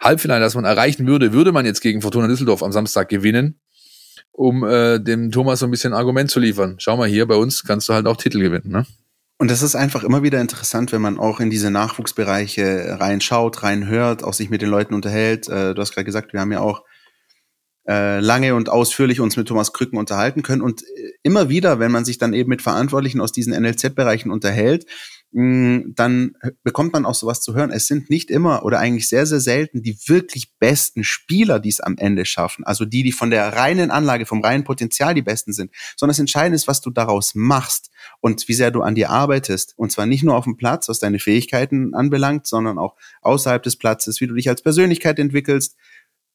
Halbfinale, 0.00 0.40
das 0.40 0.54
man 0.54 0.64
erreichen 0.64 1.06
würde, 1.06 1.32
würde 1.32 1.52
man 1.52 1.64
jetzt 1.64 1.80
gegen 1.80 2.02
Fortuna 2.02 2.26
Düsseldorf 2.26 2.62
am 2.62 2.72
Samstag 2.72 3.08
gewinnen, 3.08 3.60
um 4.34 4.64
äh, 4.64 4.98
dem 4.98 5.30
Thomas 5.30 5.60
so 5.60 5.66
ein 5.66 5.70
bisschen 5.70 5.92
Argument 5.92 6.30
zu 6.30 6.40
liefern. 6.40 6.74
Schau 6.78 6.96
mal 6.96 7.08
hier, 7.08 7.26
bei 7.26 7.36
uns 7.36 7.62
kannst 7.62 7.88
du 7.88 7.94
halt 7.94 8.06
auch 8.06 8.16
Titel 8.16 8.40
gewinnen, 8.40 8.70
ne? 8.70 8.84
Und 9.38 9.50
das 9.50 9.62
ist 9.62 9.74
einfach 9.74 10.04
immer 10.04 10.22
wieder 10.22 10.40
interessant, 10.40 10.92
wenn 10.92 11.02
man 11.02 11.18
auch 11.18 11.40
in 11.40 11.50
diese 11.50 11.70
Nachwuchsbereiche 11.70 12.98
reinschaut, 13.00 13.62
reinhört, 13.62 14.22
auch 14.22 14.32
sich 14.32 14.48
mit 14.48 14.62
den 14.62 14.70
Leuten 14.70 14.94
unterhält. 14.94 15.48
Äh, 15.48 15.74
du 15.74 15.80
hast 15.80 15.92
gerade 15.92 16.04
gesagt, 16.04 16.32
wir 16.32 16.40
haben 16.40 16.52
ja 16.52 16.60
auch 16.60 16.84
äh, 17.88 18.20
lange 18.20 18.54
und 18.54 18.68
ausführlich 18.68 19.20
uns 19.20 19.36
mit 19.36 19.48
Thomas 19.48 19.72
Krücken 19.72 19.98
unterhalten 19.98 20.42
können. 20.42 20.62
Und 20.62 20.82
äh, 20.82 21.12
immer 21.22 21.48
wieder, 21.48 21.78
wenn 21.78 21.92
man 21.92 22.04
sich 22.04 22.18
dann 22.18 22.32
eben 22.32 22.48
mit 22.48 22.62
Verantwortlichen 22.62 23.20
aus 23.20 23.32
diesen 23.32 23.52
NLZ-Bereichen 23.52 24.30
unterhält, 24.30 24.86
dann 25.36 26.36
bekommt 26.62 26.92
man 26.92 27.04
auch 27.04 27.16
sowas 27.16 27.40
zu 27.40 27.54
hören. 27.54 27.72
Es 27.72 27.88
sind 27.88 28.08
nicht 28.08 28.30
immer 28.30 28.64
oder 28.64 28.78
eigentlich 28.78 29.08
sehr, 29.08 29.26
sehr 29.26 29.40
selten 29.40 29.82
die 29.82 29.98
wirklich 30.06 30.54
besten 30.60 31.02
Spieler, 31.02 31.58
die 31.58 31.70
es 31.70 31.80
am 31.80 31.98
Ende 31.98 32.24
schaffen. 32.24 32.64
Also 32.64 32.84
die, 32.84 33.02
die 33.02 33.10
von 33.10 33.30
der 33.30 33.52
reinen 33.52 33.90
Anlage, 33.90 34.26
vom 34.26 34.42
reinen 34.42 34.62
Potenzial 34.62 35.12
die 35.12 35.22
besten 35.22 35.52
sind. 35.52 35.72
Sondern 35.96 36.12
das 36.12 36.20
Entscheidende 36.20 36.54
ist, 36.54 36.68
was 36.68 36.80
du 36.82 36.90
daraus 36.90 37.34
machst 37.34 37.90
und 38.20 38.46
wie 38.46 38.54
sehr 38.54 38.70
du 38.70 38.82
an 38.82 38.94
dir 38.94 39.10
arbeitest. 39.10 39.74
Und 39.76 39.90
zwar 39.90 40.06
nicht 40.06 40.22
nur 40.22 40.36
auf 40.36 40.44
dem 40.44 40.56
Platz, 40.56 40.88
was 40.88 41.00
deine 41.00 41.18
Fähigkeiten 41.18 41.94
anbelangt, 41.94 42.46
sondern 42.46 42.78
auch 42.78 42.94
außerhalb 43.22 43.60
des 43.60 43.74
Platzes, 43.74 44.20
wie 44.20 44.28
du 44.28 44.34
dich 44.34 44.48
als 44.48 44.62
Persönlichkeit 44.62 45.18
entwickelst. 45.18 45.76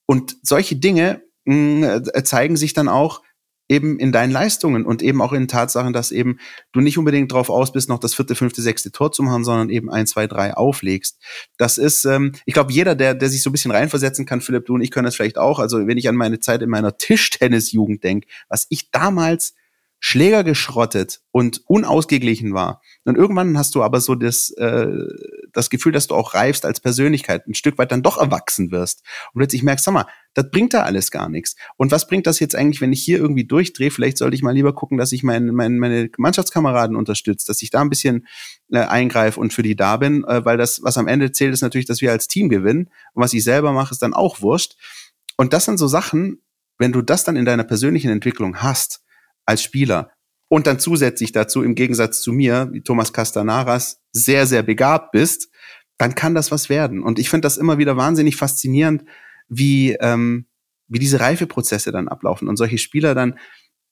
Und 0.07 0.35
solche 0.43 0.75
Dinge 0.75 1.21
mh, 1.45 2.03
zeigen 2.25 2.57
sich 2.57 2.73
dann 2.73 2.89
auch 2.89 3.21
eben 3.69 3.99
in 3.99 4.11
deinen 4.11 4.31
Leistungen 4.31 4.85
und 4.85 5.01
eben 5.01 5.21
auch 5.21 5.31
in 5.31 5.47
Tatsachen, 5.47 5.93
dass 5.93 6.11
eben 6.11 6.39
du 6.71 6.81
nicht 6.81 6.97
unbedingt 6.97 7.31
drauf 7.31 7.49
aus 7.49 7.71
bist, 7.71 7.87
noch 7.87 7.99
das 7.99 8.15
vierte, 8.15 8.35
fünfte, 8.35 8.61
sechste 8.61 8.91
Tor 8.91 9.11
zu 9.11 9.23
machen, 9.23 9.43
sondern 9.43 9.69
eben 9.69 9.91
ein, 9.91 10.07
zwei, 10.07 10.27
drei 10.27 10.55
auflegst. 10.55 11.19
Das 11.57 11.77
ist, 11.77 12.03
ähm, 12.05 12.33
ich 12.45 12.55
glaube, 12.55 12.73
jeder, 12.73 12.95
der, 12.95 13.13
der 13.13 13.29
sich 13.29 13.43
so 13.43 13.51
ein 13.51 13.53
bisschen 13.53 13.71
reinversetzen 13.71 14.25
kann, 14.25 14.41
Philipp, 14.41 14.65
du 14.65 14.73
und 14.73 14.81
ich 14.81 14.91
können 14.91 15.05
das 15.05 15.15
vielleicht 15.15 15.37
auch. 15.37 15.59
Also 15.59 15.87
wenn 15.87 15.97
ich 15.97 16.09
an 16.09 16.15
meine 16.15 16.39
Zeit 16.39 16.61
in 16.63 16.69
meiner 16.69 16.97
Tischtennisjugend 16.97 18.03
denke, 18.03 18.27
was 18.49 18.65
ich 18.69 18.89
damals 18.91 19.53
Schläger 19.99 20.45
geschrottet 20.45 21.19
und 21.31 21.61
unausgeglichen 21.67 22.53
war. 22.53 22.81
Und 23.03 23.17
irgendwann 23.17 23.57
hast 23.57 23.75
du 23.75 23.83
aber 23.83 23.99
so 23.99 24.15
das, 24.15 24.49
äh, 24.51 24.87
das 25.51 25.69
Gefühl, 25.69 25.91
dass 25.91 26.07
du 26.07 26.15
auch 26.15 26.33
reifst 26.33 26.65
als 26.65 26.79
Persönlichkeit, 26.79 27.45
ein 27.47 27.53
Stück 27.53 27.77
weit 27.77 27.91
dann 27.91 28.01
doch 28.01 28.17
erwachsen 28.17 28.71
wirst. 28.71 29.03
Und 29.33 29.39
plötzlich 29.39 29.61
merkst, 29.61 29.83
sag 29.83 29.93
mal, 29.93 30.05
das 30.39 30.51
bringt 30.51 30.73
da 30.73 30.83
alles 30.83 31.11
gar 31.11 31.27
nichts. 31.27 31.57
Und 31.75 31.91
was 31.91 32.07
bringt 32.07 32.25
das 32.25 32.39
jetzt 32.39 32.55
eigentlich, 32.55 32.79
wenn 32.79 32.93
ich 32.93 33.03
hier 33.03 33.17
irgendwie 33.17 33.43
durchdrehe? 33.43 33.91
Vielleicht 33.91 34.17
sollte 34.17 34.35
ich 34.35 34.41
mal 34.41 34.53
lieber 34.53 34.73
gucken, 34.73 34.97
dass 34.97 35.11
ich 35.11 35.21
mein, 35.21 35.47
mein, 35.47 35.77
meine 35.79 36.09
Mannschaftskameraden 36.17 36.95
unterstütze, 36.95 37.45
dass 37.45 37.61
ich 37.61 37.71
da 37.71 37.81
ein 37.81 37.89
bisschen 37.89 38.25
äh, 38.71 38.79
eingreife 38.79 39.37
und 39.37 39.51
für 39.51 39.63
die 39.63 39.75
da 39.75 39.97
bin, 39.97 40.23
äh, 40.23 40.45
weil 40.45 40.57
das, 40.57 40.81
was 40.81 40.97
am 40.97 41.09
Ende 41.09 41.33
zählt, 41.33 41.53
ist 41.53 41.61
natürlich, 41.61 41.87
dass 41.87 41.99
wir 41.99 42.11
als 42.11 42.29
Team 42.29 42.47
gewinnen. 42.47 42.89
Und 43.13 43.23
was 43.23 43.33
ich 43.33 43.43
selber 43.43 43.73
mache, 43.73 43.93
ist 43.93 44.01
dann 44.01 44.13
auch 44.13 44.39
wurscht. 44.39 44.77
Und 45.35 45.51
das 45.51 45.65
sind 45.65 45.77
so 45.77 45.87
Sachen, 45.87 46.41
wenn 46.77 46.93
du 46.93 47.01
das 47.01 47.25
dann 47.25 47.35
in 47.35 47.43
deiner 47.43 47.65
persönlichen 47.65 48.09
Entwicklung 48.09 48.61
hast, 48.61 49.03
als 49.45 49.61
Spieler, 49.61 50.11
und 50.47 50.65
dann 50.67 50.79
zusätzlich 50.79 51.31
dazu, 51.31 51.61
im 51.61 51.75
Gegensatz 51.75 52.21
zu 52.21 52.31
mir, 52.31 52.69
wie 52.71 52.81
Thomas 52.81 53.13
Castanaras, 53.13 54.01
sehr, 54.13 54.47
sehr 54.47 54.63
begabt 54.63 55.11
bist, 55.11 55.49
dann 55.97 56.15
kann 56.15 56.33
das 56.33 56.49
was 56.49 56.69
werden. 56.69 57.03
Und 57.03 57.19
ich 57.19 57.29
finde 57.29 57.45
das 57.45 57.57
immer 57.57 57.77
wieder 57.77 57.97
wahnsinnig 57.97 58.35
faszinierend, 58.37 59.03
wie, 59.49 59.93
ähm, 59.99 60.45
wie 60.87 60.99
diese 60.99 61.19
Reifeprozesse 61.19 61.91
dann 61.91 62.07
ablaufen 62.07 62.47
und 62.47 62.55
solche 62.55 62.77
Spieler 62.77 63.15
dann 63.15 63.37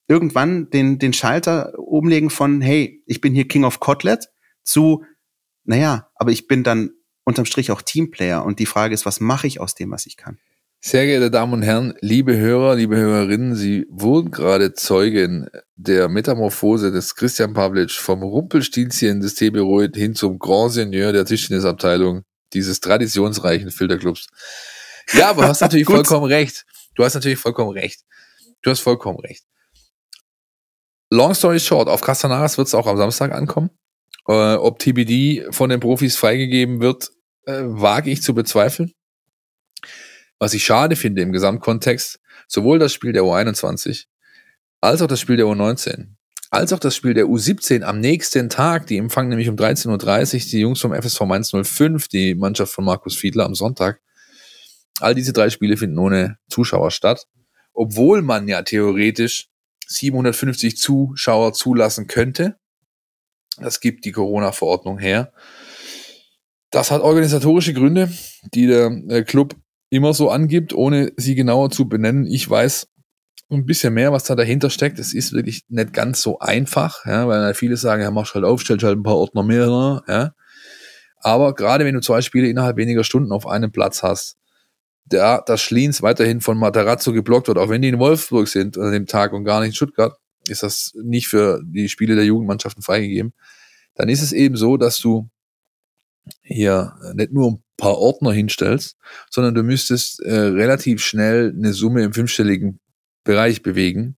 irgendwann 0.07 0.69
den, 0.69 0.99
den 0.99 1.13
Schalter 1.13 1.77
umlegen 1.77 2.29
von, 2.29 2.61
hey, 2.61 3.03
ich 3.05 3.19
bin 3.21 3.33
hier 3.33 3.47
King 3.47 3.65
of 3.65 3.79
Kotlet 3.79 4.29
zu, 4.63 5.03
naja, 5.63 6.09
aber 6.15 6.31
ich 6.31 6.47
bin 6.47 6.63
dann 6.63 6.91
unterm 7.25 7.45
Strich 7.45 7.71
auch 7.71 7.81
Teamplayer. 7.81 8.45
Und 8.45 8.59
die 8.59 8.65
Frage 8.65 8.93
ist, 8.93 9.05
was 9.05 9.19
mache 9.19 9.47
ich 9.47 9.59
aus 9.59 9.75
dem, 9.75 9.91
was 9.91 10.05
ich 10.05 10.15
kann? 10.15 10.37
Sehr 10.79 11.05
geehrte 11.05 11.31
Damen 11.31 11.53
und 11.53 11.63
Herren, 11.63 11.95
liebe 12.01 12.37
Hörer, 12.37 12.75
liebe 12.75 12.95
Hörerinnen, 12.95 13.55
Sie 13.55 13.85
wurden 13.89 14.31
gerade 14.31 14.73
Zeugen 14.73 15.49
der 15.75 16.07
Metamorphose 16.07 16.91
des 16.91 17.15
Christian 17.15 17.53
Pavlic 17.53 17.91
vom 17.91 18.21
Rumpelstilzchen 18.21 19.19
des 19.19 19.35
TB 19.35 19.95
hin 19.95 20.13
zum 20.13 20.37
Grand 20.37 20.71
Seigneur 20.71 21.11
der 21.11 21.25
Tischtennisabteilung 21.25 22.21
dieses 22.53 22.79
traditionsreichen 22.79 23.71
Filterclubs. 23.71 24.27
Ja, 25.13 25.29
aber 25.29 25.43
du 25.43 25.47
hast 25.47 25.61
natürlich 25.61 25.85
vollkommen 25.85 26.25
recht. 26.25 26.65
Du 26.95 27.03
hast 27.03 27.13
natürlich 27.13 27.39
vollkommen 27.39 27.71
recht. 27.71 28.01
Du 28.61 28.69
hast 28.69 28.79
vollkommen 28.79 29.19
recht. 29.19 29.45
Long 31.09 31.33
story 31.33 31.59
short, 31.59 31.87
auf 31.87 32.01
Castanaras 32.01 32.57
wird 32.57 32.67
es 32.67 32.75
auch 32.75 32.87
am 32.87 32.97
Samstag 32.97 33.31
ankommen. 33.31 33.69
Äh, 34.27 34.55
ob 34.55 34.79
TBD 34.79 35.47
von 35.51 35.69
den 35.69 35.79
Profis 35.79 36.17
freigegeben 36.17 36.81
wird, 36.81 37.11
äh, 37.45 37.61
wage 37.63 38.11
ich 38.11 38.21
zu 38.21 38.33
bezweifeln. 38.33 38.91
Was 40.39 40.53
ich 40.53 40.65
schade 40.65 40.95
finde 40.95 41.21
im 41.21 41.31
Gesamtkontext, 41.31 42.19
sowohl 42.47 42.77
das 42.77 42.93
Spiel 42.93 43.13
der 43.13 43.23
U21 43.23 44.05
als 44.81 45.01
auch 45.01 45.07
das 45.07 45.19
Spiel 45.19 45.37
der 45.37 45.45
U19, 45.45 46.09
als 46.51 46.71
auch 46.73 46.79
das 46.79 46.95
Spiel 46.95 47.13
der 47.13 47.25
U17 47.25 47.81
am 47.81 47.99
nächsten 47.99 48.49
Tag, 48.49 48.87
die 48.87 48.97
empfangen 48.97 49.29
nämlich 49.29 49.49
um 49.49 49.55
13.30 49.55 50.35
Uhr 50.35 50.49
die 50.51 50.59
Jungs 50.59 50.79
vom 50.81 50.93
FSV 50.93 51.21
Mainz 51.21 51.51
05, 51.51 52.07
die 52.09 52.35
Mannschaft 52.35 52.73
von 52.73 52.85
Markus 52.85 53.15
Fiedler 53.15 53.45
am 53.45 53.55
Sonntag. 53.55 54.01
All 54.99 55.15
diese 55.15 55.33
drei 55.33 55.49
Spiele 55.49 55.77
finden 55.77 55.97
ohne 55.99 56.37
Zuschauer 56.49 56.91
statt, 56.91 57.27
obwohl 57.73 58.21
man 58.21 58.47
ja 58.47 58.61
theoretisch 58.63 59.49
750 59.87 60.77
Zuschauer 60.77 61.53
zulassen 61.53 62.07
könnte. 62.07 62.57
Das 63.57 63.79
gibt 63.79 64.05
die 64.05 64.11
Corona-Verordnung 64.11 64.99
her. 64.99 65.31
Das 66.69 66.91
hat 66.91 67.01
organisatorische 67.01 67.73
Gründe, 67.73 68.11
die 68.53 68.67
der 68.67 68.91
äh, 69.09 69.23
Club 69.23 69.55
immer 69.89 70.13
so 70.13 70.29
angibt, 70.29 70.73
ohne 70.73 71.13
sie 71.15 71.35
genauer 71.35 71.69
zu 71.69 71.87
benennen. 71.87 72.27
Ich 72.27 72.49
weiß 72.49 72.87
ein 73.49 73.65
bisschen 73.65 73.93
mehr, 73.93 74.11
was 74.11 74.25
da 74.25 74.35
dahinter 74.35 74.69
steckt. 74.69 74.99
Es 74.99 75.13
ist 75.13 75.31
wirklich 75.31 75.63
nicht 75.69 75.93
ganz 75.93 76.21
so 76.21 76.39
einfach, 76.39 77.05
ja, 77.05 77.27
weil 77.27 77.53
viele 77.53 77.77
sagen, 77.77 78.01
ja, 78.01 78.11
machst 78.11 78.35
halt 78.35 78.43
auf, 78.43 78.61
stellst 78.61 78.83
halt 78.83 78.97
ein 78.97 79.03
paar 79.03 79.15
Ordner 79.15 79.43
mehr, 79.43 80.03
ja. 80.07 80.33
Aber 81.19 81.55
gerade 81.55 81.85
wenn 81.85 81.95
du 81.95 82.01
zwei 82.01 82.21
Spiele 82.21 82.47
innerhalb 82.47 82.77
weniger 82.77 83.03
Stunden 83.03 83.31
auf 83.31 83.47
einem 83.47 83.71
Platz 83.71 84.03
hast, 84.03 84.37
da 85.09 85.41
das 85.45 85.61
Schliens 85.61 86.01
weiterhin 86.01 86.41
von 86.41 86.57
Matarazzo 86.57 87.13
geblockt 87.13 87.47
wird, 87.47 87.57
auch 87.57 87.69
wenn 87.69 87.81
die 87.81 87.89
in 87.89 87.99
Wolfsburg 87.99 88.47
sind 88.47 88.77
an 88.77 88.91
dem 88.91 89.05
Tag 89.05 89.33
und 89.33 89.43
gar 89.43 89.59
nicht 89.59 89.69
in 89.69 89.75
Stuttgart, 89.75 90.17
ist 90.47 90.63
das 90.63 90.93
nicht 91.01 91.27
für 91.27 91.61
die 91.63 91.89
Spiele 91.89 92.15
der 92.15 92.25
Jugendmannschaften 92.25 92.83
freigegeben. 92.83 93.33
Dann 93.95 94.09
ist 94.09 94.21
es 94.21 94.31
eben 94.31 94.55
so, 94.55 94.77
dass 94.77 94.99
du 94.99 95.29
hier 96.41 96.93
nicht 97.13 97.31
nur 97.31 97.51
ein 97.51 97.63
paar 97.77 97.97
Ordner 97.97 98.31
hinstellst, 98.31 98.97
sondern 99.29 99.55
du 99.55 99.63
müsstest 99.63 100.19
äh, 100.21 100.33
relativ 100.33 101.03
schnell 101.03 101.53
eine 101.55 101.73
Summe 101.73 102.03
im 102.03 102.13
fünfstelligen 102.13 102.79
Bereich 103.23 103.61
bewegen, 103.61 104.17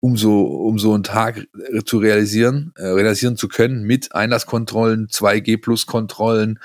um 0.00 0.16
so, 0.16 0.44
um 0.44 0.78
so 0.78 0.94
einen 0.94 1.02
Tag 1.02 1.46
äh, 1.72 1.82
zu 1.84 1.98
realisieren, 1.98 2.72
äh, 2.76 2.86
realisieren 2.86 3.36
zu 3.36 3.48
können 3.48 3.84
mit 3.84 4.14
Einlasskontrollen, 4.14 5.08
2G-Plus-Kontrollen, 5.08 6.58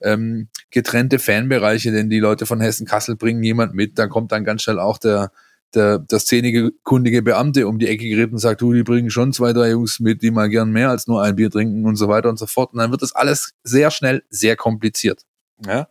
ähm, 0.00 0.48
getrennte 0.70 1.18
Fanbereiche, 1.18 1.92
denn 1.92 2.10
die 2.10 2.20
Leute 2.20 2.46
von 2.46 2.60
Hessen-Kassel 2.60 3.16
bringen 3.16 3.42
jemand 3.42 3.74
mit, 3.74 3.98
dann 3.98 4.08
kommt 4.08 4.32
dann 4.32 4.44
ganz 4.44 4.62
schnell 4.62 4.78
auch 4.78 4.98
der, 4.98 5.32
der, 5.74 5.98
der 5.98 6.18
szenekundige 6.18 7.22
Beamte 7.22 7.66
um 7.66 7.78
die 7.78 7.88
Ecke 7.88 8.08
geritten 8.08 8.34
und 8.34 8.38
sagt, 8.38 8.60
du, 8.60 8.72
die 8.72 8.82
bringen 8.82 9.10
schon 9.10 9.32
zwei, 9.32 9.52
drei 9.52 9.70
Jungs 9.70 10.00
mit, 10.00 10.22
die 10.22 10.30
mal 10.30 10.48
gern 10.48 10.70
mehr 10.70 10.90
als 10.90 11.06
nur 11.06 11.22
ein 11.22 11.36
Bier 11.36 11.50
trinken 11.50 11.84
und 11.84 11.96
so 11.96 12.08
weiter 12.08 12.28
und 12.28 12.38
so 12.38 12.46
fort. 12.46 12.72
Und 12.72 12.78
dann 12.78 12.90
wird 12.90 13.02
das 13.02 13.14
alles 13.14 13.54
sehr 13.62 13.90
schnell 13.90 14.22
sehr 14.30 14.56
kompliziert. 14.56 15.22
Ja? 15.64 15.88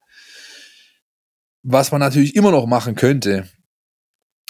Was 1.64 1.92
man 1.92 2.00
natürlich 2.00 2.36
immer 2.36 2.52
noch 2.52 2.66
machen 2.66 2.96
könnte, 2.96 3.48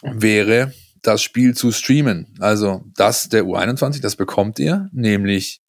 wäre 0.04 0.74
das 1.02 1.22
Spiel 1.22 1.56
zu 1.56 1.72
streamen. 1.72 2.36
Also 2.40 2.84
das 2.96 3.30
der 3.30 3.44
U21, 3.44 4.02
das 4.02 4.16
bekommt 4.16 4.60
ihr, 4.60 4.90
nämlich 4.92 5.62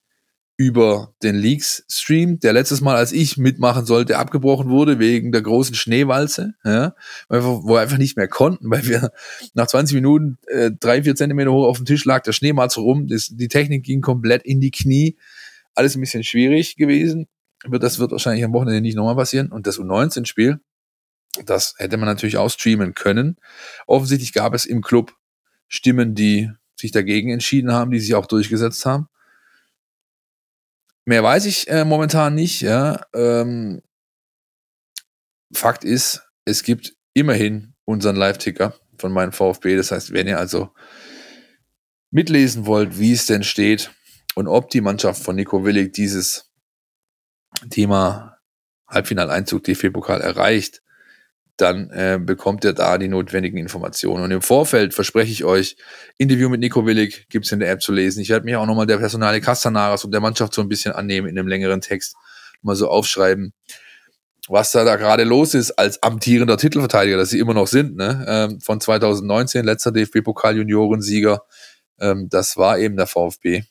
über 0.61 1.15
den 1.23 1.37
Leaks-Stream, 1.37 2.41
der 2.41 2.53
letztes 2.53 2.81
Mal, 2.81 2.97
als 2.97 3.13
ich 3.13 3.37
mitmachen 3.37 3.87
sollte, 3.87 4.19
abgebrochen 4.19 4.69
wurde 4.69 4.99
wegen 4.99 5.31
der 5.31 5.41
großen 5.41 5.77
Schneewalze, 5.77 6.55
ja, 6.65 6.97
wo 7.29 7.75
wir 7.75 7.81
einfach 7.81 7.97
nicht 7.97 8.17
mehr 8.17 8.27
konnten, 8.27 8.69
weil 8.69 8.85
wir 8.85 9.13
nach 9.55 9.69
20 9.69 9.95
Minuten 9.95 10.37
äh, 10.49 10.73
drei, 10.79 11.05
vier 11.05 11.15
Zentimeter 11.15 11.53
hoch 11.53 11.67
auf 11.67 11.77
dem 11.77 11.87
Tisch 11.87 12.05
lag 12.05 12.25
der 12.25 12.33
Schnee 12.33 12.53
mal 12.53 12.69
so 12.71 12.83
rum, 12.83 13.07
das, 13.07 13.29
die 13.29 13.47
Technik 13.47 13.85
ging 13.85 14.01
komplett 14.01 14.43
in 14.43 14.61
die 14.61 14.73
Knie, 14.73 15.17
alles 15.77 15.95
ein 15.95 16.01
bisschen 16.01 16.25
schwierig 16.25 16.75
gewesen. 16.75 17.29
Das 17.71 18.01
wird 18.01 18.11
wahrscheinlich 18.11 18.45
am 18.45 18.53
Wochenende 18.53 18.81
nicht 18.81 18.97
nochmal 18.97 19.17
passieren. 19.17 19.53
Und 19.53 19.67
das 19.69 19.79
U19-Spiel, 19.79 20.61
das 21.45 21.75
hätte 21.79 21.97
man 21.99 22.07
natürlich 22.07 22.37
auch 22.37 22.51
streamen 22.51 22.95
können. 22.95 23.37
Offensichtlich 23.87 24.33
gab 24.33 24.55
es 24.55 24.65
im 24.65 24.83
Club 24.83 25.15
Stimmen, 25.69 26.15
die 26.17 26.51
sich 26.75 26.91
dagegen 26.91 27.31
entschieden 27.31 27.73
haben, 27.73 27.93
die 27.93 28.01
sich 28.01 28.15
auch 28.15 28.27
durchgesetzt 28.27 28.85
haben. 28.87 29.09
Mehr 31.09 31.23
weiß 31.23 31.47
ich 31.47 31.69
äh, 31.69 31.87
momentan 31.87 32.35
nicht. 32.35 32.61
Ja. 32.61 33.01
Ähm, 33.15 33.81
Fakt 35.55 35.83
ist, 35.83 36.21
es 36.45 36.63
gibt 36.63 36.97
immerhin 37.15 37.73
unseren 37.87 38.15
Live-Ticker 38.15 38.75
von 38.99 39.13
meinem 39.13 39.33
VfB. 39.33 39.75
Das 39.77 39.91
heißt, 39.91 40.13
wenn 40.13 40.29
ihr 40.29 40.39
also 40.39 40.75
mitlesen 42.11 42.67
wollt, 42.67 42.99
wie 42.99 43.15
es 43.15 43.25
denn 43.25 43.43
steht 43.43 43.91
und 44.35 44.49
ob 44.49 44.69
die 44.69 44.83
Mannschaft 44.83 45.23
von 45.23 45.37
Nico 45.37 45.65
Willig 45.65 45.95
dieses 45.95 46.53
Thema 47.71 48.37
Halbfinaleinzug 48.87 49.65
DFB-Pokal 49.65 50.21
erreicht, 50.21 50.83
dann 51.61 51.91
äh, 51.91 52.19
bekommt 52.23 52.65
ihr 52.65 52.73
da 52.73 52.99
die 52.99 53.09
notwendigen 53.09 53.59
Informationen. 53.59 54.25
Und 54.25 54.31
im 54.31 54.43
Vorfeld 54.43 54.95
verspreche 54.95 55.33
ich 55.33 55.45
euch, 55.45 55.77
Interview 56.17 56.49
mit 56.49 56.61
Nico 56.61 56.87
Willig 56.87 57.27
gibt's 57.29 57.53
in 57.53 57.61
der 57.61 57.71
App 57.71 57.83
zu 57.83 57.93
lesen. 57.93 58.21
Ich 58.21 58.31
werde 58.31 58.45
mich 58.45 58.57
auch 58.57 58.67
nochmal 58.67 58.87
der 58.87 58.99
Personale 58.99 59.41
Castanaras 59.41 60.05
und 60.05 60.13
der 60.13 60.21
Mannschaft 60.21 60.55
so 60.55 60.63
ein 60.63 60.69
bisschen 60.69 60.93
annehmen 60.93 61.29
in 61.29 61.39
einem 61.39 61.49
längeren 61.49 61.81
Text, 61.81 62.17
mal 62.63 62.77
so 62.77 62.89
aufschreiben, 62.89 63.53
was 64.49 64.73
da, 64.73 64.85
da 64.85 64.97
gerade 64.97 65.25
los 65.25 65.55
ist 65.55 65.73
als 65.73 66.03
amtierender 66.03 66.57
Titelverteidiger, 66.57 67.17
dass 67.17 67.31
sie 67.31 67.39
immer 67.39 67.55
noch 67.55 67.67
sind, 67.67 67.97
ne? 67.97 68.25
Ähm, 68.27 68.61
von 68.61 68.81
2019, 68.81 69.65
letzter 69.65 69.93
DFB-Pokal-Juniorensieger. 69.93 71.43
Ähm, 72.01 72.29
das 72.31 72.57
war 72.57 72.79
eben 72.79 72.97
der 72.97 73.07
VfB. 73.07 73.65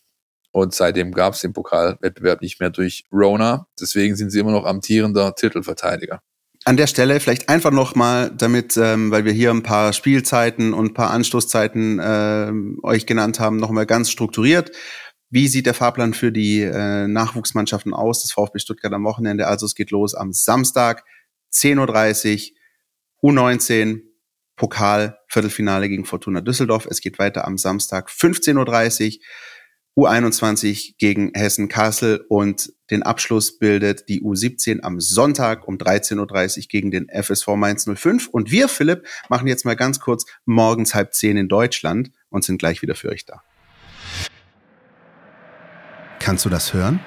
Und 0.51 0.73
seitdem 0.73 1.13
gab 1.13 1.33
es 1.33 1.41
den 1.41 1.53
Pokalwettbewerb 1.53 2.41
nicht 2.41 2.59
mehr 2.59 2.69
durch 2.69 3.05
Rona. 3.11 3.67
Deswegen 3.79 4.15
sind 4.15 4.31
sie 4.31 4.39
immer 4.39 4.51
noch 4.51 4.65
amtierender 4.65 5.35
Titelverteidiger. 5.35 6.21
An 6.67 6.75
der 6.75 6.87
Stelle 6.87 7.21
vielleicht 7.21 7.47
einfach 7.47 7.71
noch 7.71 7.95
mal, 7.95 8.29
damit, 8.29 8.75
ähm, 8.75 9.09
weil 9.09 9.23
wir 9.23 9.31
hier 9.31 9.51
ein 9.51 9.63
paar 9.63 9.93
Spielzeiten 9.93 10.73
und 10.73 10.87
ein 10.87 10.93
paar 10.93 11.11
Anstoßzeiten 11.11 11.97
äh, 11.97 12.51
euch 12.83 13.05
genannt 13.05 13.39
haben, 13.39 13.55
noch 13.55 13.69
mal 13.69 13.85
ganz 13.85 14.11
strukturiert. 14.11 14.75
Wie 15.29 15.47
sieht 15.47 15.65
der 15.65 15.73
Fahrplan 15.73 16.13
für 16.13 16.33
die 16.33 16.63
äh, 16.63 17.07
Nachwuchsmannschaften 17.07 17.93
aus 17.93 18.23
des 18.23 18.33
VfB 18.33 18.59
Stuttgart 18.59 18.91
am 18.91 19.05
Wochenende? 19.05 19.47
Also 19.47 19.65
es 19.65 19.75
geht 19.75 19.91
los 19.91 20.13
am 20.13 20.33
Samstag 20.33 21.05
10.30 21.53 22.51
Uhr, 23.21 23.31
U19, 23.31 24.01
Pokal, 24.57 25.19
Viertelfinale 25.29 25.87
gegen 25.87 26.03
Fortuna 26.03 26.41
Düsseldorf. 26.41 26.85
Es 26.85 26.99
geht 26.99 27.17
weiter 27.17 27.47
am 27.47 27.57
Samstag 27.57 28.09
15.30 28.09 29.05
Uhr, 29.05 29.23
U21 29.97 30.93
gegen 30.99 31.31
Hessen 31.33 31.69
Kassel 31.69 32.23
und 32.29 32.71
den 32.91 33.01
Abschluss 33.01 33.57
bildet 33.57 34.07
die 34.09 34.21
U17 34.21 34.81
am 34.83 35.01
Sonntag 35.01 35.67
um 35.67 35.77
13.30 35.77 36.57
Uhr 36.57 36.63
gegen 36.69 36.91
den 36.91 37.09
FSV 37.09 37.47
Mainz 37.55 37.89
05. 37.91 38.27
Und 38.27 38.51
wir, 38.51 38.69
Philipp, 38.69 39.07
machen 39.27 39.47
jetzt 39.47 39.65
mal 39.65 39.75
ganz 39.75 39.99
kurz 39.99 40.25
morgens 40.45 40.93
halb 40.93 41.15
zehn 41.15 41.35
in 41.35 41.49
Deutschland 41.49 42.11
und 42.29 42.43
sind 42.43 42.59
gleich 42.59 42.83
wieder 42.83 42.93
für 42.93 43.09
euch 43.09 43.25
da. 43.25 43.41
Kannst 46.19 46.45
du 46.45 46.49
das 46.49 46.73
hören? 46.73 46.99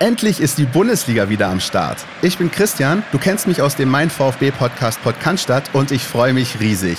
Endlich 0.00 0.40
ist 0.40 0.58
die 0.58 0.64
Bundesliga 0.64 1.28
wieder 1.28 1.48
am 1.48 1.60
Start. 1.60 1.98
Ich 2.22 2.38
bin 2.38 2.50
Christian, 2.50 3.04
du 3.12 3.18
kennst 3.18 3.46
mich 3.46 3.62
aus 3.62 3.76
dem 3.76 3.90
Mein 3.90 4.10
VfB 4.10 4.50
Podcast 4.50 5.00
Podcast 5.02 5.50
und 5.74 5.92
ich 5.92 6.02
freue 6.02 6.32
mich 6.32 6.58
riesig. 6.58 6.98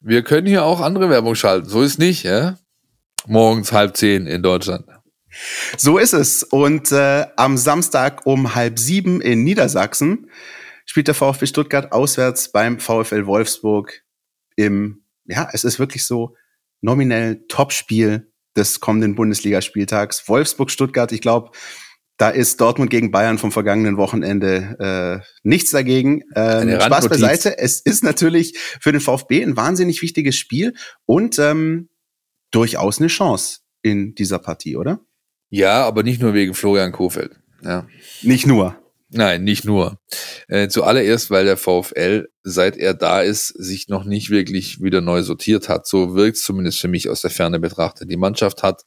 wir 0.00 0.22
können 0.22 0.46
hier 0.46 0.64
auch 0.64 0.80
andere 0.80 1.10
Werbung 1.10 1.34
schalten. 1.34 1.68
So 1.68 1.82
ist 1.82 1.98
nicht, 1.98 2.24
ja? 2.24 2.58
Morgens 3.26 3.72
halb 3.72 3.96
zehn 3.96 4.26
in 4.26 4.42
Deutschland. 4.42 4.86
So 5.76 5.98
ist 5.98 6.12
es. 6.12 6.42
Und 6.42 6.92
äh, 6.92 7.26
am 7.36 7.56
Samstag 7.56 8.26
um 8.26 8.54
halb 8.54 8.78
sieben 8.78 9.20
in 9.20 9.44
Niedersachsen 9.44 10.30
spielt 10.86 11.08
der 11.08 11.14
VfB 11.14 11.46
Stuttgart 11.46 11.92
auswärts 11.92 12.50
beim 12.50 12.78
VfL 12.78 13.26
Wolfsburg 13.26 14.02
im, 14.56 15.02
ja, 15.26 15.48
es 15.52 15.64
ist 15.64 15.78
wirklich 15.78 16.06
so 16.06 16.36
nominell 16.80 17.44
Topspiel 17.48 18.32
des 18.56 18.80
kommenden 18.80 19.14
Bundesligaspieltags. 19.14 20.28
Wolfsburg-Stuttgart, 20.28 21.12
ich 21.12 21.20
glaube, 21.20 21.50
da 22.18 22.30
ist 22.30 22.60
Dortmund 22.60 22.90
gegen 22.90 23.12
Bayern 23.12 23.38
vom 23.38 23.52
vergangenen 23.52 23.96
Wochenende 23.96 25.22
äh, 25.22 25.26
nichts 25.44 25.70
dagegen. 25.70 26.24
Ähm, 26.34 26.80
Spaß 26.80 27.08
beiseite. 27.08 27.58
Es 27.58 27.80
ist 27.80 28.02
natürlich 28.02 28.58
für 28.58 28.90
den 28.90 29.00
VfB 29.00 29.42
ein 29.42 29.56
wahnsinnig 29.56 30.02
wichtiges 30.02 30.36
Spiel 30.36 30.74
und 31.06 31.38
ähm, 31.38 31.88
durchaus 32.50 32.98
eine 32.98 33.06
Chance 33.06 33.60
in 33.82 34.14
dieser 34.16 34.40
Partie, 34.40 34.76
oder? 34.76 35.00
Ja, 35.48 35.86
aber 35.86 36.02
nicht 36.02 36.20
nur 36.20 36.34
wegen 36.34 36.54
Florian 36.54 36.92
Kofeld. 36.92 37.38
Ja. 37.62 37.86
Nicht 38.22 38.46
nur. 38.46 38.76
Nein, 39.10 39.44
nicht 39.44 39.64
nur. 39.64 39.98
Äh, 40.48 40.68
zuallererst, 40.68 41.30
weil 41.30 41.44
der 41.44 41.56
VfL, 41.56 42.28
seit 42.42 42.76
er 42.76 42.94
da 42.94 43.22
ist, 43.22 43.46
sich 43.46 43.88
noch 43.88 44.04
nicht 44.04 44.28
wirklich 44.28 44.82
wieder 44.82 45.00
neu 45.00 45.22
sortiert 45.22 45.68
hat. 45.68 45.86
So 45.86 46.14
wirkt 46.14 46.36
es 46.36 46.42
zumindest 46.42 46.80
für 46.80 46.88
mich 46.88 47.08
aus 47.08 47.22
der 47.22 47.30
Ferne 47.30 47.60
betrachtet. 47.60 48.10
Die 48.10 48.18
Mannschaft 48.18 48.62
hat 48.62 48.82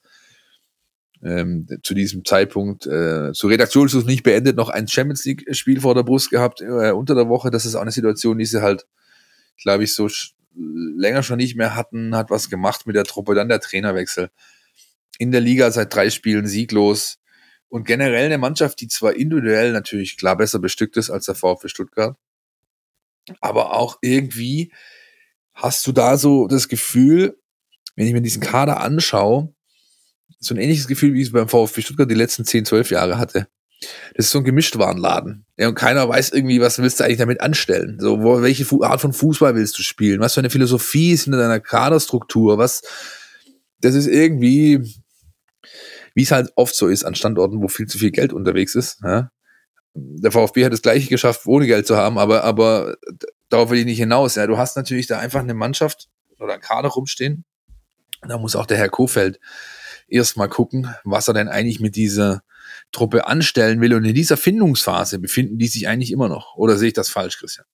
ähm, 1.24 1.68
zu 1.84 1.94
diesem 1.94 2.26
Zeitpunkt 2.26 2.88
äh, 2.88 3.32
zu 3.34 3.48
Redaktionsschluss 3.48 4.06
nicht 4.06 4.24
beendet, 4.24 4.56
noch 4.56 4.70
ein 4.70 4.88
Champions 4.88 5.24
League-Spiel 5.26 5.82
vor 5.82 5.96
der 5.96 6.04
Brust 6.04 6.30
gehabt 6.30 6.62
äh, 6.62 6.92
unter 6.92 7.16
der 7.16 7.30
Woche. 7.30 7.52
Das 7.52 7.66
ist 7.66 7.76
auch 7.76 7.82
eine 7.82 7.92
Situation, 7.92 8.38
die 8.38 8.46
sie 8.46 8.62
halt, 8.62 8.88
glaube 9.62 9.84
ich, 9.84 9.94
so 9.94 10.10
länger 10.56 11.24
schon 11.24 11.38
nicht 11.38 11.56
mehr 11.56 11.76
hatten, 11.76 12.16
hat 12.16 12.30
was 12.30 12.50
gemacht 12.50 12.88
mit 12.88 12.96
der 12.96 13.04
Truppe, 13.04 13.36
dann 13.36 13.50
der 13.50 13.60
Trainerwechsel. 13.60 14.30
In 15.18 15.32
der 15.32 15.42
Liga 15.42 15.72
seit 15.72 15.94
drei 15.94 16.10
Spielen 16.10 16.48
sieglos 16.48 17.20
und 17.70 17.86
generell 17.86 18.26
eine 18.26 18.38
Mannschaft, 18.38 18.82
die 18.82 18.88
zwar 18.88 19.16
individuell 19.16 19.72
natürlich 19.72 20.18
klar 20.18 20.36
besser 20.36 20.60
bestückt 20.60 20.98
ist 20.98 21.10
als 21.10 21.26
der 21.26 21.36
VfB 21.36 21.70
Stuttgart, 21.70 22.18
aber 23.40 23.74
auch 23.76 24.00
irgendwie 24.02 24.74
hast 25.54 25.86
du 25.86 25.92
da 25.92 26.18
so 26.18 26.48
das 26.48 26.68
Gefühl, 26.68 27.38
wenn 27.96 28.08
ich 28.08 28.14
mir 28.14 28.22
diesen 28.22 28.42
Kader 28.42 28.82
anschaue, 28.82 29.54
so 30.40 30.54
ein 30.54 30.58
ähnliches 30.58 30.88
Gefühl, 30.88 31.14
wie 31.14 31.22
ich 31.22 31.28
es 31.28 31.34
beim 31.34 31.48
VfB 31.48 31.82
Stuttgart 31.82 32.10
die 32.10 32.16
letzten 32.16 32.46
10, 32.46 32.66
12 32.66 32.92
Jahre 32.92 33.18
hatte. 33.18 33.48
Das 34.16 34.28
ist 34.28 34.32
so 34.32 34.40
ein 34.40 34.44
Gemischtwarenladen. 34.44 35.46
Ja, 35.58 35.68
und 35.68 35.76
keiner 35.76 36.08
weiß 36.08 36.32
irgendwie, 36.32 36.62
was 36.62 36.78
willst 36.80 37.00
du 37.00 37.04
eigentlich 37.04 37.18
damit 37.18 37.42
anstellen? 37.42 37.98
So, 38.00 38.22
wo, 38.22 38.42
welche 38.42 38.66
Art 38.84 39.02
von 39.02 39.14
Fußball 39.14 39.56
willst 39.56 39.78
du 39.78 39.84
spielen? 39.84 40.20
Was 40.20 40.36
für 40.36 40.42
eine 40.42 40.52
Philosophie 40.52 41.12
ist 41.12 41.26
in 41.26 41.34
deiner 41.34 41.60
Kaderstruktur? 41.60 42.58
Was, 42.58 42.82
das 43.80 43.96
ist 43.96 44.08
irgendwie, 44.08 45.02
wie 46.14 46.24
es 46.24 46.32
halt 46.32 46.52
oft 46.56 46.76
so 46.76 46.88
ist 46.88 47.04
an 47.04 47.16
Standorten, 47.16 47.62
wo 47.62 47.68
viel 47.68 47.88
zu 47.88 47.98
viel 47.98 48.12
Geld 48.12 48.34
unterwegs 48.34 48.76
ist. 48.76 49.00
Ja? 49.04 49.32
Der 49.96 50.32
VfB 50.32 50.64
hat 50.64 50.74
das 50.74 50.84
Gleiche 50.84 51.10
geschafft, 51.10 51.46
ohne 51.46 51.66
Geld 51.66 51.88
zu 51.88 51.98
haben, 51.98 52.20
aber, 52.20 52.44
aber 52.44 52.98
darauf 53.50 53.72
will 53.72 53.80
ich 53.80 53.86
nicht 53.86 53.98
hinaus. 53.98 54.36
Ja, 54.36 54.46
du 54.46 54.58
hast 54.58 54.78
natürlich 54.78 55.08
da 55.08 55.20
einfach 55.20 55.40
eine 55.40 55.56
Mannschaft 55.56 56.08
oder 56.40 56.54
einen 56.54 56.62
Kader 56.62 56.90
rumstehen. 56.90 57.46
Da 58.28 58.38
muss 58.38 58.56
auch 58.56 58.68
der 58.68 58.78
Herr 58.78 58.90
Kofeld 58.90 59.40
erstmal 60.12 60.50
gucken, 60.50 60.94
was 61.04 61.28
er 61.28 61.34
denn 61.34 61.48
eigentlich 61.48 61.80
mit 61.80 61.96
dieser 61.96 62.44
Truppe 62.92 63.28
anstellen 63.28 63.82
will. 63.82 63.94
Und 63.94 64.06
in 64.06 64.16
dieser 64.16 64.38
Findungsphase 64.38 65.20
befinden 65.20 65.58
die 65.58 65.68
sich 65.68 65.88
eigentlich 65.88 66.12
immer 66.12 66.30
noch. 66.30 66.56
Oder 66.56 66.78
sehe 66.78 66.90
ich 66.90 66.94
das 66.94 67.10
falsch, 67.10 67.38
Christian? 67.40 67.66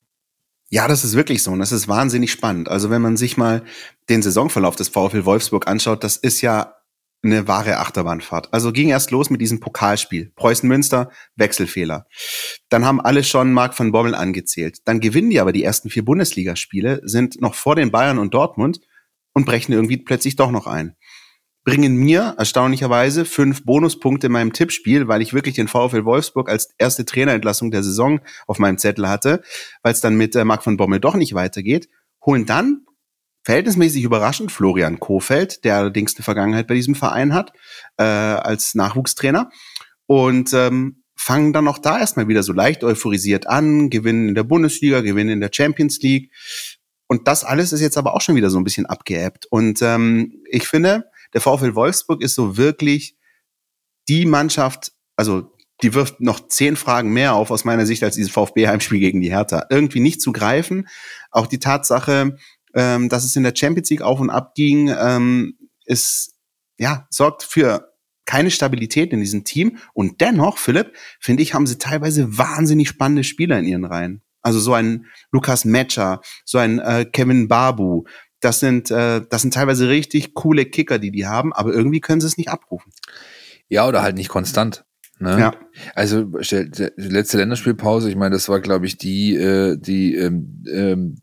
Ja, 0.69 0.87
das 0.87 1.05
ist 1.05 1.15
wirklich 1.15 1.43
so 1.43 1.51
und 1.51 1.59
das 1.59 1.71
ist 1.71 1.87
wahnsinnig 1.87 2.31
spannend. 2.31 2.67
Also 2.67 2.89
wenn 2.89 3.01
man 3.01 3.15
sich 3.15 3.37
mal 3.37 3.63
den 4.09 4.21
Saisonverlauf 4.21 4.75
des 4.75 4.89
VfL 4.89 5.23
Wolfsburg 5.23 5.65
anschaut, 5.65 6.03
das 6.03 6.17
ist 6.17 6.41
ja 6.41 6.73
eine 7.23 7.47
wahre 7.47 7.77
Achterbahnfahrt. 7.77 8.53
Also 8.53 8.71
ging 8.71 8.89
erst 8.89 9.11
los 9.11 9.29
mit 9.29 9.41
diesem 9.41 9.59
Pokalspiel. 9.59 10.31
Preußen 10.35 10.67
Münster, 10.67 11.09
Wechselfehler. 11.35 12.05
Dann 12.69 12.85
haben 12.85 13.01
alle 13.01 13.23
schon 13.23 13.53
Marc 13.53 13.79
van 13.79 13.91
Bommel 13.91 14.13
angezählt. 14.13 14.79
Dann 14.85 14.99
gewinnen 14.99 15.29
die 15.29 15.39
aber 15.39 15.53
die 15.53 15.63
ersten 15.63 15.89
vier 15.89 16.05
Bundesligaspiele, 16.05 17.01
sind 17.03 17.41
noch 17.41 17.55
vor 17.55 17.75
den 17.75 17.91
Bayern 17.91 18.19
und 18.19 18.33
Dortmund 18.33 18.81
und 19.33 19.45
brechen 19.45 19.71
irgendwie 19.71 19.97
plötzlich 19.97 20.35
doch 20.35 20.51
noch 20.51 20.67
ein 20.67 20.95
bringen 21.67 21.97
mir 21.97 22.33
erstaunlicherweise 22.37 23.25
fünf 23.25 23.65
Bonuspunkte 23.65 24.27
in 24.27 24.31
meinem 24.31 24.53
Tippspiel, 24.53 25.09
weil 25.09 25.21
ich 25.21 25.33
wirklich 25.33 25.55
den 25.55 25.67
VfL 25.67 26.05
Wolfsburg 26.05 26.49
als 26.49 26.73
erste 26.77 27.03
Trainerentlassung 27.03 27.71
der 27.71 27.83
Saison 27.83 28.21
auf 28.47 28.57
meinem 28.57 28.77
Zettel 28.77 29.09
hatte, 29.09 29.43
weil 29.83 29.91
es 29.91 29.99
dann 29.99 30.15
mit 30.15 30.33
äh, 30.37 30.45
Marc 30.45 30.63
von 30.63 30.77
Bommel 30.77 31.01
doch 31.01 31.15
nicht 31.15 31.33
weitergeht, 31.33 31.89
holen 32.25 32.45
dann 32.45 32.85
verhältnismäßig 33.43 34.05
überraschend 34.05 34.49
Florian 34.49 35.01
Kofeld, 35.01 35.65
der 35.65 35.75
allerdings 35.75 36.15
eine 36.15 36.23
Vergangenheit 36.23 36.67
bei 36.67 36.73
diesem 36.73 36.95
Verein 36.95 37.33
hat, 37.33 37.51
äh, 37.97 38.03
als 38.03 38.73
Nachwuchstrainer. 38.73 39.49
Und 40.05 40.53
ähm, 40.53 41.03
fangen 41.17 41.51
dann 41.51 41.67
auch 41.67 41.79
da 41.79 41.99
erstmal 41.99 42.29
wieder 42.29 42.43
so 42.43 42.53
leicht 42.53 42.85
euphorisiert 42.85 43.45
an, 43.45 43.89
gewinnen 43.89 44.29
in 44.29 44.35
der 44.35 44.43
Bundesliga, 44.43 45.01
gewinnen 45.01 45.31
in 45.31 45.41
der 45.41 45.51
Champions 45.51 45.99
League. 45.99 46.31
Und 47.07 47.27
das 47.27 47.43
alles 47.43 47.73
ist 47.73 47.81
jetzt 47.81 47.97
aber 47.97 48.15
auch 48.15 48.21
schon 48.21 48.37
wieder 48.37 48.49
so 48.49 48.57
ein 48.57 48.63
bisschen 48.63 48.85
abgeebbt. 48.85 49.47
Und 49.49 49.81
ähm, 49.81 50.31
ich 50.49 50.65
finde, 50.65 51.03
der 51.33 51.41
VfL 51.41 51.75
Wolfsburg 51.75 52.21
ist 52.21 52.35
so 52.35 52.57
wirklich 52.57 53.17
die 54.07 54.25
Mannschaft, 54.25 54.91
also 55.15 55.51
die 55.81 55.93
wirft 55.93 56.21
noch 56.21 56.47
zehn 56.47 56.75
Fragen 56.75 57.11
mehr 57.11 57.33
auf 57.33 57.51
aus 57.51 57.65
meiner 57.65 57.85
Sicht 57.85 58.03
als 58.03 58.15
dieses 58.15 58.31
VfB-Heimspiel 58.31 58.99
gegen 58.99 59.21
die 59.21 59.29
Hertha. 59.29 59.65
Irgendwie 59.69 59.99
nicht 59.99 60.21
zu 60.21 60.31
greifen. 60.31 60.87
Auch 61.29 61.47
die 61.47 61.59
Tatsache, 61.59 62.37
ähm, 62.73 63.09
dass 63.09 63.23
es 63.23 63.35
in 63.35 63.43
der 63.43 63.53
Champions 63.55 63.89
League 63.89 64.01
auf 64.01 64.19
und 64.19 64.29
ab 64.29 64.55
ging, 64.55 64.89
ähm, 64.89 65.57
ist, 65.85 66.33
ja, 66.77 67.07
sorgt 67.09 67.43
für 67.43 67.93
keine 68.25 68.51
Stabilität 68.51 69.13
in 69.13 69.19
diesem 69.19 69.43
Team. 69.43 69.77
Und 69.93 70.19
dennoch, 70.21 70.57
Philipp, 70.57 70.95
finde 71.19 71.43
ich, 71.43 71.53
haben 71.53 71.67
sie 71.67 71.77
teilweise 71.77 72.37
wahnsinnig 72.37 72.89
spannende 72.89 73.23
Spieler 73.23 73.59
in 73.59 73.65
ihren 73.65 73.85
Reihen. 73.85 74.21
Also 74.41 74.59
so 74.59 74.73
ein 74.73 75.05
Lukas 75.31 75.65
Metscher, 75.65 76.21
so 76.45 76.57
ein 76.57 76.79
äh, 76.79 77.05
Kevin 77.05 77.47
Babu. 77.47 78.03
Das 78.39 78.59
sind, 78.59 78.91
äh, 78.91 79.21
das 79.29 79.41
sind 79.41 79.53
teilweise 79.53 79.89
richtig 79.89 80.33
coole 80.33 80.65
Kicker, 80.65 80.99
die 80.99 81.11
die 81.11 81.25
haben, 81.25 81.53
aber 81.53 81.73
irgendwie 81.73 82.01
können 82.01 82.21
sie 82.21 82.27
es 82.27 82.37
nicht 82.37 82.49
abrufen. 82.49 82.91
Ja, 83.69 83.87
oder 83.87 84.01
halt 84.01 84.15
nicht 84.15 84.29
konstant. 84.29 84.85
Ne? 85.19 85.39
Ja. 85.39 85.53
Also 85.95 86.23
die 86.23 86.89
letzte 86.97 87.37
Länderspielpause, 87.37 88.09
ich 88.09 88.15
meine, 88.15 88.35
das 88.35 88.49
war, 88.49 88.59
glaube 88.59 88.85
ich, 88.85 88.97
die, 88.97 89.35
äh, 89.35 89.77
die, 89.77 90.15
ähm, 90.15 90.63
ähm, 90.71 91.15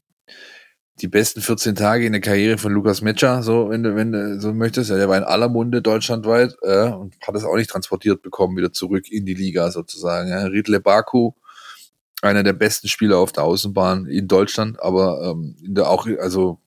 die 1.00 1.08
besten 1.08 1.40
14 1.40 1.74
Tage 1.74 2.06
in 2.06 2.12
der 2.12 2.20
Karriere 2.20 2.58
von 2.58 2.72
Lukas 2.72 3.02
Metscher, 3.02 3.42
so 3.42 3.70
wenn 3.70 3.82
du, 3.82 3.96
wenn 3.96 4.12
du 4.12 4.40
so 4.40 4.52
möchtest. 4.52 4.90
Ja, 4.90 4.96
der 4.96 5.08
war 5.08 5.16
in 5.16 5.24
aller 5.24 5.48
Munde 5.48 5.82
deutschlandweit 5.82 6.56
äh, 6.62 6.90
und 6.90 7.14
hat 7.26 7.34
es 7.34 7.44
auch 7.44 7.56
nicht 7.56 7.70
transportiert 7.70 8.22
bekommen, 8.22 8.56
wieder 8.56 8.72
zurück 8.72 9.10
in 9.10 9.26
die 9.26 9.34
Liga 9.34 9.70
sozusagen. 9.70 10.28
Ja. 10.28 10.44
Riedle 10.44 10.80
Baku, 10.80 11.32
einer 12.22 12.42
der 12.42 12.52
besten 12.52 12.88
Spieler 12.88 13.18
auf 13.18 13.32
der 13.32 13.44
Außenbahn 13.44 14.06
in 14.06 14.28
Deutschland, 14.28 14.80
aber 14.80 15.20
ähm, 15.30 15.56
in 15.64 15.74
der 15.74 15.88
auch, 15.88 16.06
also 16.20 16.60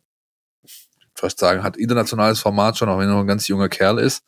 fast 1.17 1.39
sagen, 1.39 1.63
hat 1.63 1.77
internationales 1.77 2.39
Format 2.39 2.77
schon, 2.77 2.89
auch 2.89 2.99
wenn 2.99 3.07
er 3.07 3.15
noch 3.15 3.21
ein 3.21 3.27
ganz 3.27 3.47
junger 3.47 3.69
Kerl 3.69 3.99
ist. 3.99 4.23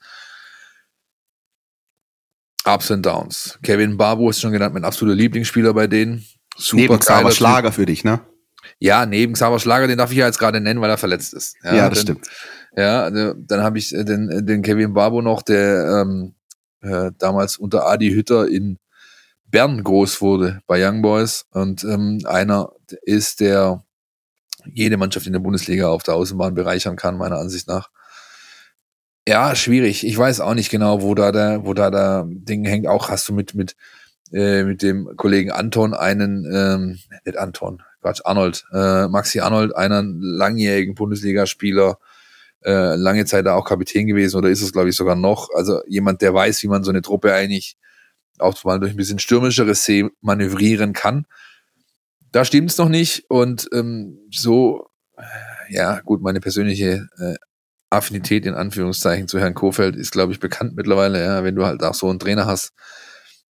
Ups 2.66 2.92
and 2.92 3.06
Downs. 3.06 3.58
Kevin 3.64 3.98
Barbo 3.98 4.30
ist 4.30 4.42
schon 4.42 4.52
genannt, 4.52 4.74
mein 4.74 4.86
absoluter 4.86 5.16
Lieblingsspieler 5.16 5.74
bei 5.74 5.88
denen. 5.88 6.26
Super 6.58 6.82
neben 6.82 7.00
Xaver 7.00 7.32
Schlager 7.32 7.72
für 7.72 7.86
dich, 7.86 8.04
ne? 8.04 8.20
Ja, 8.80 9.06
neben 9.06 9.34
Xaver 9.34 9.60
Schlager, 9.60 9.88
den 9.88 9.98
darf 9.98 10.12
ich 10.12 10.18
ja 10.18 10.26
jetzt 10.26 10.40
gerade 10.40 10.60
nennen, 10.60 10.82
weil 10.82 10.90
er 10.90 10.98
verletzt 10.98 11.34
ist. 11.34 11.56
Ja, 11.64 11.76
ja 11.76 11.90
das 11.90 12.06
denn, 12.06 12.18
stimmt. 12.18 12.30
Ja, 12.76 13.04
also, 13.04 13.34
dann 13.38 13.64
habe 13.64 13.78
ich 13.78 13.90
den, 13.90 14.46
den 14.46 14.62
Kevin 14.62 14.94
Barbo 14.94 15.22
noch, 15.22 15.42
der 15.42 16.02
ähm, 16.02 16.36
äh, 16.82 17.12
damals 17.18 17.58
unter 17.58 17.88
Adi 17.88 18.12
Hütter 18.12 18.48
in 18.48 18.78
Bern 19.46 19.84
groß 19.84 20.22
wurde 20.22 20.62
bei 20.68 20.86
Young 20.86 21.02
Boys 21.02 21.46
und 21.52 21.84
ähm, 21.84 22.20
einer 22.26 22.72
ist, 23.02 23.40
der 23.40 23.84
jede 24.66 24.98
Mannschaft 24.98 25.28
in 25.28 25.34
der 25.34 25.40
Bundesliga 25.40 25.90
auf 25.90 26.04
der 26.04 26.16
Außenbahn 26.16 26.54
bereichern 26.54 26.96
kann, 26.96 27.18
meiner 27.18 27.38
Ansicht 27.38 27.68
nach. 27.68 27.90
Ja, 29.28 29.56
schwierig. 29.56 30.06
Ich 30.06 30.18
weiß 30.18 30.40
auch 30.42 30.56
nicht 30.56 30.72
genau, 30.72 31.02
wo 31.02 31.14
da 31.14 31.32
der, 31.32 31.66
wo 31.66 31.74
da 31.74 31.92
der 31.92 32.26
Ding 32.28 32.66
hängt. 32.66 32.88
Auch 32.88 33.10
hast 33.10 33.30
du 33.30 33.34
mit, 33.34 33.54
mit, 33.54 33.76
äh, 34.32 34.64
mit 34.64 34.82
dem 34.82 35.10
Kollegen 35.18 35.52
Anton 35.52 35.94
einen, 35.94 36.46
ähm, 36.52 37.00
nicht 37.26 37.38
Anton, 37.38 37.84
Quatsch, 38.02 38.22
Arnold, 38.24 38.66
äh, 38.74 39.08
Maxi 39.08 39.40
Arnold, 39.40 39.76
einen 39.76 40.20
langjährigen 40.20 40.96
Bundesligaspieler, 40.96 42.00
äh, 42.66 42.96
lange 42.96 43.26
Zeit 43.26 43.46
da 43.46 43.54
auch 43.54 43.66
Kapitän 43.66 44.08
gewesen 44.08 44.38
oder 44.38 44.50
ist 44.50 44.62
es, 44.62 44.74
glaube 44.74 44.90
ich, 44.90 44.96
sogar 44.96 45.16
noch. 45.16 45.50
Also 45.54 45.82
jemand, 45.88 46.22
der 46.22 46.34
weiß, 46.34 46.64
wie 46.64 46.68
man 46.68 46.84
so 46.84 46.90
eine 46.90 47.02
Truppe 47.02 47.34
eigentlich 47.34 47.78
auch 48.40 48.64
mal 48.64 48.80
durch 48.80 48.94
ein 48.94 48.98
bisschen 48.98 49.20
stürmischeres 49.20 49.86
See 49.86 50.10
manövrieren 50.22 50.94
kann. 50.94 51.26
Da 52.32 52.46
stimmt 52.46 52.70
es 52.72 52.78
noch 52.78 52.90
nicht 52.90 53.26
und 53.30 53.68
ähm, 53.74 54.20
so, 54.32 54.88
äh, 55.18 55.74
ja, 55.74 56.00
gut, 56.02 56.22
meine 56.22 56.40
persönliche 56.40 57.08
äh, 57.18 57.36
Affinität 57.90 58.46
in 58.46 58.54
Anführungszeichen 58.54 59.28
zu 59.28 59.40
Herrn 59.40 59.56
Kofeld 59.56 59.96
ist, 59.96 60.12
glaube 60.12 60.32
ich, 60.32 60.40
bekannt 60.40 60.76
mittlerweile. 60.76 61.24
Ja, 61.24 61.44
wenn 61.44 61.56
du 61.56 61.66
halt 61.66 61.82
auch 61.84 61.96
so 61.96 62.08
einen 62.10 62.20
Trainer 62.20 62.46
hast, 62.46 62.74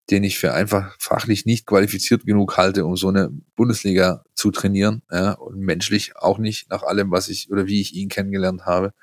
den 0.09 0.23
ich 0.23 0.39
für 0.39 0.53
einfach 0.53 0.95
fachlich 0.97 1.45
nicht 1.45 1.65
qualifiziert 1.65 2.25
genug 2.25 2.57
halte, 2.57 2.85
um 2.85 2.95
so 2.95 3.09
eine 3.09 3.29
Bundesliga 3.55 4.23
zu 4.33 4.51
trainieren, 4.51 5.03
ja, 5.11 5.33
und 5.33 5.59
menschlich 5.59 6.15
auch 6.15 6.37
nicht 6.37 6.69
nach 6.69 6.83
allem, 6.83 7.11
was 7.11 7.27
ich 7.29 7.51
oder 7.51 7.67
wie 7.67 7.81
ich 7.81 7.93
ihn 7.93 8.09
kennengelernt 8.09 8.65
habe, 8.65 8.93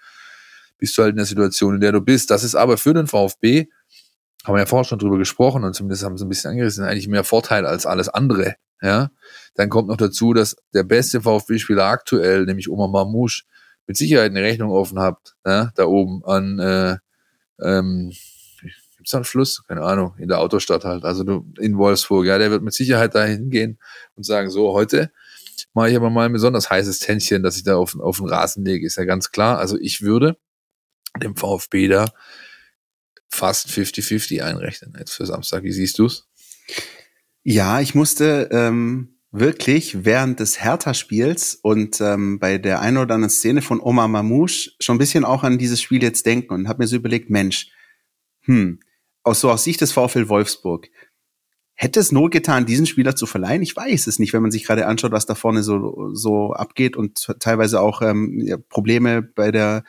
bist 0.79 0.97
du 0.97 1.03
halt 1.03 1.11
in 1.11 1.17
der 1.17 1.27
Situation, 1.27 1.75
in 1.75 1.81
der 1.81 1.93
du 1.93 2.01
bist. 2.01 2.31
Das 2.31 2.45
ist 2.45 2.55
aber 2.55 2.77
für 2.79 2.95
den 2.95 3.07
VfB, 3.07 3.67
haben 4.47 4.55
wir 4.55 4.61
ja 4.61 4.67
vorher 4.67 4.85
schon 4.85 4.99
drüber 4.99 5.19
gesprochen 5.19 5.65
und 5.65 5.75
zumindest 5.75 6.05
haben 6.05 6.17
sie 6.17 6.25
ein 6.25 6.29
bisschen 6.29 6.53
angerissen, 6.53 6.85
eigentlich 6.85 7.09
mehr 7.09 7.25
Vorteil 7.25 7.67
als 7.67 7.85
alles 7.85 8.09
andere. 8.09 8.55
Ja, 8.81 9.11
dann 9.55 9.71
kommt 9.71 9.89
noch 9.89 9.97
dazu, 9.97 10.35
dass 10.35 10.57
der 10.75 10.85
beste 10.85 11.23
VfB-Spieler 11.23 11.85
aktuell, 11.85 12.45
nämlich 12.45 12.69
Omar 12.69 12.89
Mamouche, 12.89 13.45
mit 13.87 13.97
Sicherheit 13.97 14.31
eine 14.31 14.43
Rechnung 14.43 14.71
offen 14.71 14.99
habt, 14.99 15.35
ja, 15.45 15.71
da 15.75 15.85
oben 15.87 16.25
an, 16.25 16.59
äh, 16.59 16.97
ähm, 17.61 18.13
gibt's 18.97 19.13
da 19.13 19.19
einen 19.19 19.25
Fluss? 19.25 19.65
Keine 19.67 19.83
Ahnung, 19.83 20.15
in 20.19 20.29
der 20.29 20.41
Autostadt 20.41 20.85
halt, 20.85 21.05
also 21.05 21.25
du, 21.25 21.47
in 21.59 21.79
Wolfsburg, 21.79 22.27
ja, 22.27 22.39
der 22.39 22.51
wird 22.51 22.63
mit 22.63 22.75
Sicherheit 22.75 23.15
da 23.15 23.25
hingehen 23.25 23.79
und 24.15 24.25
sagen, 24.25 24.51
so, 24.51 24.73
heute 24.73 25.11
mache 25.73 25.91
ich 25.91 25.97
aber 25.97 26.11
mal 26.11 26.27
ein 26.27 26.33
besonders 26.33 26.71
heißes 26.71 26.99
Tänzchen, 26.99 27.43
dass 27.43 27.57
ich 27.57 27.63
da 27.63 27.77
auf, 27.77 27.99
auf 27.99 28.19
den 28.19 28.29
Rasen 28.29 28.65
lege, 28.65 28.87
ist 28.87 28.97
ja 28.97 29.05
ganz 29.05 29.31
klar. 29.31 29.59
Also 29.59 29.79
ich 29.79 30.03
würde 30.03 30.37
dem 31.23 31.37
VfB 31.37 31.89
da 31.89 32.07
fast 33.37 33.69
50-50 33.69 34.43
einrechnen 34.43 34.95
jetzt 34.99 35.13
für 35.13 35.27
Samstag. 35.27 35.63
Wie 35.63 35.73
siehst 35.73 35.99
du's? 35.99 36.29
Ja, 37.43 37.81
ich 37.81 37.95
musste 37.95 38.49
ähm, 38.51 39.19
wirklich 39.31 40.05
während 40.05 40.41
des 40.41 40.61
Hertha-Spiels 40.63 41.55
und 41.55 42.01
ähm, 42.01 42.39
bei 42.39 42.59
der 42.59 42.81
einen 42.81 42.97
oder 42.97 43.15
anderen 43.15 43.31
Szene 43.31 43.63
von 43.63 43.81
Omar 43.81 44.09
Mamouche 44.09 44.73
schon 44.81 44.97
ein 44.97 44.99
bisschen 44.99 45.25
auch 45.25 45.43
an 45.45 45.59
dieses 45.59 45.81
Spiel 45.81 46.03
jetzt 46.03 46.27
denken 46.27 46.53
und 46.55 46.69
habe 46.69 46.83
mir 46.83 46.89
so 46.89 46.97
überlegt, 46.97 47.31
Mensch, 47.31 47.71
hm, 48.43 48.81
aus 49.23 49.41
so 49.41 49.51
aus 49.51 49.65
Sicht 49.65 49.81
des 49.81 49.93
VfL 49.93 50.29
Wolfsburg, 50.29 50.89
hätte 51.75 52.01
es 52.01 52.11
Not 52.11 52.33
getan, 52.33 52.67
diesen 52.67 52.87
Spieler 52.87 53.15
zu 53.15 53.27
verleihen? 53.27 53.63
Ich 53.63 53.77
weiß 53.77 54.07
es 54.07 54.19
nicht, 54.19 54.33
wenn 54.33 54.43
man 54.43 54.51
sich 54.51 54.65
gerade 54.65 54.87
anschaut, 54.87 55.13
was 55.13 55.27
da 55.27 55.35
vorne 55.35 55.63
so, 55.63 56.11
so 56.15 56.53
abgeht 56.53 56.97
und 56.97 57.27
teilweise 57.39 57.81
auch 57.81 58.03
ähm, 58.03 58.65
Probleme 58.69 59.23
bei 59.23 59.51
der 59.51 59.85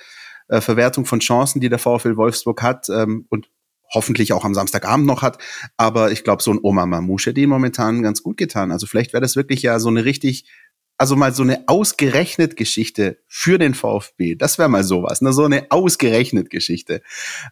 äh, 0.47 0.61
Verwertung 0.61 1.05
von 1.05 1.19
Chancen, 1.19 1.59
die 1.59 1.69
der 1.69 1.79
VfL 1.79 2.17
Wolfsburg 2.17 2.61
hat 2.61 2.89
ähm, 2.89 3.25
und 3.29 3.49
hoffentlich 3.93 4.33
auch 4.33 4.43
am 4.43 4.53
Samstagabend 4.53 5.05
noch 5.05 5.21
hat. 5.21 5.37
Aber 5.77 6.11
ich 6.11 6.23
glaube, 6.23 6.43
so 6.43 6.51
ein 6.51 6.59
Oma 6.61 6.85
Mamouche 6.85 7.29
hätte 7.29 7.41
ihm 7.41 7.49
momentan 7.49 8.01
ganz 8.03 8.23
gut 8.23 8.37
getan. 8.37 8.71
Also 8.71 8.85
vielleicht 8.87 9.13
wäre 9.13 9.21
das 9.21 9.35
wirklich 9.35 9.61
ja 9.61 9.79
so 9.79 9.89
eine 9.89 10.05
richtig, 10.05 10.49
also 10.97 11.15
mal 11.15 11.33
so 11.33 11.43
eine 11.43 11.63
ausgerechnet 11.67 12.55
Geschichte 12.57 13.19
für 13.27 13.57
den 13.57 13.73
VfB. 13.73 14.35
Das 14.35 14.57
wäre 14.57 14.69
mal 14.69 14.83
sowas, 14.83 15.21
ne? 15.21 15.33
so 15.33 15.45
eine 15.45 15.67
ausgerechnet 15.69 16.49
Geschichte. 16.49 17.01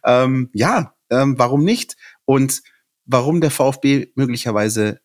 Ähm, 0.04 0.50
ja, 0.52 0.94
ähm, 1.10 1.38
warum 1.38 1.64
nicht? 1.64 1.96
Und 2.24 2.62
warum 3.04 3.40
der 3.40 3.50
VfB 3.50 4.08
möglicherweise 4.14 5.00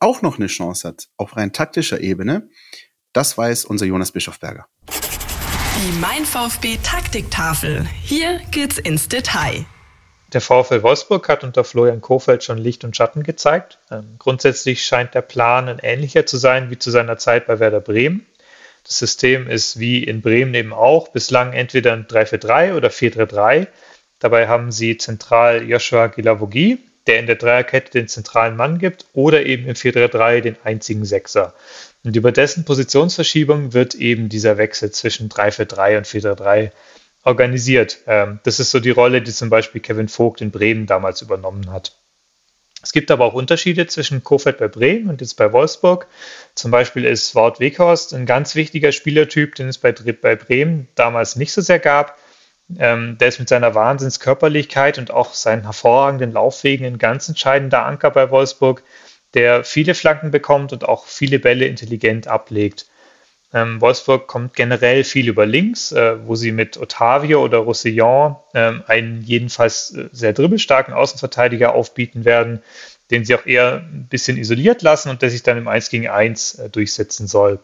auch 0.00 0.22
noch 0.22 0.38
eine 0.38 0.46
Chance 0.46 0.86
hat, 0.86 1.08
auf 1.16 1.36
rein 1.36 1.52
taktischer 1.52 2.00
Ebene, 2.00 2.48
das 3.12 3.36
weiß 3.36 3.64
unser 3.64 3.86
Jonas 3.86 4.12
Bischofberger. 4.12 4.68
Die 5.78 5.92
Mein 6.00 6.24
VfB 6.24 6.76
Taktiktafel. 6.82 7.86
Hier 8.02 8.40
geht's 8.50 8.78
ins 8.78 9.06
Detail. 9.06 9.64
Der 10.32 10.40
VfL 10.40 10.82
Wolfsburg 10.82 11.28
hat 11.28 11.44
unter 11.44 11.62
Florian 11.62 12.00
Kofeld 12.00 12.42
schon 12.42 12.58
Licht 12.58 12.82
und 12.82 12.96
Schatten 12.96 13.22
gezeigt. 13.22 13.78
Ähm, 13.88 14.16
grundsätzlich 14.18 14.84
scheint 14.84 15.14
der 15.14 15.22
Plan 15.22 15.68
ein 15.68 15.78
ähnlicher 15.78 16.26
zu 16.26 16.36
sein 16.36 16.70
wie 16.70 16.80
zu 16.80 16.90
seiner 16.90 17.16
Zeit 17.16 17.46
bei 17.46 17.60
Werder 17.60 17.78
Bremen. 17.78 18.26
Das 18.82 18.98
System 18.98 19.48
ist 19.48 19.78
wie 19.78 20.02
in 20.02 20.20
Bremen 20.20 20.52
eben 20.54 20.72
auch 20.72 21.10
bislang 21.10 21.52
entweder 21.52 21.92
ein 21.92 22.08
3-4-3 22.08 22.74
oder 22.74 22.88
4-3-3. 22.88 23.68
Dabei 24.18 24.48
haben 24.48 24.72
sie 24.72 24.96
zentral 24.96 25.62
Joshua 25.62 26.08
Gilavogi, 26.08 26.78
der 27.08 27.18
in 27.18 27.26
der 27.26 27.36
Dreierkette 27.36 27.90
den 27.90 28.06
zentralen 28.06 28.54
Mann 28.56 28.78
gibt, 28.78 29.06
oder 29.14 29.44
eben 29.44 29.66
im 29.66 29.74
4-3-3 29.74 30.40
den 30.42 30.56
einzigen 30.62 31.04
Sechser. 31.04 31.54
Und 32.04 32.14
über 32.14 32.30
dessen 32.30 32.64
Positionsverschiebung 32.64 33.72
wird 33.72 33.94
eben 33.96 34.28
dieser 34.28 34.58
Wechsel 34.58 34.92
zwischen 34.92 35.28
3-4-3 35.28 35.98
und 35.98 36.06
4-3-3 36.06 36.70
organisiert. 37.24 37.98
Ähm, 38.06 38.40
das 38.44 38.60
ist 38.60 38.70
so 38.70 38.78
die 38.78 38.90
Rolle, 38.90 39.22
die 39.22 39.32
zum 39.32 39.50
Beispiel 39.50 39.80
Kevin 39.80 40.08
Vogt 40.08 40.40
in 40.40 40.50
Bremen 40.50 40.86
damals 40.86 41.22
übernommen 41.22 41.72
hat. 41.72 41.96
Es 42.80 42.92
gibt 42.92 43.10
aber 43.10 43.24
auch 43.24 43.34
Unterschiede 43.34 43.88
zwischen 43.88 44.22
Kofeld 44.22 44.58
bei 44.58 44.68
Bremen 44.68 45.10
und 45.10 45.20
jetzt 45.20 45.36
bei 45.36 45.52
Wolfsburg. 45.52 46.06
Zum 46.54 46.70
Beispiel 46.70 47.04
ist 47.04 47.34
Wout 47.34 47.54
Weghorst 47.58 48.14
ein 48.14 48.24
ganz 48.24 48.54
wichtiger 48.54 48.92
Spielertyp, 48.92 49.56
den 49.56 49.68
es 49.68 49.78
bei, 49.78 49.90
bei 49.92 50.36
Bremen 50.36 50.86
damals 50.94 51.34
nicht 51.34 51.52
so 51.52 51.60
sehr 51.60 51.80
gab. 51.80 52.16
Ähm, 52.76 53.16
der 53.18 53.28
ist 53.28 53.38
mit 53.38 53.48
seiner 53.48 53.74
Wahnsinnskörperlichkeit 53.74 54.98
und 54.98 55.10
auch 55.10 55.32
seinen 55.32 55.62
hervorragenden 55.62 56.32
Laufwegen 56.32 56.86
ein 56.86 56.98
ganz 56.98 57.28
entscheidender 57.28 57.86
Anker 57.86 58.10
bei 58.10 58.30
Wolfsburg, 58.30 58.82
der 59.34 59.64
viele 59.64 59.94
Flanken 59.94 60.30
bekommt 60.30 60.72
und 60.72 60.86
auch 60.86 61.06
viele 61.06 61.38
Bälle 61.38 61.66
intelligent 61.66 62.28
ablegt. 62.28 62.86
Ähm, 63.54 63.80
Wolfsburg 63.80 64.26
kommt 64.26 64.54
generell 64.54 65.04
viel 65.04 65.28
über 65.28 65.46
links, 65.46 65.92
äh, 65.92 66.26
wo 66.26 66.34
sie 66.34 66.52
mit 66.52 66.76
Otavio 66.76 67.42
oder 67.42 67.58
Roussillon 67.58 68.36
ähm, 68.52 68.82
einen 68.86 69.22
jedenfalls 69.22 69.94
äh, 69.94 70.08
sehr 70.12 70.34
dribbelstarken 70.34 70.92
Außenverteidiger 70.92 71.74
aufbieten 71.74 72.26
werden, 72.26 72.62
den 73.10 73.24
sie 73.24 73.34
auch 73.34 73.46
eher 73.46 73.76
ein 73.76 74.06
bisschen 74.10 74.36
isoliert 74.36 74.82
lassen 74.82 75.08
und 75.08 75.22
der 75.22 75.30
sich 75.30 75.42
dann 75.42 75.56
im 75.56 75.66
1 75.66 75.88
gegen 75.88 76.08
1 76.08 76.56
äh, 76.56 76.68
durchsetzen 76.68 77.26
soll. 77.26 77.58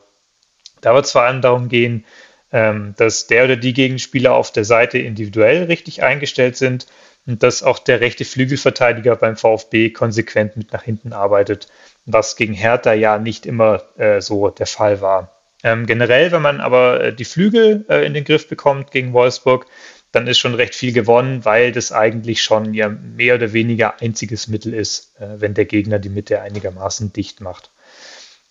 Da 0.81 0.95
wird 0.95 1.05
es 1.05 1.13
vor 1.13 1.23
allem 1.23 1.43
darum 1.43 1.69
gehen, 1.69 2.07
ähm, 2.55 2.95
dass 2.97 3.27
der 3.27 3.45
oder 3.45 3.57
die 3.57 3.75
Gegenspieler 3.75 4.33
auf 4.33 4.53
der 4.53 4.65
Seite 4.65 4.99
individuell 4.99 5.65
richtig 5.65 6.03
eingestellt 6.03 6.57
sind, 6.57 6.87
und 7.27 7.43
dass 7.43 7.63
auch 7.63 7.79
der 7.79 8.01
rechte 8.01 8.25
Flügelverteidiger 8.25 9.17
beim 9.17 9.37
VfB 9.37 9.91
konsequent 9.91 10.57
mit 10.57 10.73
nach 10.73 10.83
hinten 10.83 11.13
arbeitet, 11.13 11.69
was 12.05 12.37
gegen 12.37 12.53
Hertha 12.53 12.93
ja 12.93 13.19
nicht 13.19 13.47
immer 13.47 13.83
äh, 13.97 14.21
so 14.21 14.51
der 14.51 14.67
Fall 14.67 15.01
war. 15.01 15.31
Ähm, 15.63 15.87
generell, 15.87 16.33
wenn 16.33 16.43
man 16.43 16.61
aber 16.61 17.01
äh, 17.03 17.15
die 17.15 17.25
Flügel 17.25 17.87
äh, 17.89 18.05
in 18.07 18.13
den 18.13 18.25
Griff 18.25 18.47
bekommt 18.47 18.91
gegen 18.91 19.15
Wolfsburg, 19.15 19.67
dann 20.13 20.27
ist 20.27 20.39
schon 20.39 20.55
recht 20.55 20.75
viel 20.75 20.93
gewonnen, 20.93 21.45
weil 21.45 21.73
das 21.73 21.91
eigentlich 21.91 22.43
schon 22.43 22.75
ja 22.75 22.89
mehr 22.89 23.37
oder 23.37 23.53
weniger 23.53 24.01
einziges 24.01 24.47
Mittel 24.47 24.75
ist, 24.75 25.19
äh, 25.19 25.41
wenn 25.41 25.55
der 25.55 25.65
Gegner 25.65 25.99
die 25.99 26.11
Mitte 26.11 26.43
einigermaßen 26.43 27.13
dicht 27.15 27.41
macht. 27.41 27.71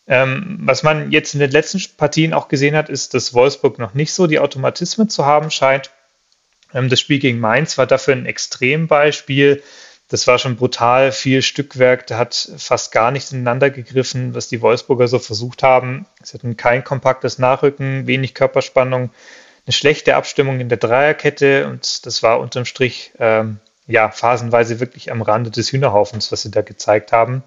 Ähm, 0.05 0.59
was 0.61 0.83
man 0.83 1.11
jetzt 1.11 1.33
in 1.33 1.39
den 1.39 1.51
letzten 1.51 1.81
Partien 1.97 2.33
auch 2.33 2.49
gesehen 2.49 2.75
hat, 2.75 2.89
ist, 2.89 3.13
dass 3.13 3.33
Wolfsburg 3.33 3.79
noch 3.79 3.93
nicht 3.93 4.13
so 4.13 4.27
die 4.27 4.39
Automatismen 4.39 5.09
zu 5.09 5.25
haben 5.25 5.49
scheint. 5.49 5.91
Ähm, 6.73 6.89
das 6.89 6.99
Spiel 6.99 7.19
gegen 7.19 7.39
Mainz 7.39 7.77
war 7.77 7.87
dafür 7.87 8.15
ein 8.15 8.25
Extrembeispiel. 8.25 9.63
Das 10.09 10.27
war 10.27 10.37
schon 10.37 10.57
brutal 10.57 11.11
viel 11.11 11.41
Stückwerk. 11.41 12.05
Da 12.07 12.17
hat 12.17 12.51
fast 12.57 12.91
gar 12.91 13.11
nicht 13.11 13.31
ineinander 13.31 13.69
gegriffen, 13.69 14.35
was 14.35 14.49
die 14.49 14.61
Wolfsburger 14.61 15.07
so 15.07 15.19
versucht 15.19 15.63
haben. 15.63 16.05
Sie 16.21 16.33
hatten 16.33 16.57
kein 16.57 16.83
kompaktes 16.83 17.39
Nachrücken, 17.39 18.05
wenig 18.05 18.35
Körperspannung, 18.35 19.09
eine 19.65 19.73
schlechte 19.73 20.15
Abstimmung 20.15 20.59
in 20.59 20.67
der 20.67 20.77
Dreierkette 20.77 21.67
und 21.67 22.05
das 22.05 22.21
war 22.21 22.39
unterm 22.41 22.65
Strich 22.65 23.13
ähm, 23.17 23.59
ja 23.87 24.09
phasenweise 24.09 24.79
wirklich 24.79 25.11
am 25.11 25.21
Rande 25.21 25.51
des 25.51 25.71
Hühnerhaufens, 25.71 26.31
was 26.31 26.43
sie 26.43 26.51
da 26.51 26.61
gezeigt 26.61 27.11
haben. 27.11 27.43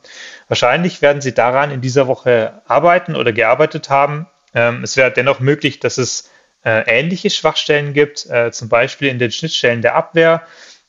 Wahrscheinlich 0.48 1.02
werden 1.02 1.22
sie 1.22 1.32
daran 1.32 1.70
in 1.70 1.80
dieser 1.80 2.06
Woche 2.06 2.62
arbeiten 2.66 3.16
oder 3.16 3.32
gearbeitet 3.32 3.88
haben. 3.90 4.26
Ähm, 4.54 4.82
es 4.82 4.96
wäre 4.96 5.10
dennoch 5.10 5.40
möglich, 5.40 5.80
dass 5.80 5.98
es 5.98 6.30
äh, 6.64 6.84
ähnliche 6.86 7.30
Schwachstellen 7.30 7.94
gibt, 7.94 8.26
äh, 8.26 8.50
zum 8.52 8.68
Beispiel 8.68 9.08
in 9.08 9.18
den 9.18 9.30
Schnittstellen 9.30 9.82
der 9.82 9.94
Abwehr 9.94 10.42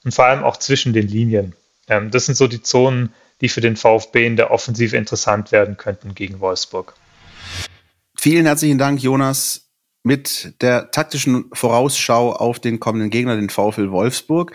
und 0.04 0.14
vor 0.14 0.26
allem 0.26 0.44
auch 0.44 0.58
zwischen 0.58 0.94
den 0.94 1.08
Linien. 1.08 1.56
Ähm, 1.88 2.12
das 2.12 2.26
sind 2.26 2.36
so 2.36 2.48
die 2.48 2.62
Zonen, 2.62 3.14
die 3.42 3.50
für 3.50 3.62
den 3.62 3.76
VfB 3.76 4.26
in 4.26 4.36
der 4.36 4.52
Offensive 4.52 4.98
interessant 4.98 5.52
werden 5.52 5.78
könnten 5.78 6.16
gegen 6.16 6.40
Wolfsburg. 6.40 6.94
Vielen 8.20 8.46
herzlichen 8.48 8.80
Dank, 8.80 9.02
Jonas, 9.02 9.70
mit 10.04 10.56
der 10.62 10.90
taktischen 10.92 11.50
Vorausschau 11.54 12.34
auf 12.34 12.60
den 12.60 12.80
kommenden 12.80 13.10
Gegner, 13.10 13.36
den 13.36 13.50
VfL 13.50 13.92
Wolfsburg. 13.92 14.54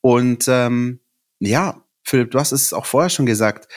Und 0.00 0.46
ähm, 0.48 1.00
ja, 1.40 1.84
Philipp, 2.04 2.30
du 2.30 2.38
hast 2.38 2.52
es 2.52 2.72
auch 2.72 2.86
vorher 2.86 3.10
schon 3.10 3.26
gesagt. 3.26 3.68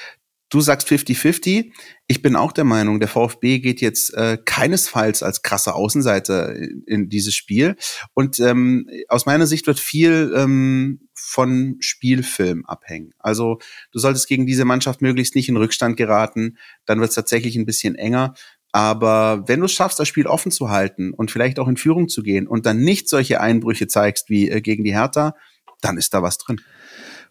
Du 0.49 0.61
sagst 0.61 0.87
50-50. 0.87 1.71
Ich 2.05 2.21
bin 2.21 2.35
auch 2.35 2.51
der 2.51 2.63
Meinung, 2.63 2.99
der 2.99 3.09
VfB 3.09 3.57
geht 3.57 3.81
jetzt 3.81 4.13
äh, 4.13 4.37
keinesfalls 4.45 5.23
als 5.23 5.41
krasser 5.41 5.75
Außenseiter 5.75 6.55
in, 6.55 6.83
in 6.85 7.09
dieses 7.09 7.33
Spiel. 7.33 7.75
Und 8.13 8.39
ähm, 8.39 8.87
aus 9.07 9.25
meiner 9.25 9.47
Sicht 9.47 9.65
wird 9.65 9.79
viel 9.79 10.31
ähm, 10.37 11.09
von 11.15 11.77
Spielfilm 11.79 12.67
abhängen. 12.67 13.13
Also 13.17 13.57
du 13.91 13.97
solltest 13.97 14.27
gegen 14.27 14.45
diese 14.45 14.63
Mannschaft 14.63 15.01
möglichst 15.01 15.33
nicht 15.33 15.49
in 15.49 15.57
Rückstand 15.57 15.97
geraten. 15.97 16.59
Dann 16.85 16.99
wird 16.99 17.09
es 17.09 17.15
tatsächlich 17.15 17.55
ein 17.55 17.65
bisschen 17.65 17.95
enger. 17.95 18.35
Aber 18.71 19.47
wenn 19.47 19.59
du 19.59 19.65
es 19.65 19.73
schaffst, 19.73 19.99
das 19.99 20.07
Spiel 20.07 20.27
offen 20.27 20.51
zu 20.51 20.69
halten 20.69 21.13
und 21.13 21.31
vielleicht 21.31 21.57
auch 21.57 21.67
in 21.67 21.77
Führung 21.77 22.09
zu 22.09 22.21
gehen 22.21 22.47
und 22.47 22.67
dann 22.67 22.79
nicht 22.79 23.09
solche 23.09 23.41
Einbrüche 23.41 23.87
zeigst 23.87 24.29
wie 24.29 24.49
äh, 24.49 24.61
gegen 24.61 24.83
die 24.83 24.93
Hertha, 24.93 25.35
dann 25.83 25.97
ist 25.97 26.13
da 26.13 26.21
was 26.21 26.37
drin. 26.37 26.61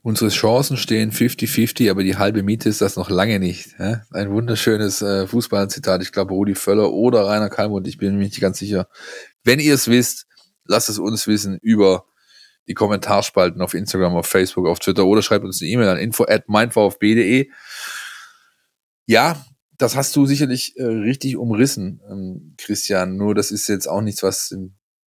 Unsere 0.05 0.31
Chancen 0.31 0.77
stehen 0.77 1.13
50-50, 1.13 1.89
aber 1.89 2.03
die 2.03 2.17
halbe 2.17 2.43
Miete 2.43 2.69
ist 2.69 2.81
das 2.81 2.97
noch 2.97 3.09
lange 3.09 3.39
nicht. 3.39 3.79
Ein 3.79 4.31
wunderschönes 4.33 5.01
äh, 5.01 5.29
Fußballzitat. 5.29 6.03
Ich 6.03 6.11
glaube, 6.11 6.35
Rudi 6.35 6.57
Völler 6.57 6.93
oder 6.93 7.27
Rainer 7.27 7.51
Kalmund, 7.51 7.87
ich 7.87 7.99
bin 7.99 8.17
mir 8.17 8.25
nicht 8.25 8.41
ganz 8.41 8.59
sicher. 8.59 8.89
Wenn 9.45 9.61
ihr 9.61 9.75
es 9.75 9.87
wisst, 9.87 10.27
lasst 10.67 10.89
es 10.89 10.99
uns 10.99 11.29
wissen 11.29 11.57
über 11.63 12.07
die 12.67 12.75
Kommentarspalten 12.75 13.61
auf 13.61 13.75
Instagram, 13.75 14.17
auf 14.17 14.27
Facebook, 14.27 14.67
auf 14.67 14.81
Twitter 14.81 15.07
oder 15.07 15.23
schreibt 15.23 15.45
uns 15.45 15.61
eine 15.61 15.71
E-Mail 15.71 15.89
an 15.89 15.99
info 15.99 16.25
at 16.25 16.49
meinvfb.de. 16.49 17.49
Ja, 19.07 19.45
das 19.79 19.97
hast 19.97 20.15
du 20.17 20.27
sicherlich 20.27 20.77
äh, 20.77 20.85
richtig 20.85 21.37
umrissen, 21.37 22.01
ähm, 22.11 22.55
Christian. 22.59 23.17
Nur 23.17 23.35
das 23.35 23.51
ist 23.51 23.69
jetzt 23.69 23.89
auch 23.89 24.01
nichts, 24.01 24.23
was 24.23 24.55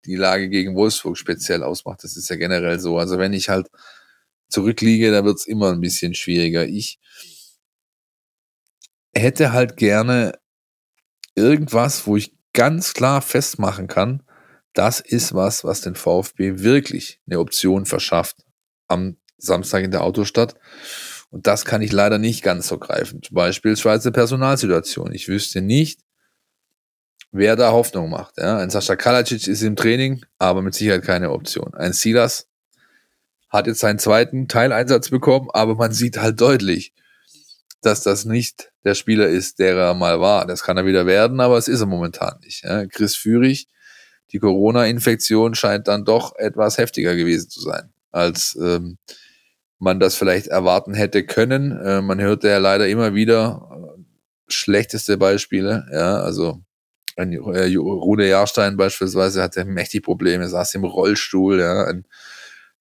die 0.06 0.16
Lage 0.16 0.50
gegen 0.50 0.76
Wolfsburg 0.76 1.18
speziell 1.18 1.64
ausmacht. 1.64 2.04
Das 2.04 2.18
ist 2.18 2.30
ja 2.30 2.36
generell 2.36 2.80
so. 2.80 2.98
Also 2.98 3.18
wenn 3.18 3.34
ich 3.34 3.50
halt 3.50 3.68
zurückliege, 4.50 5.12
da 5.12 5.26
wird's 5.26 5.48
immer 5.48 5.72
ein 5.72 5.82
bisschen 5.82 6.14
schwieriger. 6.14 6.66
Ich 6.66 7.00
hätte 9.14 9.54
halt 9.54 9.78
gerne 9.78 10.38
irgendwas, 11.36 12.06
wo 12.08 12.18
ich 12.18 12.36
ganz 12.54 12.94
klar 12.94 13.22
festmachen 13.22 13.88
kann, 13.88 14.24
das 14.74 15.00
ist 15.00 15.34
was, 15.34 15.64
was 15.64 15.82
den 15.82 15.96
VfB 15.96 16.60
wirklich 16.60 17.22
eine 17.28 17.40
Option 17.40 17.86
verschafft 17.86 18.44
am 18.88 19.18
Samstag 19.38 19.84
in 19.84 19.92
der 19.92 20.04
Autostadt. 20.04 20.56
Und 21.30 21.48
das 21.48 21.66
kann 21.66 21.82
ich 21.82 21.92
leider 21.92 22.18
nicht 22.18 22.44
ganz 22.44 22.68
so 22.68 22.78
greifen. 22.78 23.22
Zum 23.22 23.36
Beispiel 23.36 23.76
Schweizer 23.76 24.12
Personalsituation. 24.12 25.14
Ich 25.14 25.28
wüsste 25.28 25.62
nicht, 25.62 26.02
wer 27.36 27.56
da 27.56 27.72
Hoffnung 27.72 28.10
macht. 28.10 28.38
Ja, 28.38 28.58
ein 28.58 28.70
Sascha 28.70 28.96
Kalacic 28.96 29.48
ist 29.48 29.62
im 29.62 29.76
Training, 29.76 30.26
aber 30.40 30.62
mit 30.62 30.74
Sicherheit 30.74 31.04
keine 31.04 31.32
Option. 31.32 31.74
Ein 31.74 31.94
Silas 31.94 32.48
hat 33.50 33.68
jetzt 33.68 33.80
seinen 33.80 34.00
zweiten 34.00 34.48
Teileinsatz 34.48 35.10
bekommen, 35.10 35.50
aber 35.54 35.76
man 35.76 35.92
sieht 35.92 36.18
halt 36.18 36.40
deutlich, 36.40 36.94
dass 37.82 38.02
das 38.02 38.26
nicht 38.26 38.72
der 38.84 38.96
Spieler 38.96 39.28
ist, 39.28 39.60
der 39.60 39.76
er 39.76 39.94
mal 39.94 40.20
war. 40.20 40.48
Das 40.48 40.64
kann 40.64 40.78
er 40.78 40.86
wieder 40.86 41.06
werden, 41.06 41.40
aber 41.40 41.58
es 41.58 41.68
ist 41.68 41.82
er 41.82 41.86
momentan 41.86 42.40
nicht. 42.44 42.64
Ja, 42.64 42.86
Chris 42.86 43.16
Führig, 43.16 43.68
die 44.32 44.40
Corona-Infektion 44.40 45.56
scheint 45.56 45.88
dann 45.88 46.06
doch 46.06 46.36
etwas 46.38 46.78
heftiger 46.78 47.16
gewesen 47.16 47.50
zu 47.50 47.62
sein, 47.62 47.92
als 48.12 48.58
ähm, 48.62 48.98
man 49.78 50.00
das 50.00 50.16
vielleicht 50.16 50.48
erwarten 50.48 50.94
hätte 50.94 51.26
können. 51.26 51.78
Äh, 51.78 52.02
man 52.02 52.22
hörte 52.22 52.48
ja 52.48 52.58
leider 52.58 52.88
immer 52.88 53.14
wieder 53.14 53.70
äh, 53.72 54.02
schlechteste 54.48 55.18
Beispiele. 55.18 55.86
Ja, 55.92 56.18
also 56.18 56.62
ein 57.16 57.34
äh, 57.34 57.76
Rune 57.76 58.28
Jahrstein 58.28 58.78
beispielsweise 58.78 59.42
hatte 59.42 59.66
mächtig 59.66 60.04
Probleme, 60.04 60.48
saß 60.48 60.76
im 60.76 60.84
Rollstuhl. 60.84 61.60
Ja, 61.60 61.86
ein 61.86 62.06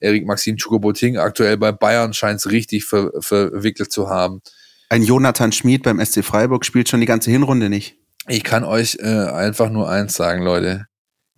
Erik 0.01 0.27
Maxim 0.27 0.57
Chouko-Boting 0.57 1.19
aktuell 1.19 1.57
bei 1.57 1.73
Bayern 1.73 2.13
scheint 2.13 2.41
es 2.41 2.51
richtig 2.51 2.85
ver 2.85 3.11
verwickelt 3.21 3.93
zu 3.93 4.09
haben. 4.09 4.43
Ein 4.91 5.03
Jonathan 5.03 5.53
Schmid 5.53 5.83
beim 5.83 6.05
SC 6.05 6.25
Freiburg 6.25 6.65
spielt 6.65 6.89
schon 6.89 7.01
die 7.01 7.07
ganze 7.07 7.31
Hinrunde 7.31 7.71
nicht. 7.71 7.97
Ich 8.29 8.45
kann 8.45 8.65
euch 8.65 8.99
äh, 9.01 9.07
einfach 9.07 9.71
nur 9.71 9.89
eins 9.89 10.15
sagen, 10.15 10.43
Leute. 10.43 10.87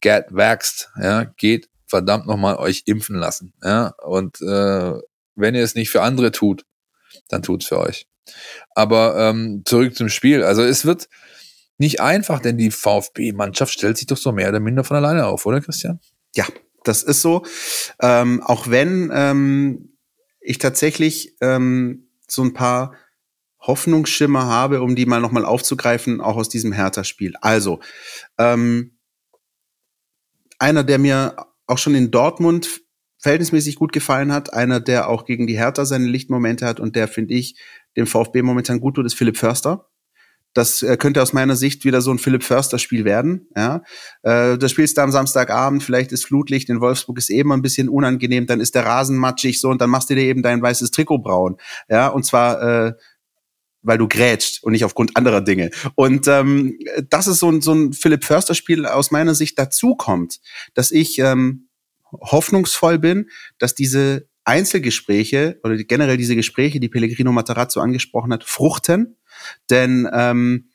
Get 0.00 0.26
vaxxed, 0.30 0.90
ja, 1.00 1.24
geht 1.24 1.68
verdammt 1.86 2.26
nochmal 2.26 2.56
euch 2.56 2.82
impfen 2.86 3.16
lassen, 3.16 3.54
ja, 3.62 3.94
und 4.04 4.40
äh, 4.42 4.92
wenn 5.36 5.54
ihr 5.54 5.62
es 5.62 5.74
nicht 5.74 5.90
für 5.90 6.02
andere 6.02 6.32
tut, 6.32 6.64
dann 7.28 7.42
tut's 7.42 7.66
für 7.66 7.78
euch. 7.78 8.06
Aber 8.74 9.16
ähm, 9.16 9.62
zurück 9.64 9.94
zum 9.94 10.08
Spiel. 10.08 10.42
Also 10.42 10.62
es 10.62 10.84
wird 10.84 11.08
nicht 11.78 12.00
einfach, 12.00 12.40
denn 12.40 12.56
die 12.56 12.70
VfB-Mannschaft 12.70 13.72
stellt 13.72 13.98
sich 13.98 14.06
doch 14.06 14.16
so 14.16 14.32
mehr 14.32 14.48
oder 14.48 14.60
minder 14.60 14.84
von 14.84 14.96
alleine 14.96 15.26
auf, 15.26 15.46
oder 15.46 15.60
Christian? 15.60 16.00
Ja, 16.34 16.46
das 16.84 17.02
ist 17.02 17.22
so. 17.22 17.44
Ähm, 18.00 18.42
auch 18.42 18.68
wenn 18.68 19.10
ähm, 19.12 19.96
ich 20.40 20.58
tatsächlich 20.58 21.36
ähm, 21.40 22.08
so 22.28 22.42
ein 22.42 22.54
paar 22.54 22.94
Hoffnungsschimmer 23.60 24.46
habe, 24.46 24.80
um 24.80 24.94
die 24.94 25.06
mal 25.06 25.20
nochmal 25.20 25.44
aufzugreifen, 25.44 26.20
auch 26.20 26.36
aus 26.36 26.48
diesem 26.48 26.72
Hertha-Spiel. 26.72 27.34
Also, 27.40 27.80
ähm, 28.38 28.98
einer, 30.58 30.84
der 30.84 30.98
mir 30.98 31.36
auch 31.66 31.78
schon 31.78 31.94
in 31.94 32.10
Dortmund 32.10 32.82
verhältnismäßig 33.18 33.76
gut 33.76 33.92
gefallen 33.92 34.32
hat, 34.32 34.52
einer, 34.52 34.80
der 34.80 35.08
auch 35.08 35.24
gegen 35.24 35.46
die 35.46 35.58
Hertha 35.58 35.84
seine 35.84 36.06
Lichtmomente 36.06 36.66
hat 36.66 36.80
und 36.80 36.96
der, 36.96 37.08
finde 37.08 37.34
ich, 37.34 37.58
dem 37.96 38.06
VfB 38.06 38.42
momentan 38.42 38.80
gut 38.80 38.94
tut, 38.94 39.06
ist 39.06 39.14
Philipp 39.14 39.36
Förster. 39.36 39.88
Das 40.56 40.82
äh, 40.82 40.96
könnte 40.96 41.20
aus 41.20 41.34
meiner 41.34 41.54
Sicht 41.54 41.84
wieder 41.84 42.00
so 42.00 42.10
ein 42.10 42.18
Philipp 42.18 42.42
Förster-Spiel 42.42 43.04
werden. 43.04 43.48
Ja, 43.54 43.82
äh, 44.22 44.56
das 44.56 44.70
spielst 44.70 44.96
du 44.96 45.02
am 45.02 45.12
Samstagabend, 45.12 45.82
vielleicht 45.82 46.12
ist 46.12 46.24
Flutlicht 46.24 46.70
in 46.70 46.80
Wolfsburg 46.80 47.18
ist 47.18 47.28
eben 47.28 47.52
ein 47.52 47.60
bisschen 47.60 47.90
unangenehm, 47.90 48.46
dann 48.46 48.60
ist 48.60 48.74
der 48.74 48.86
Rasen 48.86 49.18
matschig 49.18 49.60
so 49.60 49.68
und 49.68 49.80
dann 49.82 49.90
machst 49.90 50.08
du 50.08 50.14
dir 50.14 50.22
eben 50.22 50.42
dein 50.42 50.62
weißes 50.62 50.92
Trikot 50.92 51.18
braun. 51.18 51.56
Ja, 51.90 52.08
und 52.08 52.24
zwar 52.24 52.62
äh, 52.62 52.92
weil 53.82 53.98
du 53.98 54.08
grätscht 54.08 54.64
und 54.64 54.72
nicht 54.72 54.84
aufgrund 54.84 55.16
anderer 55.16 55.42
Dinge. 55.42 55.70
Und 55.94 56.26
ähm, 56.26 56.78
das 57.08 57.28
ist 57.28 57.38
so 57.38 57.50
ein, 57.50 57.60
so 57.60 57.72
ein 57.72 57.92
Philipp 57.92 58.24
Förster-Spiel 58.24 58.84
aus 58.84 59.10
meiner 59.10 59.34
Sicht 59.34 59.58
dazu 59.58 59.94
kommt, 59.94 60.40
dass 60.74 60.90
ich 60.90 61.18
ähm, 61.20 61.68
hoffnungsvoll 62.12 62.98
bin, 62.98 63.28
dass 63.58 63.74
diese 63.74 64.26
Einzelgespräche 64.44 65.60
oder 65.64 65.76
generell 65.76 66.16
diese 66.16 66.36
Gespräche, 66.36 66.80
die 66.80 66.88
Pellegrino 66.88 67.32
Matarazzo 67.32 67.80
angesprochen 67.80 68.32
hat, 68.32 68.44
fruchten. 68.44 69.16
Denn 69.70 70.08
ähm, 70.12 70.70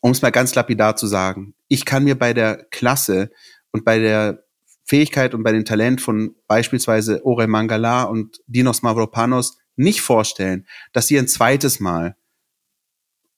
um 0.00 0.12
es 0.12 0.22
mal 0.22 0.30
ganz 0.30 0.54
lapidar 0.54 0.96
zu 0.96 1.06
sagen, 1.06 1.54
ich 1.68 1.84
kann 1.84 2.04
mir 2.04 2.18
bei 2.18 2.32
der 2.32 2.64
Klasse 2.70 3.30
und 3.72 3.84
bei 3.84 3.98
der 3.98 4.44
Fähigkeit 4.84 5.34
und 5.34 5.42
bei 5.42 5.52
dem 5.52 5.64
Talent 5.64 6.00
von 6.00 6.34
beispielsweise 6.48 7.24
Ore 7.24 7.46
Mangala 7.46 8.04
und 8.04 8.40
Dinos 8.46 8.82
Mavropanos 8.82 9.58
nicht 9.76 10.00
vorstellen, 10.00 10.66
dass 10.92 11.06
sie 11.06 11.18
ein 11.18 11.28
zweites 11.28 11.80
Mal 11.80 12.16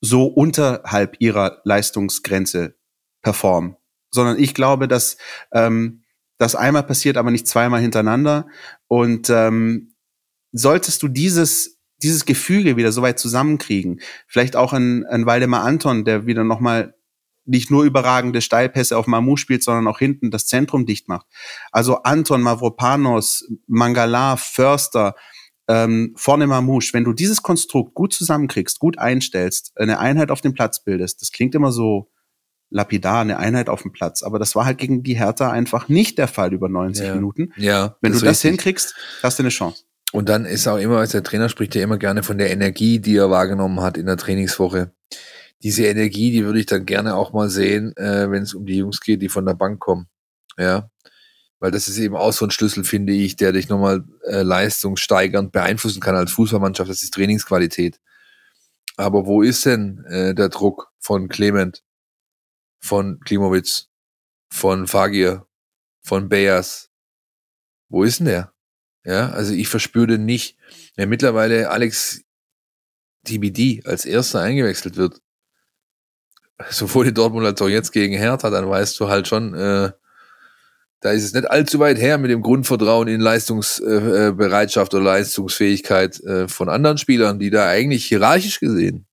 so 0.00 0.26
unterhalb 0.26 1.16
ihrer 1.20 1.60
Leistungsgrenze 1.64 2.74
performen. 3.22 3.76
Sondern 4.10 4.38
ich 4.38 4.54
glaube, 4.54 4.88
dass 4.88 5.16
ähm, 5.52 6.02
das 6.38 6.56
einmal 6.56 6.82
passiert, 6.82 7.16
aber 7.16 7.30
nicht 7.30 7.46
zweimal 7.46 7.80
hintereinander. 7.80 8.48
Und 8.88 9.30
ähm, 9.30 9.94
solltest 10.52 11.02
du 11.02 11.08
dieses 11.08 11.71
dieses 12.02 12.24
Gefüge 12.24 12.76
wieder 12.76 12.92
so 12.92 13.02
weit 13.02 13.18
zusammenkriegen, 13.18 14.00
vielleicht 14.26 14.56
auch 14.56 14.72
ein, 14.72 15.04
ein 15.06 15.26
Waldemar 15.26 15.62
Anton, 15.64 16.04
der 16.04 16.26
wieder 16.26 16.44
nochmal 16.44 16.94
nicht 17.44 17.70
nur 17.70 17.82
überragende 17.84 18.40
Steilpässe 18.40 18.96
auf 18.96 19.06
Mamu 19.08 19.36
spielt, 19.36 19.64
sondern 19.64 19.88
auch 19.88 19.98
hinten 19.98 20.30
das 20.30 20.46
Zentrum 20.46 20.86
dicht 20.86 21.08
macht. 21.08 21.26
Also 21.72 22.02
Anton, 22.04 22.40
Mavropanos, 22.42 23.48
Mangala, 23.66 24.36
Förster, 24.36 25.16
ähm, 25.68 26.12
vorne 26.16 26.46
Mamouche, 26.46 26.92
wenn 26.92 27.04
du 27.04 27.12
dieses 27.12 27.42
Konstrukt 27.42 27.94
gut 27.94 28.12
zusammenkriegst, 28.12 28.78
gut 28.78 28.98
einstellst, 28.98 29.72
eine 29.76 29.98
Einheit 29.98 30.30
auf 30.30 30.40
dem 30.40 30.54
Platz 30.54 30.84
bildest, 30.84 31.20
das 31.22 31.30
klingt 31.32 31.54
immer 31.54 31.72
so 31.72 32.10
lapidar, 32.70 33.20
eine 33.20 33.38
Einheit 33.38 33.68
auf 33.68 33.82
dem 33.82 33.92
Platz, 33.92 34.22
aber 34.22 34.38
das 34.38 34.54
war 34.56 34.64
halt 34.64 34.78
gegen 34.78 35.02
die 35.02 35.14
Hertha 35.18 35.50
einfach 35.50 35.88
nicht 35.88 36.18
der 36.18 36.28
Fall 36.28 36.52
über 36.52 36.68
90 36.68 37.06
Ja. 37.06 37.14
Minuten. 37.14 37.52
Ja, 37.56 37.96
Wenn 38.00 38.12
du 38.12 38.18
das 38.18 38.28
richtig. 38.28 38.50
hinkriegst, 38.50 38.94
hast 39.22 39.38
du 39.38 39.42
eine 39.42 39.50
Chance. 39.50 39.84
Und 40.12 40.28
dann 40.28 40.44
ist 40.44 40.68
auch 40.68 40.76
immer, 40.76 40.98
als 40.98 41.12
der 41.12 41.22
Trainer 41.22 41.48
spricht 41.48 41.74
ja 41.74 41.82
immer 41.82 41.96
gerne 41.96 42.22
von 42.22 42.36
der 42.36 42.50
Energie, 42.50 43.00
die 43.00 43.16
er 43.16 43.30
wahrgenommen 43.30 43.80
hat 43.80 43.96
in 43.96 44.06
der 44.06 44.18
Trainingswoche. 44.18 44.92
Diese 45.62 45.86
Energie, 45.86 46.30
die 46.30 46.44
würde 46.44 46.60
ich 46.60 46.66
dann 46.66 46.84
gerne 46.84 47.16
auch 47.16 47.32
mal 47.32 47.48
sehen, 47.48 47.96
äh, 47.96 48.30
wenn 48.30 48.42
es 48.42 48.52
um 48.52 48.66
die 48.66 48.76
Jungs 48.76 49.00
geht, 49.00 49.22
die 49.22 49.30
von 49.30 49.46
der 49.46 49.54
Bank 49.54 49.80
kommen. 49.80 50.08
Ja. 50.58 50.90
Weil 51.60 51.70
das 51.70 51.88
ist 51.88 51.98
eben 51.98 52.16
auch 52.16 52.32
so 52.32 52.44
ein 52.44 52.50
Schlüssel, 52.50 52.84
finde 52.84 53.12
ich, 53.14 53.36
der 53.36 53.52
dich 53.52 53.68
nochmal 53.68 54.04
äh, 54.24 54.42
leistungssteigernd 54.42 55.52
beeinflussen 55.52 56.00
kann 56.00 56.16
als 56.16 56.32
Fußballmannschaft. 56.32 56.90
Das 56.90 57.02
ist 57.02 57.14
Trainingsqualität. 57.14 57.98
Aber 58.96 59.26
wo 59.26 59.42
ist 59.42 59.64
denn 59.64 60.04
äh, 60.06 60.34
der 60.34 60.50
Druck 60.50 60.92
von 60.98 61.28
Clement, 61.28 61.82
von 62.80 63.20
Klimowitz, 63.20 63.88
von 64.50 64.86
Fagir, 64.86 65.46
von 66.02 66.28
Bayers? 66.28 66.90
Wo 67.88 68.02
ist 68.02 68.18
denn 68.18 68.26
der? 68.26 68.51
Ja, 69.04 69.30
also 69.30 69.52
ich 69.52 69.68
verspüre 69.68 70.18
nicht. 70.18 70.56
Wenn 70.96 71.08
mittlerweile 71.08 71.70
Alex 71.70 72.22
TBD 73.24 73.82
als 73.84 74.04
erster 74.04 74.40
eingewechselt 74.40 74.96
wird, 74.96 75.20
sowohl 76.70 77.08
in 77.08 77.14
Dortmund 77.14 77.46
als 77.46 77.60
auch 77.60 77.68
jetzt 77.68 77.92
gegen 77.92 78.16
Hertha, 78.16 78.50
dann 78.50 78.68
weißt 78.68 78.98
du 79.00 79.08
halt 79.08 79.26
schon, 79.26 79.54
äh, 79.54 79.92
da 81.00 81.10
ist 81.10 81.24
es 81.24 81.32
nicht 81.32 81.50
allzu 81.50 81.80
weit 81.80 81.98
her 81.98 82.18
mit 82.18 82.30
dem 82.30 82.42
Grundvertrauen 82.42 83.08
in 83.08 83.20
Leistungsbereitschaft 83.20 84.30
äh, 84.30 84.32
Bereitschaft 84.32 84.94
oder 84.94 85.04
Leistungsfähigkeit 85.04 86.20
äh, 86.20 86.46
von 86.46 86.68
anderen 86.68 86.98
Spielern, 86.98 87.40
die 87.40 87.50
da 87.50 87.68
eigentlich 87.68 88.04
hierarchisch 88.04 88.60
gesehen 88.60 89.06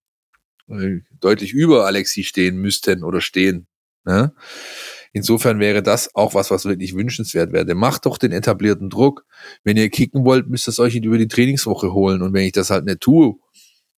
äh, 0.69 0.99
deutlich 1.19 1.51
über 1.53 1.85
Alexi 1.87 2.23
stehen 2.23 2.57
müssten 2.57 3.03
oder 3.03 3.21
stehen. 3.21 3.67
Ne? 4.05 4.33
Insofern 5.11 5.59
wäre 5.59 5.81
das 5.81 6.13
auch 6.15 6.33
was, 6.35 6.51
was 6.51 6.65
wirklich 6.65 6.95
wünschenswert 6.95 7.51
wäre. 7.51 7.73
Macht 7.75 8.05
doch 8.05 8.17
den 8.17 8.31
etablierten 8.31 8.89
Druck. 8.89 9.25
Wenn 9.63 9.77
ihr 9.77 9.89
kicken 9.89 10.23
wollt, 10.23 10.47
müsst 10.47 10.67
ihr 10.67 10.71
es 10.71 10.79
euch 10.79 10.95
über 10.95 11.17
die 11.17 11.27
Trainingswoche 11.27 11.93
holen. 11.93 12.21
Und 12.21 12.33
wenn 12.33 12.45
ich 12.45 12.51
das 12.51 12.69
halt 12.69 12.85
nicht 12.85 13.01
tue, 13.01 13.35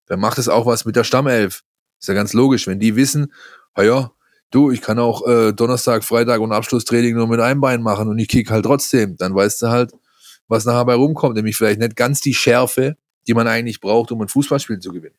dann 0.07 0.21
macht 0.21 0.39
es 0.39 0.49
auch 0.49 0.67
was 0.67 0.85
mit 0.85 0.97
der 0.97 1.05
Stammelf. 1.05 1.63
Ist 1.99 2.09
ja 2.09 2.15
ganz 2.15 2.33
logisch. 2.33 2.67
Wenn 2.67 2.79
die 2.79 2.97
wissen, 2.97 3.33
ah 3.75 3.83
ja, 3.83 4.13
du, 4.51 4.71
ich 4.71 4.81
kann 4.81 4.99
auch 4.99 5.27
äh, 5.27 5.53
Donnerstag, 5.53 6.05
Freitag 6.05 6.41
und 6.41 6.53
Abschlusstraining 6.53 7.15
nur 7.15 7.27
mit 7.27 7.41
einem 7.41 7.61
Bein 7.61 7.83
machen 7.83 8.09
und 8.09 8.19
ich 8.19 8.29
kick 8.29 8.51
halt 8.51 8.65
trotzdem, 8.65 9.17
dann 9.17 9.35
weißt 9.35 9.63
du 9.63 9.69
halt, 9.69 9.93
was 10.49 10.65
nachher 10.65 10.85
bei 10.85 10.95
rumkommt. 10.95 11.37
Nämlich 11.37 11.57
vielleicht 11.57 11.81
nicht 11.81 11.97
ganz 11.97 12.21
die 12.21 12.35
Schärfe, 12.35 12.97
die 13.27 13.35
man 13.35 13.47
eigentlich 13.47 13.81
braucht, 13.81 14.13
um 14.13 14.21
ein 14.23 14.29
Fußballspiel 14.29 14.79
zu 14.79 14.93
gewinnen. 14.93 15.17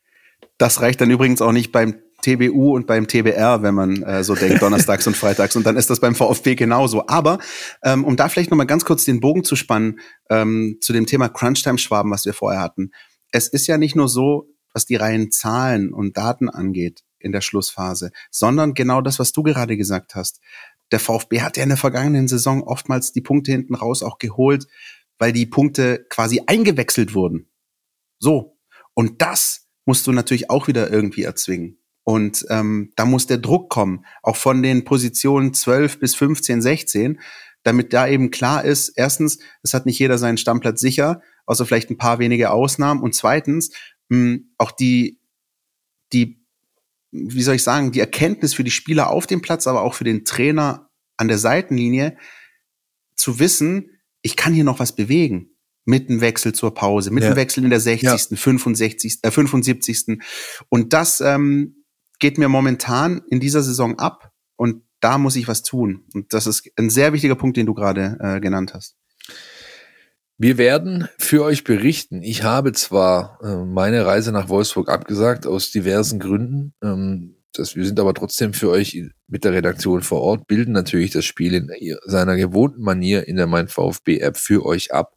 Das 0.58 0.82
reicht 0.82 1.02
dann 1.02 1.10
übrigens 1.10 1.42
auch 1.42 1.52
nicht 1.52 1.72
beim 1.72 2.00
TBU 2.22 2.76
und 2.76 2.88
beim 2.88 3.08
TBR, 3.08 3.62
wenn 3.64 3.76
man 3.76 4.04
äh, 4.04 4.24
so 4.24 4.36
denkt, 4.36 4.62
donnerstags 4.62 5.08
und 5.08 5.18
freitags. 5.18 5.56
Und 5.56 5.66
dann 5.66 5.78
ist 5.78 5.90
das 5.90 6.00
beim 6.00 6.16
VfB 6.16 6.56
genauso. 6.56 7.06
Aber 7.08 7.40
ähm, 7.84 8.04
um 8.04 8.16
da 8.16 8.30
vielleicht 8.30 8.52
noch 8.52 8.58
mal 8.58 8.66
ganz 8.66 8.86
kurz 8.86 9.06
den 9.06 9.20
Bogen 9.20 9.44
zu 9.44 9.56
spannen 9.56 10.00
ähm, 10.30 10.78
zu 10.82 10.94
dem 10.94 11.06
Thema 11.06 11.30
Crunchtime-Schwaben, 11.30 12.12
was 12.12 12.26
wir 12.26 12.34
vorher 12.34 12.62
hatten. 12.62 12.92
Es 13.32 13.48
ist 13.48 13.68
ja 13.68 13.78
nicht 13.78 13.96
nur 13.96 14.10
so, 14.10 14.48
was 14.74 14.86
die 14.86 14.96
reinen 14.96 15.32
Zahlen 15.32 15.94
und 15.94 16.18
Daten 16.18 16.50
angeht 16.50 17.04
in 17.20 17.32
der 17.32 17.42
Schlussphase, 17.42 18.12
sondern 18.30 18.74
genau 18.74 19.02
das, 19.02 19.20
was 19.20 19.32
du 19.32 19.44
gerade 19.44 19.78
gesagt 19.78 20.16
hast. 20.16 20.40
Der 20.92 21.00
VfB 21.00 21.42
hat 21.42 21.58
ja 21.58 21.64
in 21.64 21.70
der 21.70 21.78
vergangenen 21.78 22.28
Saison 22.28 22.64
oftmals 22.64 23.12
die 23.14 23.22
Punkte 23.22 23.52
hinten 23.52 23.76
raus 23.76 24.04
auch 24.04 24.18
geholt, 24.18 24.68
weil 25.18 25.32
die 25.32 25.46
Punkte 25.46 26.06
quasi 26.10 26.42
eingewechselt 26.48 27.14
wurden. 27.14 27.50
So. 28.20 28.58
Und 28.94 29.22
das 29.22 29.68
musst 29.86 30.06
du 30.08 30.12
natürlich 30.12 30.50
auch 30.50 30.68
wieder 30.68 30.92
irgendwie 30.92 31.24
erzwingen. 31.24 31.81
Und 32.04 32.46
ähm, 32.50 32.92
da 32.96 33.06
muss 33.06 33.28
der 33.28 33.38
Druck 33.38 33.70
kommen, 33.70 34.06
auch 34.24 34.36
von 34.36 34.64
den 34.64 34.84
Positionen 34.84 35.54
12 35.54 36.00
bis 36.00 36.16
15, 36.16 36.62
16, 36.62 37.20
damit 37.64 37.94
da 37.94 38.08
eben 38.08 38.32
klar 38.32 38.66
ist, 38.66 38.90
erstens, 38.96 39.38
es 39.62 39.74
hat 39.76 39.86
nicht 39.86 40.00
jeder 40.00 40.18
seinen 40.18 40.38
Stammplatz 40.38 40.82
sicher, 40.82 41.22
außer 41.46 41.66
vielleicht 41.66 41.92
ein 41.92 41.98
paar 41.98 42.18
wenige 42.20 42.50
Ausnahmen. 42.52 43.02
Und 43.02 43.14
zweitens, 43.14 43.72
mh, 44.10 44.40
auch 44.58 44.72
die, 44.72 45.20
die, 46.12 46.44
wie 47.12 47.44
soll 47.44 47.56
ich 47.56 47.64
sagen, 47.64 47.92
die 47.92 48.00
Erkenntnis 48.00 48.54
für 48.56 48.64
die 48.64 48.72
Spieler 48.72 49.10
auf 49.12 49.28
dem 49.28 49.42
Platz, 49.42 49.68
aber 49.68 49.82
auch 49.84 49.94
für 49.94 50.04
den 50.04 50.26
Trainer 50.26 50.90
an 51.18 51.28
der 51.28 51.38
Seitenlinie, 51.38 52.18
zu 53.16 53.38
wissen, 53.38 53.92
ich 54.24 54.36
kann 54.36 54.54
hier 54.54 54.64
noch 54.64 54.80
was 54.80 54.96
bewegen. 54.96 55.50
Mit 55.86 56.10
einem 56.10 56.22
Wechsel 56.22 56.54
zur 56.54 56.74
Pause, 56.74 57.12
mit 57.12 57.24
Ja. 57.24 57.30
einem 57.30 57.38
Wechsel 57.38 57.64
in 57.64 57.70
der 57.70 57.80
60., 57.80 58.40
65., 58.40 59.20
äh, 59.24 59.30
75. 59.32 60.20
Und 60.70 60.94
das 60.94 61.22
ähm, 61.22 61.81
geht 62.22 62.38
mir 62.38 62.48
momentan 62.48 63.22
in 63.30 63.42
dieser 63.42 63.62
Saison 63.62 64.00
ab 64.00 64.32
und 64.56 64.84
da 65.02 65.18
muss 65.18 65.36
ich 65.36 65.48
was 65.48 65.64
tun. 65.64 66.06
Und 66.14 66.34
das 66.34 66.48
ist 66.48 66.70
ein 66.78 66.90
sehr 66.90 67.12
wichtiger 67.12 67.36
Punkt, 67.36 67.58
den 67.58 67.66
du 67.66 67.74
gerade 67.74 68.18
äh, 68.22 68.40
genannt 68.40 68.74
hast. 68.74 68.96
Wir 70.38 70.58
werden 70.58 71.10
für 71.18 71.44
euch 71.44 71.64
berichten. 71.64 72.24
Ich 72.24 72.44
habe 72.44 72.72
zwar 72.72 73.40
äh, 73.44 73.66
meine 73.66 74.06
Reise 74.06 74.32
nach 74.32 74.50
Wolfsburg 74.50 74.90
abgesagt, 74.90 75.46
aus 75.46 75.72
diversen 75.72 76.20
Gründen. 76.20 76.74
Ähm, 76.84 77.36
das, 77.54 77.76
wir 77.76 77.86
sind 77.86 78.00
aber 78.00 78.14
trotzdem 78.14 78.54
für 78.54 78.70
euch 78.70 79.04
mit 79.28 79.44
der 79.44 79.54
Redaktion 79.54 80.02
vor 80.02 80.22
Ort, 80.22 80.48
bilden 80.48 80.72
natürlich 80.72 81.12
das 81.12 81.26
Spiel 81.26 81.54
in 81.54 81.70
seiner 82.06 82.38
gewohnten 82.38 82.82
Manier 82.82 83.28
in 83.28 83.36
der 83.36 83.48
Mein 83.48 83.68
VfB-App 83.68 84.38
für 84.38 84.66
euch 84.66 84.94
ab. 84.94 85.16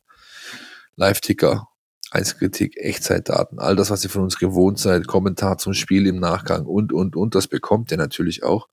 Live-Ticker, 0.97 1.69
Einzelkritik, 2.15 2.77
Echtzeitdaten, 2.77 3.59
all 3.59 3.77
das, 3.77 3.91
was 3.91 4.05
ihr 4.05 4.11
von 4.11 4.23
uns 4.23 4.39
gewohnt 4.39 4.79
seid, 4.79 5.07
Kommentar 5.07 5.59
zum 5.59 5.75
Spiel 5.75 6.07
im 6.07 6.21
Nachgang 6.21 6.67
und, 6.67 6.93
und, 6.93 7.17
und, 7.17 7.35
das 7.35 7.49
bekommt 7.49 7.91
ihr 7.91 7.97
natürlich 7.97 8.43
auch. 8.43 8.69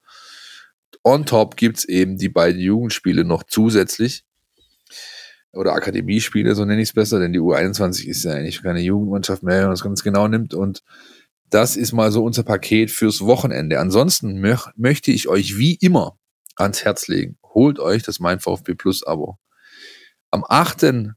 On 1.03 1.25
top 1.25 1.57
gibt's 1.57 1.83
eben 1.83 2.17
die 2.17 2.29
beiden 2.29 2.61
Jugendspiele 2.61 3.25
noch 3.25 3.43
zusätzlich 3.43 4.23
oder 5.53 5.73
Akademiespiele, 5.73 6.55
so 6.55 6.65
nenne 6.65 6.81
ich 6.81 6.89
es 6.89 6.93
besser, 6.93 7.19
denn 7.19 7.33
die 7.33 7.39
U21 7.39 8.05
ist 8.05 8.23
ja 8.23 8.33
eigentlich 8.33 8.61
keine 8.61 8.81
Jugendmannschaft 8.81 9.43
mehr, 9.43 9.57
wenn 9.57 9.63
man 9.63 9.71
das 9.71 9.83
ganz 9.83 10.03
genau 10.03 10.27
nimmt. 10.27 10.53
Und 10.53 10.83
das 11.49 11.75
ist 11.75 11.91
mal 11.91 12.11
so 12.11 12.23
unser 12.23 12.43
Paket 12.43 12.91
fürs 12.91 13.21
Wochenende. 13.21 13.79
Ansonsten 13.79 14.39
möch, 14.39 14.67
möchte 14.75 15.11
ich 15.11 15.27
euch 15.27 15.57
wie 15.57 15.75
immer 15.75 16.17
ans 16.55 16.85
Herz 16.85 17.07
legen. 17.07 17.37
Holt 17.43 17.79
euch 17.79 18.03
das 18.03 18.19
Mein 18.19 18.39
VfB 18.39 18.75
Plus 18.75 19.05
Abo. 19.05 19.37
Am 20.29 20.45
8. 20.47 21.13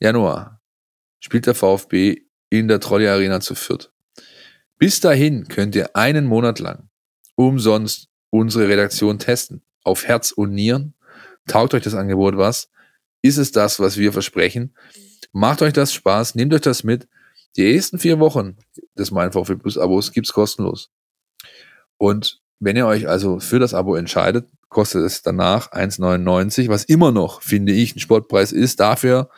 Januar 0.00 0.60
spielt 1.20 1.46
der 1.46 1.54
VfB 1.54 2.22
in 2.50 2.68
der 2.68 2.80
Trolley 2.80 3.08
Arena 3.08 3.40
zu 3.40 3.54
Fürth. 3.54 3.90
Bis 4.78 5.00
dahin 5.00 5.48
könnt 5.48 5.74
ihr 5.74 5.96
einen 5.96 6.26
Monat 6.26 6.58
lang 6.58 6.88
umsonst 7.36 8.08
unsere 8.30 8.68
Redaktion 8.68 9.18
testen. 9.18 9.62
Auf 9.82 10.04
Herz 10.04 10.32
und 10.32 10.52
Nieren. 10.52 10.94
Taugt 11.46 11.74
euch 11.74 11.82
das 11.82 11.94
Angebot 11.94 12.36
was? 12.36 12.70
Ist 13.22 13.38
es 13.38 13.52
das, 13.52 13.80
was 13.80 13.96
wir 13.96 14.12
versprechen? 14.12 14.74
Macht 15.32 15.62
euch 15.62 15.72
das 15.72 15.92
Spaß, 15.92 16.34
nehmt 16.34 16.54
euch 16.54 16.62
das 16.62 16.84
mit. 16.84 17.08
Die 17.56 17.74
ersten 17.74 17.98
vier 17.98 18.18
Wochen 18.18 18.56
des 18.96 19.10
Mein 19.10 19.32
VfB 19.32 19.56
Plus 19.56 19.78
Abos 19.78 20.12
gibt's 20.12 20.32
kostenlos. 20.32 20.90
Und 21.98 22.40
wenn 22.60 22.76
ihr 22.76 22.86
euch 22.86 23.08
also 23.08 23.40
für 23.40 23.58
das 23.58 23.74
Abo 23.74 23.94
entscheidet, 23.94 24.48
kostet 24.68 25.04
es 25.04 25.22
danach 25.22 25.70
1,99, 25.72 26.68
was 26.68 26.84
immer 26.84 27.12
noch, 27.12 27.42
finde 27.42 27.72
ich, 27.72 27.94
ein 27.94 28.00
Sportpreis 28.00 28.52
ist 28.52 28.80
dafür, 28.80 29.30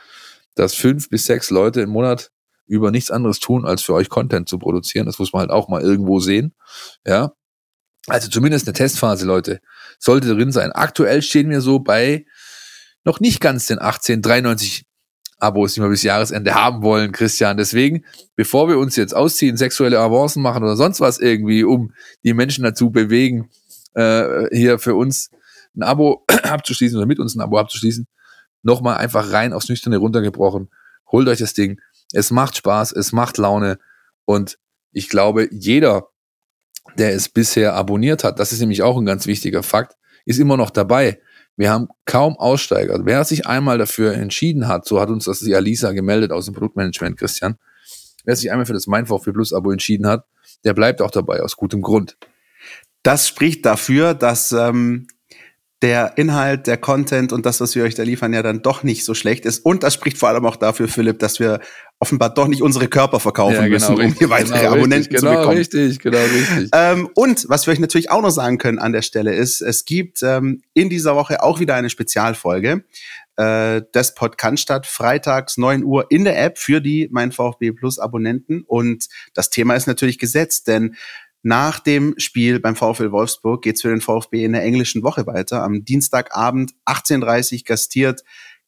dass 0.57 0.75
fünf 0.75 1.09
bis 1.09 1.27
sechs 1.27 1.51
Leute 1.51 1.83
im 1.83 1.91
Monat 1.91 2.33
über 2.67 2.91
nichts 2.91 3.13
anderes 3.13 3.39
tun, 3.39 3.65
als 3.65 3.83
für 3.83 3.95
euch 3.95 4.09
Content 4.09 4.49
zu 4.49 4.59
produzieren. 4.59 5.07
Das 5.07 5.21
muss 5.21 5.33
man 5.33 5.41
halt 5.41 5.51
auch 5.51 5.69
mal 5.69 5.83
irgendwo 5.83 6.19
sehen. 6.19 6.55
Ja. 7.07 7.33
Also 8.09 8.29
zumindest 8.29 8.67
eine 8.67 8.75
Testphase, 8.75 9.27
Leute, 9.27 9.61
sollte 9.99 10.35
drin 10.35 10.53
sein. 10.53 10.73
Aktuell 10.73 11.23
stehen 11.23 11.51
wir 11.51 11.61
so 11.61 11.79
bei 11.79 12.25
noch 13.05 13.21
nicht 13.21 13.41
ganz 13.41 13.67
den 13.67 13.81
18, 13.81 14.23
93 14.23 14.85
Abos, 15.39 15.75
die 15.75 15.81
wir 15.81 15.89
bis 15.89 16.03
Jahresende 16.03 16.55
haben 16.55 16.83
wollen, 16.83 17.13
Christian. 17.13 17.57
Deswegen, 17.57 18.05
bevor 18.37 18.69
wir 18.69 18.79
uns 18.79 18.97
jetzt 18.97 19.15
ausziehen, 19.15 19.57
sexuelle 19.57 19.99
Avancen 19.99 20.43
machen 20.43 20.63
oder 20.63 20.77
sonst 20.77 21.01
was 21.01 21.19
irgendwie, 21.19 21.63
um 21.63 21.93
die 22.25 22.33
Menschen 22.33 22.65
dazu 22.65 22.91
bewegen, 22.91 23.51
äh, 23.95 24.47
hier 24.51 24.79
für 24.79 24.95
uns 24.95 25.31
ein 25.77 25.83
Abo 25.83 26.25
abzuschließen 26.43 26.97
oder 26.97 27.07
mit 27.07 27.19
uns 27.19 27.37
ein 27.37 27.43
Abo 27.43 27.59
abzuschließen, 27.59 28.07
nochmal 28.67 28.99
einfach 28.99 29.33
rein 29.33 29.53
aufs 29.53 29.69
Nüchterne 29.69 29.97
runtergebrochen. 29.97 30.69
Holt 31.11 31.29
euch 31.29 31.39
das 31.39 31.55
Ding. 31.55 31.81
Es 32.13 32.31
macht 32.31 32.57
Spaß, 32.57 32.93
es 32.93 33.13
macht 33.13 33.39
Laune 33.39 33.79
und 34.25 34.59
ich 34.93 35.09
glaube, 35.09 35.49
jeder, 35.53 36.09
der 36.99 37.15
es 37.15 37.29
bisher 37.29 37.75
abonniert 37.75 38.25
hat, 38.25 38.39
das 38.39 38.53
ist 38.53 38.61
nämlich 38.61 38.83
auch 38.83 38.99
ein 38.99 39.07
ganz 39.07 39.27
wichtiger 39.27 39.63
Fakt, 39.63 39.97
ist 40.25 40.39
immer 40.39 40.57
noch 40.57 40.71
dabei. 40.71 41.21
Wir 41.57 41.71
haben 41.71 41.89
kaum 42.05 42.37
Aussteiger. 42.37 43.01
Wer 43.05 43.25
sich 43.25 43.47
einmal 43.47 43.79
dafür 43.79 44.15
entschieden 44.15 44.69
hat, 44.69 44.85
so 44.85 45.01
hat 45.01 45.09
uns 45.09 45.25
das 45.25 45.41
die 45.41 45.55
Alisa 45.55 45.93
gemeldet 45.93 46.33
aus 46.33 46.45
dem 46.45 46.55
Produktmanagement, 46.55 47.19
Christian, 47.19 47.57
wer 48.25 48.37
sich 48.37 48.51
einmal 48.51 48.67
für 48.67 48.73
das 48.73 48.87
Mein 48.87 49.07
VfB 49.07 49.33
Plus 49.33 49.53
Abo 49.53 49.71
entschieden 49.71 50.07
hat, 50.07 50.27
der 50.65 50.75
bleibt 50.75 51.01
auch 51.01 51.11
dabei, 51.11 51.41
aus 51.41 51.57
gutem 51.57 51.83
Grund. 51.83 52.17
Das 53.03 53.29
spricht 53.29 53.65
dafür, 53.65 54.15
dass 54.15 54.53
ähm, 54.53 55.07
der 55.83 56.17
Inhalt, 56.17 56.67
der 56.67 56.79
Content 56.79 57.33
und 57.33 57.45
das, 57.45 57.61
was 57.61 57.75
wir 57.75 57.85
euch 57.85 57.95
da 57.95 58.03
liefern, 58.03 58.33
ja 58.33 58.43
dann 58.43 58.63
doch 58.63 58.83
nicht 58.83 59.05
so 59.05 59.13
schlecht 59.13 59.45
ist. 59.45 59.59
Und 59.59 59.83
das 59.83 59.93
spricht 59.93 60.17
vor 60.17 60.31
allem 60.31 60.47
auch 60.47 60.57
dafür, 60.57 60.89
Philipp, 60.89 61.19
dass 61.19 61.39
wir 61.39 61.61
offenbar 61.99 62.33
doch 62.33 62.49
nicht 62.49 62.63
unsere 62.63 62.89
Körper 62.89 63.21
verkaufen 63.21 63.55
ja, 63.55 63.63
genau, 63.63 63.73
müssen, 63.73 63.95
um 63.95 64.01
richtig, 64.01 64.19
hier 64.19 64.31
weitere 64.31 64.59
genau, 64.59 64.73
Abonnenten 64.73 64.95
richtig, 64.95 65.19
zu 65.19 65.27
genau, 65.27 65.39
bekommen. 65.39 65.59
Richtig, 65.59 65.99
genau, 65.99 66.19
richtig. 66.19 66.71
Ähm, 66.73 67.09
und 67.15 67.47
was 67.49 67.67
wir 67.67 67.73
euch 67.73 67.79
natürlich 67.79 68.11
auch 68.11 68.23
noch 68.23 68.31
sagen 68.31 68.57
können 68.57 68.79
an 68.79 68.93
der 68.93 69.03
Stelle 69.03 69.35
ist, 69.35 69.61
es 69.61 69.85
gibt 69.85 70.23
ähm, 70.23 70.63
in 70.73 70.89
dieser 70.89 71.15
Woche 71.15 71.43
auch 71.43 71.61
wieder 71.61 71.75
eine 71.75 71.91
Spezialfolge 71.91 72.85
äh, 73.37 73.83
des 73.95 74.15
Podcast 74.15 74.63
statt, 74.63 74.87
freitags 74.87 75.59
9 75.59 75.85
Uhr 75.85 76.07
in 76.11 76.25
der 76.25 76.43
App 76.43 76.59
für 76.59 76.81
die 76.81 77.09
Mein 77.11 77.33
VfB 77.33 77.73
Plus 77.73 77.99
Abonnenten. 77.99 78.63
Und 78.67 79.09
das 79.35 79.51
Thema 79.51 79.75
ist 79.75 79.87
natürlich 79.87 80.19
gesetzt, 80.19 80.69
denn 80.69 80.97
nach 81.47 81.79
dem 81.79 82.15
Spiel 82.19 82.59
beim 82.59 82.75
VfL 82.75 83.13
Wolfsburg 83.13 83.63
geht's 83.63 83.83
für 83.83 83.91
den 83.91 84.01
VfB 84.01 84.45
in 84.45 84.53
der 84.53 84.65
englischen 84.65 85.05
Woche 85.05 85.29
weiter. 85.29 85.63
Am 85.63 85.85
Dienstagabend 85.85 86.73
18.30 86.87 87.65
gastiert 87.65 88.25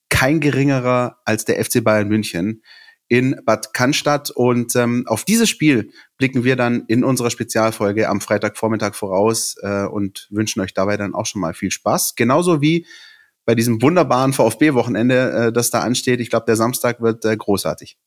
kein 0.09 0.39
geringerer 0.39 1.18
als 1.24 1.45
der 1.45 1.62
FC 1.62 1.83
Bayern 1.83 2.07
München 2.07 2.62
in 3.09 3.35
Bad 3.45 3.74
Cannstatt. 3.74 4.31
Und 4.31 4.76
ähm, 4.76 5.03
auf 5.09 5.24
dieses 5.24 5.49
Spiel 5.49 5.91
blicken 6.18 6.45
wir 6.45 6.55
dann 6.55 6.85
in 6.87 7.03
unserer 7.03 7.31
Spezialfolge 7.31 8.09
am 8.09 8.20
Freitagvormittag 8.20 8.95
voraus 8.95 9.57
äh, 9.61 9.83
und 9.83 10.29
wünschen 10.31 10.61
euch 10.61 10.72
dabei 10.72 10.97
dann 10.97 11.16
auch 11.16 11.26
schon 11.26 11.41
mal 11.41 11.55
viel 11.55 11.72
Spaß. 11.72 12.14
Genauso 12.14 12.61
wie 12.61 12.87
bei 13.45 13.57
diesem 13.57 13.83
wunderbaren 13.83 14.33
VfB-Wochenende, 14.33 15.49
äh, 15.49 15.53
das 15.53 15.70
da 15.70 15.81
ansteht. 15.81 16.20
Ich 16.20 16.31
glaube, 16.31 16.47
der 16.47 16.55
Samstag 16.55 17.01
wird 17.01 17.24
äh, 17.24 17.37
großartig. 17.37 17.99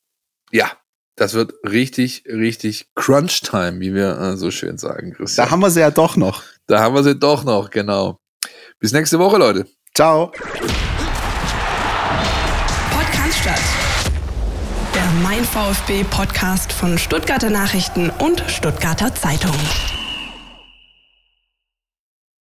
Ja, 0.54 0.72
das 1.16 1.34
wird 1.34 1.54
richtig, 1.64 2.24
richtig 2.26 2.88
Crunch-Time, 2.96 3.80
wie 3.80 3.94
wir 3.94 4.18
äh, 4.18 4.38
so 4.38 4.52
schön 4.52 4.78
sagen, 4.78 5.14
Christian. 5.14 5.46
Da 5.46 5.52
haben 5.52 5.60
wir 5.62 5.70
sie 5.70 5.82
ja 5.82 5.92
doch 5.92 6.16
noch. 6.16 6.44
Da 6.68 6.80
haben 6.80 6.96
wir 6.96 7.04
sie 7.04 7.16
doch 7.16 7.44
noch, 7.44 7.70
genau. 7.70 8.20
Bis 8.80 8.92
nächste 8.94 9.20
Woche, 9.20 9.38
Leute. 9.38 9.68
Ciao. 9.94 10.32
Podcast 12.92 13.40
statt. 13.40 13.62
Der 14.96 15.06
Mein 15.22 15.44
VfB 15.44 16.04
Podcast 16.10 16.72
von 16.74 16.98
Stuttgarter 16.98 17.50
Nachrichten 17.50 18.10
und 18.10 18.44
Stuttgarter 18.48 19.14
Zeitung. 19.14 19.56